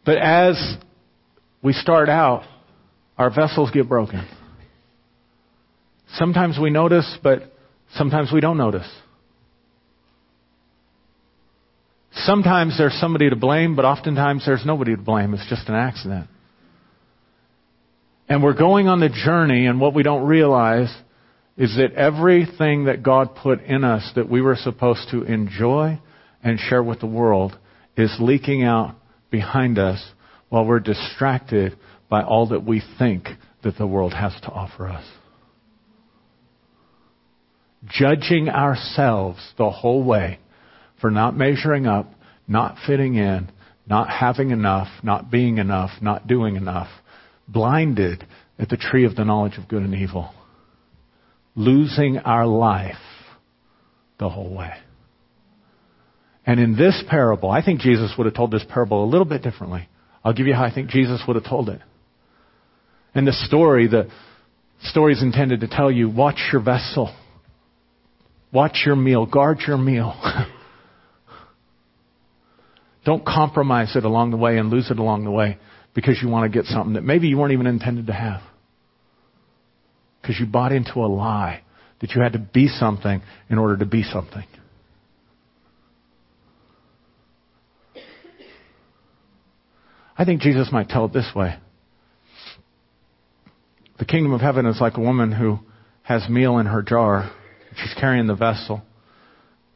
But 0.06 0.18
as 0.18 0.78
we 1.62 1.74
start 1.74 2.08
out, 2.08 2.44
our 3.18 3.30
vessels 3.30 3.72
get 3.72 3.90
broken. 3.90 4.26
Sometimes 6.14 6.58
we 6.62 6.70
notice, 6.70 7.18
but 7.22 7.52
sometimes 7.96 8.32
we 8.32 8.40
don't 8.40 8.58
notice. 8.58 8.90
Sometimes 12.12 12.78
there's 12.78 12.98
somebody 13.00 13.30
to 13.30 13.36
blame, 13.36 13.76
but 13.76 13.86
oftentimes 13.86 14.46
there's 14.46 14.66
nobody 14.66 14.96
to 14.96 15.02
blame. 15.02 15.34
It's 15.34 15.48
just 15.50 15.68
an 15.68 15.76
accident. 15.76 16.28
And 18.30 18.44
we're 18.44 18.58
going 18.58 18.88
on 18.88 19.00
the 19.00 19.10
journey, 19.10 19.68
and 19.68 19.80
what 19.80 19.94
we 19.94 20.04
don't 20.04 20.28
realize 20.28 20.94
is 21.58 21.76
that 21.78 21.94
everything 21.94 22.86
that 22.86 23.02
God 23.02 23.36
put 23.36 23.64
in 23.64 23.84
us 23.84 24.12
that 24.16 24.30
we 24.30 24.42
were 24.42 24.56
supposed 24.56 25.10
to 25.12 25.24
enjoy 25.24 26.00
and 26.44 26.60
share 26.60 26.84
with 26.84 27.00
the 27.00 27.08
world 27.08 27.58
is 27.96 28.16
leaking 28.20 28.64
out 28.64 28.96
behind 29.32 29.80
us 29.80 30.04
while 30.50 30.66
we're 30.66 30.80
distracted 30.80 31.78
by 32.10 32.24
all 32.24 32.48
that 32.50 32.64
we 32.64 32.82
think 33.00 33.28
that 33.64 33.78
the 33.78 33.88
world 33.88 34.14
has 34.14 34.34
to 34.42 34.50
offer 34.50 34.88
us. 34.88 35.06
Judging 37.90 38.50
ourselves 38.50 39.40
the 39.58 39.70
whole 39.70 40.04
way 40.04 40.40
for 41.00 41.10
not 41.10 41.36
measuring 41.36 41.88
up, 41.88 42.12
not 42.48 42.76
fitting 42.86 43.16
in, 43.16 43.50
not 43.88 44.10
having 44.10 44.52
enough, 44.52 44.88
not 45.04 45.32
being 45.32 45.58
enough, 45.58 45.92
not 46.02 46.28
doing 46.28 46.56
enough, 46.56 46.90
blinded 47.48 48.26
at 48.60 48.70
the 48.70 48.78
tree 48.78 49.06
of 49.06 49.16
the 49.16 49.24
knowledge 49.24 49.58
of 49.58 49.68
good 49.68 49.84
and 49.84 49.93
evil, 49.93 50.34
losing 51.56 52.18
our 52.20 52.45
life 52.45 52.95
the 54.20 54.30
whole 54.30 54.54
way. 54.54 54.74
And 56.45 56.60
in 56.60 56.76
this 56.78 57.04
parable, 57.10 57.52
I 57.52 57.64
think 57.64 57.82
Jesus 57.82 58.14
would 58.18 58.26
have 58.26 58.34
told 58.34 58.52
this 58.52 58.66
parable 58.70 59.04
a 59.04 59.10
little 59.10 59.26
bit 59.26 59.43
differently. 59.43 59.89
I'll 60.24 60.34
give 60.34 60.48
you 60.48 60.54
how 60.54 60.64
I 60.64 60.74
think 60.74 60.89
Jesus 60.89 61.22
would 61.28 61.36
have 61.36 61.45
told 61.45 61.70
it. 61.70 61.82
And 63.14 63.28
the 63.28 63.34
story, 63.34 63.88
the 63.88 64.10
story 64.82 65.14
is 65.14 65.22
intended 65.22 65.62
to 65.62 65.68
tell 65.68 65.91
you 65.91 66.10
watch 66.10 66.39
your 66.52 66.62
vessel, 66.62 67.16
watch 68.52 68.84
your 68.86 68.95
meal, 68.95 69.26
guard 69.26 69.60
your 69.68 69.78
meal. 69.78 70.16
Don't 73.06 73.26
compromise 73.26 73.95
it 73.95 74.04
along 74.04 74.32
the 74.32 74.38
way 74.38 74.58
and 74.58 74.70
lose 74.70 74.91
it 74.91 75.00
along 75.00 75.24
the 75.24 75.32
way 75.32 75.58
because 75.98 76.20
you 76.22 76.30
want 76.30 76.43
to 76.52 76.56
get 76.56 76.68
something 76.68 76.93
that 76.93 77.04
maybe 77.04 77.28
you 77.28 77.36
weren't 77.39 77.54
even 77.54 77.66
intended 77.66 78.06
to 78.06 78.14
have. 78.14 78.41
Because 80.22 80.39
you 80.39 80.45
bought 80.45 80.72
into 80.72 81.00
a 81.00 81.10
lie 81.10 81.64
that 82.02 82.12
you 82.12 82.22
had 82.22 82.34
to 82.34 82.38
be 82.38 82.68
something 82.68 83.24
in 83.50 83.58
order 83.58 83.78
to 83.78 83.86
be 83.88 84.04
something. 84.04 84.45
I 90.16 90.24
think 90.24 90.41
Jesus 90.41 90.70
might 90.72 90.88
tell 90.88 91.06
it 91.06 91.14
this 91.14 91.32
way. 91.36 91.56
The 93.98 94.06
kingdom 94.06 94.34
of 94.34 94.41
heaven 94.41 94.68
is 94.68 94.80
like 94.80 94.98
a 94.98 95.02
woman 95.02 95.32
who 95.32 95.58
has 96.04 96.30
meal 96.30 96.60
in 96.60 96.68
her 96.68 96.84
jar. 96.84 97.32
She's 97.76 97.95
carrying 98.00 98.28
the 98.28 98.36
vessel, 98.36 98.84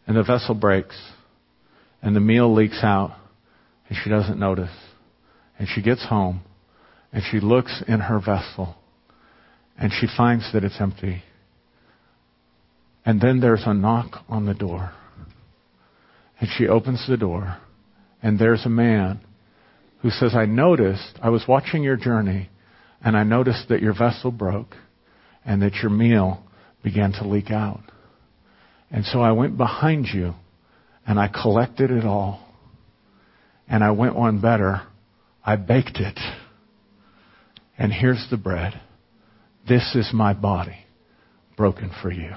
and 0.05 0.15
the 0.15 0.21
vessel 0.21 0.53
breaks, 0.53 1.01
and 1.99 2.15
the 2.15 2.19
meal 2.19 2.53
leaks 2.53 2.81
out, 2.83 3.17
and 3.89 3.97
she 4.03 4.11
doesn't 4.11 4.39
notice. 4.39 4.69
And 5.61 5.69
she 5.69 5.83
gets 5.83 6.03
home, 6.03 6.41
and 7.13 7.21
she 7.29 7.39
looks 7.39 7.83
in 7.87 7.99
her 7.99 8.19
vessel, 8.19 8.77
and 9.77 9.91
she 9.93 10.07
finds 10.17 10.51
that 10.53 10.63
it's 10.63 10.81
empty. 10.81 11.21
And 13.05 13.21
then 13.21 13.41
there's 13.41 13.61
a 13.67 13.73
knock 13.75 14.23
on 14.27 14.47
the 14.47 14.55
door. 14.55 14.91
And 16.39 16.49
she 16.57 16.67
opens 16.67 17.05
the 17.07 17.15
door, 17.15 17.59
and 18.23 18.39
there's 18.39 18.65
a 18.65 18.69
man 18.69 19.19
who 20.01 20.09
says, 20.09 20.33
I 20.33 20.45
noticed, 20.45 21.19
I 21.21 21.29
was 21.29 21.43
watching 21.47 21.83
your 21.83 21.95
journey, 21.95 22.49
and 23.05 23.15
I 23.15 23.21
noticed 23.21 23.69
that 23.69 23.83
your 23.83 23.93
vessel 23.93 24.31
broke 24.31 24.75
and 25.45 25.61
that 25.61 25.75
your 25.75 25.91
meal 25.91 26.41
began 26.83 27.11
to 27.11 27.27
leak 27.27 27.51
out. 27.51 27.83
And 28.89 29.05
so 29.05 29.21
I 29.21 29.33
went 29.33 29.57
behind 29.57 30.07
you 30.11 30.33
and 31.05 31.19
I 31.19 31.27
collected 31.27 31.91
it 31.91 32.03
all. 32.03 32.47
And 33.67 33.83
I 33.83 33.91
went 33.91 34.15
one 34.15 34.41
better. 34.41 34.81
I 35.43 35.55
baked 35.55 35.97
it. 35.97 36.19
And 37.77 37.91
here's 37.91 38.27
the 38.29 38.37
bread. 38.37 38.79
This 39.67 39.95
is 39.95 40.11
my 40.13 40.33
body 40.33 40.85
broken 41.57 41.91
for 42.01 42.11
you. 42.11 42.31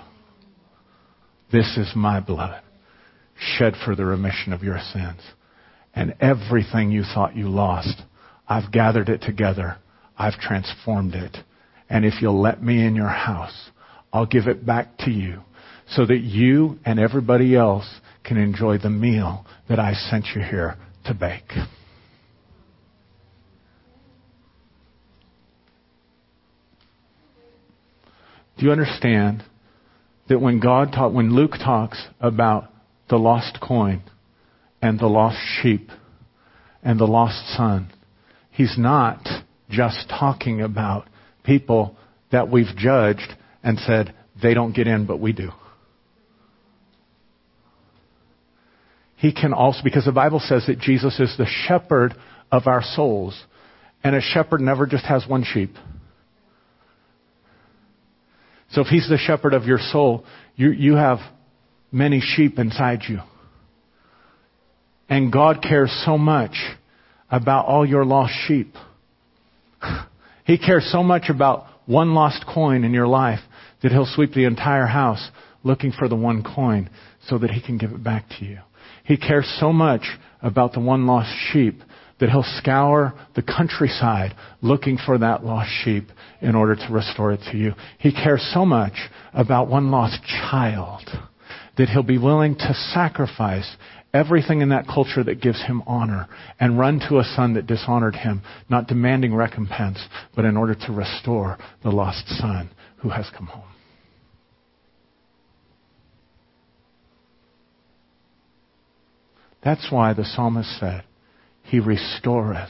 This 1.52 1.76
is 1.76 1.92
my 1.94 2.20
blood 2.20 2.62
shed 3.36 3.74
for 3.84 3.94
the 3.94 4.04
remission 4.04 4.52
of 4.52 4.62
your 4.62 4.78
sins. 4.92 5.20
And 5.94 6.14
everything 6.20 6.90
you 6.90 7.02
thought 7.02 7.36
you 7.36 7.48
lost, 7.48 8.02
I've 8.48 8.72
gathered 8.72 9.08
it 9.08 9.22
together. 9.22 9.76
I've 10.16 10.34
transformed 10.34 11.14
it. 11.14 11.36
And 11.88 12.04
if 12.04 12.20
you'll 12.20 12.40
let 12.40 12.62
me 12.62 12.84
in 12.84 12.96
your 12.96 13.08
house, 13.08 13.70
I'll 14.12 14.26
give 14.26 14.46
it 14.46 14.64
back 14.64 14.98
to 14.98 15.10
you 15.10 15.40
so 15.88 16.06
that 16.06 16.20
you 16.20 16.78
and 16.84 16.98
everybody 16.98 17.54
else 17.54 18.00
can 18.24 18.36
enjoy 18.36 18.78
the 18.78 18.90
meal 18.90 19.44
that 19.68 19.78
I 19.78 19.92
sent 19.92 20.26
you 20.34 20.42
here 20.42 20.76
to 21.06 21.14
bake. 21.14 21.52
Do 28.58 28.66
you 28.66 28.72
understand 28.72 29.42
that 30.28 30.40
when 30.40 30.60
God 30.60 30.92
taught, 30.92 31.12
when 31.12 31.34
Luke 31.34 31.52
talks 31.52 32.02
about 32.20 32.70
the 33.10 33.16
lost 33.16 33.58
coin 33.60 34.02
and 34.80 34.98
the 34.98 35.06
lost 35.06 35.38
sheep 35.60 35.90
and 36.82 36.98
the 36.98 37.06
lost 37.06 37.56
son, 37.56 37.92
he's 38.50 38.76
not 38.78 39.26
just 39.70 40.08
talking 40.08 40.60
about 40.60 41.08
people 41.42 41.96
that 42.30 42.50
we've 42.50 42.76
judged 42.76 43.34
and 43.62 43.78
said 43.78 44.14
they 44.42 44.54
don't 44.54 44.74
get 44.74 44.86
in, 44.86 45.06
but 45.06 45.20
we 45.20 45.32
do. 45.32 45.50
He 49.16 49.32
can 49.32 49.52
also, 49.52 49.80
because 49.82 50.04
the 50.04 50.12
Bible 50.12 50.40
says 50.40 50.66
that 50.66 50.78
Jesus 50.78 51.18
is 51.18 51.34
the 51.38 51.46
shepherd 51.46 52.14
of 52.52 52.66
our 52.66 52.82
souls, 52.82 53.42
and 54.02 54.14
a 54.14 54.20
shepherd 54.20 54.60
never 54.60 54.86
just 54.86 55.06
has 55.06 55.26
one 55.26 55.44
sheep. 55.44 55.70
So 58.74 58.80
if 58.80 58.88
he's 58.88 59.08
the 59.08 59.18
shepherd 59.18 59.54
of 59.54 59.64
your 59.64 59.78
soul, 59.78 60.24
you, 60.56 60.70
you 60.70 60.96
have 60.96 61.18
many 61.92 62.20
sheep 62.20 62.58
inside 62.58 63.02
you. 63.08 63.20
And 65.08 65.32
God 65.32 65.62
cares 65.62 65.92
so 66.04 66.18
much 66.18 66.56
about 67.30 67.66
all 67.66 67.86
your 67.86 68.04
lost 68.04 68.34
sheep. 68.46 68.74
He 70.46 70.58
cares 70.58 70.86
so 70.92 71.02
much 71.02 71.30
about 71.30 71.64
one 71.86 72.12
lost 72.12 72.44
coin 72.46 72.84
in 72.84 72.92
your 72.92 73.06
life 73.06 73.38
that 73.82 73.92
he'll 73.92 74.04
sweep 74.04 74.34
the 74.34 74.44
entire 74.44 74.84
house 74.84 75.30
looking 75.62 75.90
for 75.90 76.06
the 76.06 76.16
one 76.16 76.44
coin 76.44 76.90
so 77.28 77.38
that 77.38 77.50
he 77.50 77.62
can 77.62 77.78
give 77.78 77.92
it 77.92 78.04
back 78.04 78.28
to 78.38 78.44
you. 78.44 78.58
He 79.04 79.16
cares 79.16 79.50
so 79.58 79.72
much 79.72 80.02
about 80.42 80.74
the 80.74 80.80
one 80.80 81.06
lost 81.06 81.30
sheep 81.50 81.80
that 82.20 82.30
he'll 82.30 82.44
scour 82.58 83.12
the 83.34 83.42
countryside 83.42 84.34
looking 84.62 84.98
for 85.04 85.18
that 85.18 85.44
lost 85.44 85.70
sheep 85.84 86.08
in 86.40 86.54
order 86.54 86.76
to 86.76 86.88
restore 86.90 87.32
it 87.32 87.40
to 87.50 87.56
you. 87.56 87.72
He 87.98 88.12
cares 88.12 88.48
so 88.54 88.64
much 88.64 88.94
about 89.32 89.68
one 89.68 89.90
lost 89.90 90.22
child 90.24 91.08
that 91.76 91.88
he'll 91.88 92.02
be 92.02 92.18
willing 92.18 92.54
to 92.54 92.74
sacrifice 92.92 93.76
everything 94.12 94.60
in 94.60 94.68
that 94.68 94.86
culture 94.86 95.24
that 95.24 95.42
gives 95.42 95.60
him 95.64 95.82
honor 95.86 96.28
and 96.60 96.78
run 96.78 97.00
to 97.08 97.18
a 97.18 97.24
son 97.24 97.54
that 97.54 97.66
dishonored 97.66 98.14
him, 98.14 98.40
not 98.70 98.86
demanding 98.86 99.34
recompense, 99.34 99.98
but 100.36 100.44
in 100.44 100.56
order 100.56 100.74
to 100.74 100.92
restore 100.92 101.58
the 101.82 101.90
lost 101.90 102.28
son 102.28 102.70
who 102.98 103.08
has 103.08 103.28
come 103.36 103.46
home. 103.46 103.64
That's 109.64 109.90
why 109.90 110.12
the 110.12 110.24
psalmist 110.24 110.78
said, 110.78 111.04
He 111.64 111.80
restoreth 111.80 112.68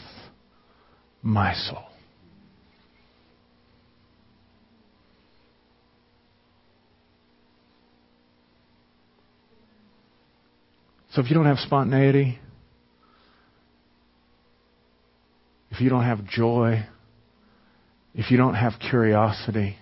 my 1.22 1.54
soul. 1.54 1.84
So 11.14 11.20
if 11.20 11.28
you 11.28 11.34
don't 11.34 11.46
have 11.46 11.58
spontaneity, 11.58 12.40
if 15.70 15.80
you 15.80 15.88
don't 15.88 16.02
have 16.02 16.24
joy, 16.24 16.86
if 18.14 18.30
you 18.32 18.36
don't 18.36 18.54
have 18.54 18.74
curiosity, 18.80 19.76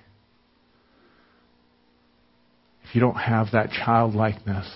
if 2.85 2.95
you 2.95 3.01
don't 3.01 3.17
have 3.17 3.49
that 3.53 3.71
childlikeness, 3.71 4.71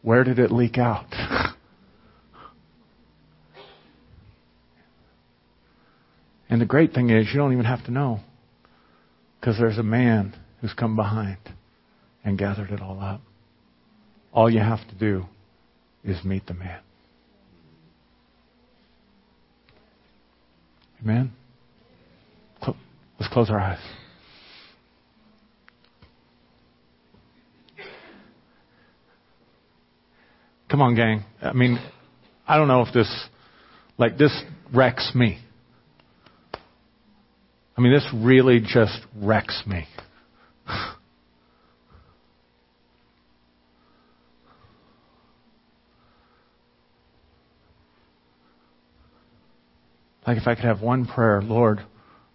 where 0.00 0.24
did 0.24 0.38
it 0.38 0.50
leak 0.50 0.78
out? 0.78 1.06
and 6.52 6.60
the 6.60 6.66
great 6.66 6.92
thing 6.92 7.08
is, 7.08 7.28
you 7.32 7.38
don't 7.38 7.54
even 7.54 7.64
have 7.64 7.82
to 7.86 7.90
know. 7.90 8.20
Because 9.40 9.56
there's 9.58 9.78
a 9.78 9.82
man 9.82 10.34
who's 10.60 10.74
come 10.74 10.96
behind 10.96 11.38
and 12.26 12.36
gathered 12.36 12.70
it 12.70 12.82
all 12.82 13.00
up. 13.00 13.22
All 14.34 14.50
you 14.50 14.58
have 14.60 14.86
to 14.90 14.94
do 14.94 15.24
is 16.04 16.22
meet 16.22 16.44
the 16.46 16.52
man. 16.52 16.80
Amen? 21.00 21.32
Let's 23.18 23.32
close 23.32 23.48
our 23.48 23.58
eyes. 23.58 23.80
Come 30.70 30.82
on, 30.82 30.94
gang. 30.94 31.24
I 31.40 31.54
mean, 31.54 31.78
I 32.46 32.58
don't 32.58 32.68
know 32.68 32.82
if 32.82 32.92
this, 32.92 33.10
like, 33.96 34.18
this 34.18 34.38
wrecks 34.74 35.12
me. 35.14 35.38
I 37.76 37.80
mean, 37.80 37.92
this 37.92 38.06
really 38.14 38.60
just 38.60 39.00
wrecks 39.16 39.62
me. 39.66 39.86
Like 50.26 50.38
if 50.38 50.46
I 50.46 50.54
could 50.54 50.64
have 50.64 50.80
one 50.80 51.06
prayer, 51.06 51.42
Lord, 51.42 51.80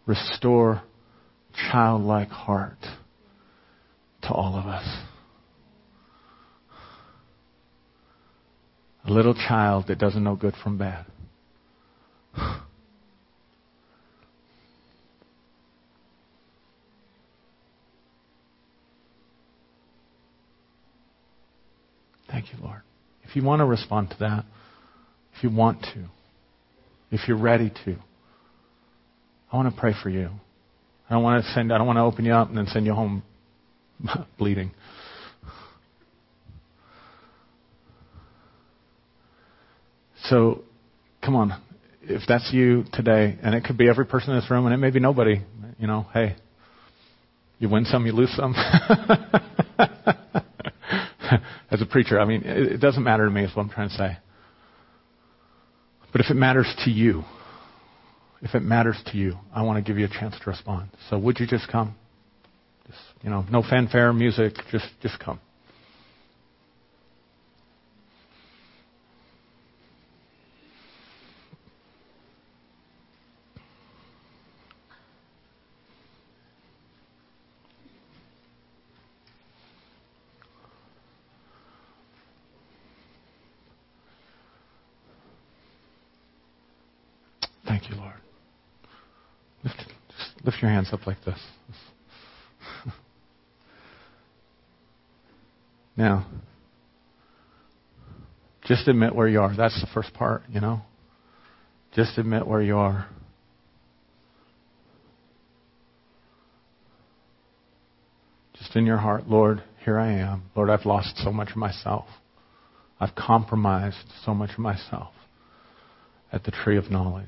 restore 0.05 0.81
childlike 1.71 2.29
heart 2.29 2.79
to 4.23 4.29
all 4.29 4.57
of 4.57 4.65
us. 4.65 4.85
A 9.05 9.11
little 9.11 9.33
child 9.33 9.85
that 9.87 9.99
doesn't 9.99 10.23
know 10.23 10.35
good 10.35 10.53
from 10.61 10.77
bad. 10.77 11.05
Thank 22.37 22.53
you, 22.53 22.63
Lord. 22.63 22.81
If 23.23 23.35
you 23.35 23.43
want 23.43 23.61
to 23.61 23.65
respond 23.65 24.11
to 24.11 24.17
that, 24.19 24.45
if 25.35 25.43
you 25.43 25.49
want 25.49 25.81
to, 25.95 26.05
if 27.09 27.27
you're 27.27 27.35
ready 27.35 27.71
to, 27.83 27.95
I 29.51 29.55
want 29.55 29.73
to 29.73 29.81
pray 29.81 29.93
for 30.03 30.11
you. 30.11 30.29
I 31.09 31.15
don't 31.15 31.23
want 31.23 31.43
to 31.43 31.51
send, 31.53 31.73
I 31.73 31.79
don't 31.79 31.87
want 31.87 31.97
to 31.97 32.03
open 32.03 32.25
you 32.25 32.33
up 32.33 32.49
and 32.49 32.55
then 32.55 32.67
send 32.67 32.85
you 32.85 32.93
home 32.93 33.23
bleeding. 34.37 34.69
So, 40.25 40.61
come 41.25 41.35
on. 41.35 41.59
If 42.03 42.21
that's 42.27 42.51
you 42.53 42.83
today, 42.93 43.35
and 43.41 43.55
it 43.55 43.63
could 43.63 43.79
be 43.79 43.89
every 43.89 44.05
person 44.05 44.29
in 44.29 44.39
this 44.39 44.51
room, 44.51 44.67
and 44.67 44.75
it 44.75 44.77
may 44.77 44.91
be 44.91 44.99
nobody, 44.99 45.41
you 45.79 45.87
know, 45.87 46.05
hey, 46.13 46.35
you 47.57 47.67
win 47.67 47.85
some, 47.85 48.05
you 48.05 48.11
lose 48.11 48.31
some. 48.35 48.53
As 51.69 51.81
a 51.81 51.85
preacher, 51.85 52.19
I 52.19 52.25
mean, 52.25 52.43
it 52.45 52.79
doesn't 52.79 53.03
matter 53.03 53.25
to 53.25 53.31
me, 53.31 53.43
is 53.43 53.55
what 53.55 53.63
I'm 53.63 53.69
trying 53.69 53.89
to 53.89 53.95
say. 53.95 54.17
But 56.11 56.21
if 56.21 56.31
it 56.31 56.35
matters 56.35 56.73
to 56.85 56.89
you, 56.89 57.23
if 58.41 58.55
it 58.55 58.61
matters 58.61 58.97
to 59.07 59.17
you, 59.17 59.33
I 59.53 59.63
want 59.63 59.83
to 59.83 59.87
give 59.87 59.99
you 59.99 60.05
a 60.05 60.09
chance 60.09 60.35
to 60.39 60.49
respond. 60.49 60.89
So 61.09 61.17
would 61.17 61.39
you 61.39 61.47
just 61.47 61.69
come? 61.69 61.95
Just, 62.85 62.99
you 63.21 63.29
know, 63.29 63.43
no 63.51 63.61
fanfare, 63.61 64.13
music, 64.13 64.53
just, 64.71 64.87
just 65.01 65.19
come. 65.19 65.41
Thank 87.67 87.89
you, 87.89 87.97
Lord. 87.97 88.13
Lift, 89.63 89.77
just 89.77 90.45
lift 90.45 90.56
your 90.67 90.75
hands 90.75 90.89
up 90.91 91.07
like 91.07 91.23
this. 91.25 91.39
now, 95.97 96.27
just 98.65 98.87
admit 98.87 99.15
where 99.15 99.27
you 99.27 99.39
are. 99.39 99.55
That's 99.55 99.79
the 99.79 99.87
first 99.93 100.13
part, 100.13 100.43
you 100.49 100.59
know. 100.59 100.81
Just 101.95 102.17
admit 102.17 102.45
where 102.45 102.61
you 102.61 102.77
are. 102.77 103.07
Just 108.57 108.75
in 108.75 108.85
your 108.85 108.97
heart, 108.97 109.27
Lord, 109.27 109.63
here 109.85 109.97
I 109.97 110.13
am. 110.13 110.43
Lord, 110.55 110.69
I've 110.69 110.85
lost 110.85 111.17
so 111.23 111.31
much 111.31 111.51
of 111.51 111.57
myself. 111.57 112.07
I've 112.99 113.15
compromised 113.15 114.11
so 114.25 114.33
much 114.33 114.51
of 114.51 114.59
myself 114.59 115.13
at 116.31 116.43
the 116.43 116.51
tree 116.51 116.77
of 116.77 116.91
knowledge. 116.91 117.27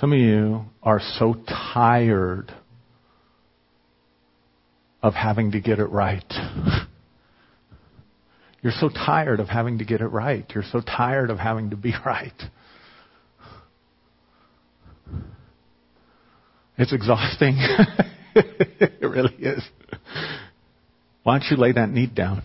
Some 0.00 0.12
of 0.12 0.18
you 0.18 0.64
are 0.82 1.00
so 1.18 1.34
tired 1.46 2.52
of 5.02 5.14
having 5.14 5.52
to 5.52 5.60
get 5.60 5.78
it 5.78 5.86
right. 5.86 6.24
You're 8.62 8.72
so 8.72 8.88
tired 8.88 9.38
of 9.38 9.48
having 9.48 9.78
to 9.78 9.84
get 9.84 10.00
it 10.00 10.06
right. 10.06 10.44
You're 10.52 10.64
so 10.72 10.80
tired 10.80 11.30
of 11.30 11.38
having 11.38 11.70
to 11.70 11.76
be 11.76 11.92
right. 12.06 12.32
It's 16.76 16.92
exhausting. 16.92 17.56
it 18.34 19.06
really 19.08 19.34
is. 19.34 19.62
Why 21.22 21.38
don't 21.38 21.50
you 21.50 21.56
lay 21.56 21.72
that 21.72 21.90
need 21.90 22.16
down? 22.16 22.42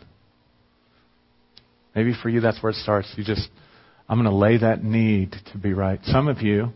Maybe 1.96 2.14
for 2.22 2.30
you 2.30 2.42
that's 2.42 2.62
where 2.62 2.72
it 2.72 2.76
starts. 2.76 3.12
You 3.18 3.24
just, 3.24 3.50
I'm 4.08 4.22
going 4.22 4.30
to 4.30 4.38
lay 4.38 4.58
that 4.60 4.84
need 4.84 5.36
to 5.52 5.58
be 5.58 5.74
right. 5.74 6.00
Some 6.04 6.28
of 6.28 6.42
you, 6.42 6.74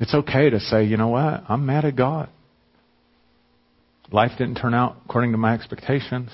it's 0.00 0.14
okay 0.14 0.50
to 0.50 0.58
say, 0.58 0.84
you 0.84 0.96
know 0.96 1.08
what? 1.08 1.44
I'm 1.48 1.66
mad 1.66 1.84
at 1.84 1.94
God. 1.94 2.30
Life 4.10 4.32
didn't 4.38 4.56
turn 4.56 4.74
out 4.74 4.96
according 5.04 5.32
to 5.32 5.38
my 5.38 5.54
expectations, 5.54 6.30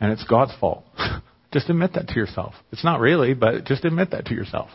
and 0.00 0.12
it's 0.12 0.24
God's 0.24 0.52
fault. 0.58 0.84
just 1.52 1.68
admit 1.68 1.94
that 1.94 2.08
to 2.08 2.14
yourself. 2.14 2.54
It's 2.70 2.84
not 2.84 3.00
really, 3.00 3.34
but 3.34 3.64
just 3.64 3.84
admit 3.84 4.12
that 4.12 4.26
to 4.26 4.34
yourself. 4.34 4.70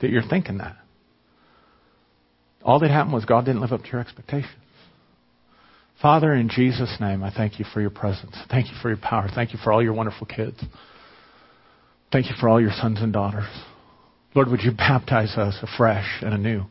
That 0.00 0.10
you're 0.10 0.22
thinking 0.22 0.58
that. 0.58 0.76
All 2.62 2.78
that 2.80 2.90
happened 2.90 3.14
was 3.14 3.24
God 3.24 3.44
didn't 3.44 3.60
live 3.60 3.72
up 3.72 3.82
to 3.82 3.88
your 3.90 4.00
expectations. 4.00 4.54
Father, 6.00 6.32
in 6.32 6.48
Jesus' 6.48 6.96
name, 6.98 7.22
I 7.22 7.30
thank 7.30 7.58
you 7.58 7.66
for 7.74 7.80
your 7.80 7.90
presence. 7.90 8.34
Thank 8.48 8.68
you 8.68 8.74
for 8.80 8.88
your 8.88 8.98
power. 8.98 9.28
Thank 9.34 9.52
you 9.52 9.58
for 9.62 9.72
all 9.72 9.82
your 9.82 9.92
wonderful 9.92 10.26
kids. 10.26 10.62
Thank 12.10 12.26
you 12.26 12.34
for 12.40 12.48
all 12.48 12.60
your 12.60 12.72
sons 12.72 13.00
and 13.02 13.12
daughters. 13.12 13.48
Lord, 14.34 14.48
would 14.48 14.62
you 14.62 14.70
baptize 14.72 15.36
us 15.36 15.58
afresh 15.62 16.22
and 16.22 16.32
anew? 16.32 16.64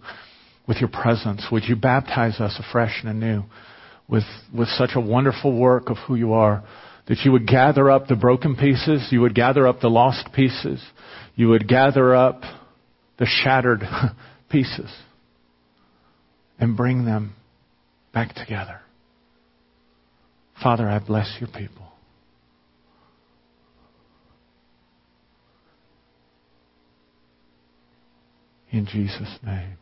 With 0.69 0.77
your 0.77 0.87
presence. 0.87 1.47
Would 1.51 1.63
you 1.63 1.75
baptize 1.75 2.39
us 2.39 2.55
afresh 2.59 3.01
and 3.03 3.09
anew 3.09 3.43
with, 4.07 4.23
with 4.55 4.67
such 4.67 4.91
a 4.93 5.01
wonderful 5.01 5.59
work 5.59 5.89
of 5.89 5.97
who 6.05 6.13
you 6.13 6.33
are? 6.33 6.63
That 7.07 7.17
you 7.25 7.31
would 7.31 7.47
gather 7.47 7.89
up 7.89 8.07
the 8.07 8.15
broken 8.15 8.55
pieces, 8.55 9.07
you 9.09 9.21
would 9.21 9.33
gather 9.33 9.67
up 9.67 9.81
the 9.81 9.87
lost 9.87 10.31
pieces, 10.31 10.79
you 11.35 11.49
would 11.49 11.67
gather 11.67 12.13
up 12.13 12.41
the 13.17 13.25
shattered 13.25 13.81
pieces 14.51 14.95
and 16.59 16.77
bring 16.77 17.03
them 17.03 17.33
back 18.13 18.35
together. 18.35 18.79
Father, 20.61 20.87
I 20.87 20.99
bless 20.99 21.35
your 21.39 21.49
people. 21.49 21.87
In 28.71 28.85
Jesus' 28.85 29.39
name. 29.43 29.78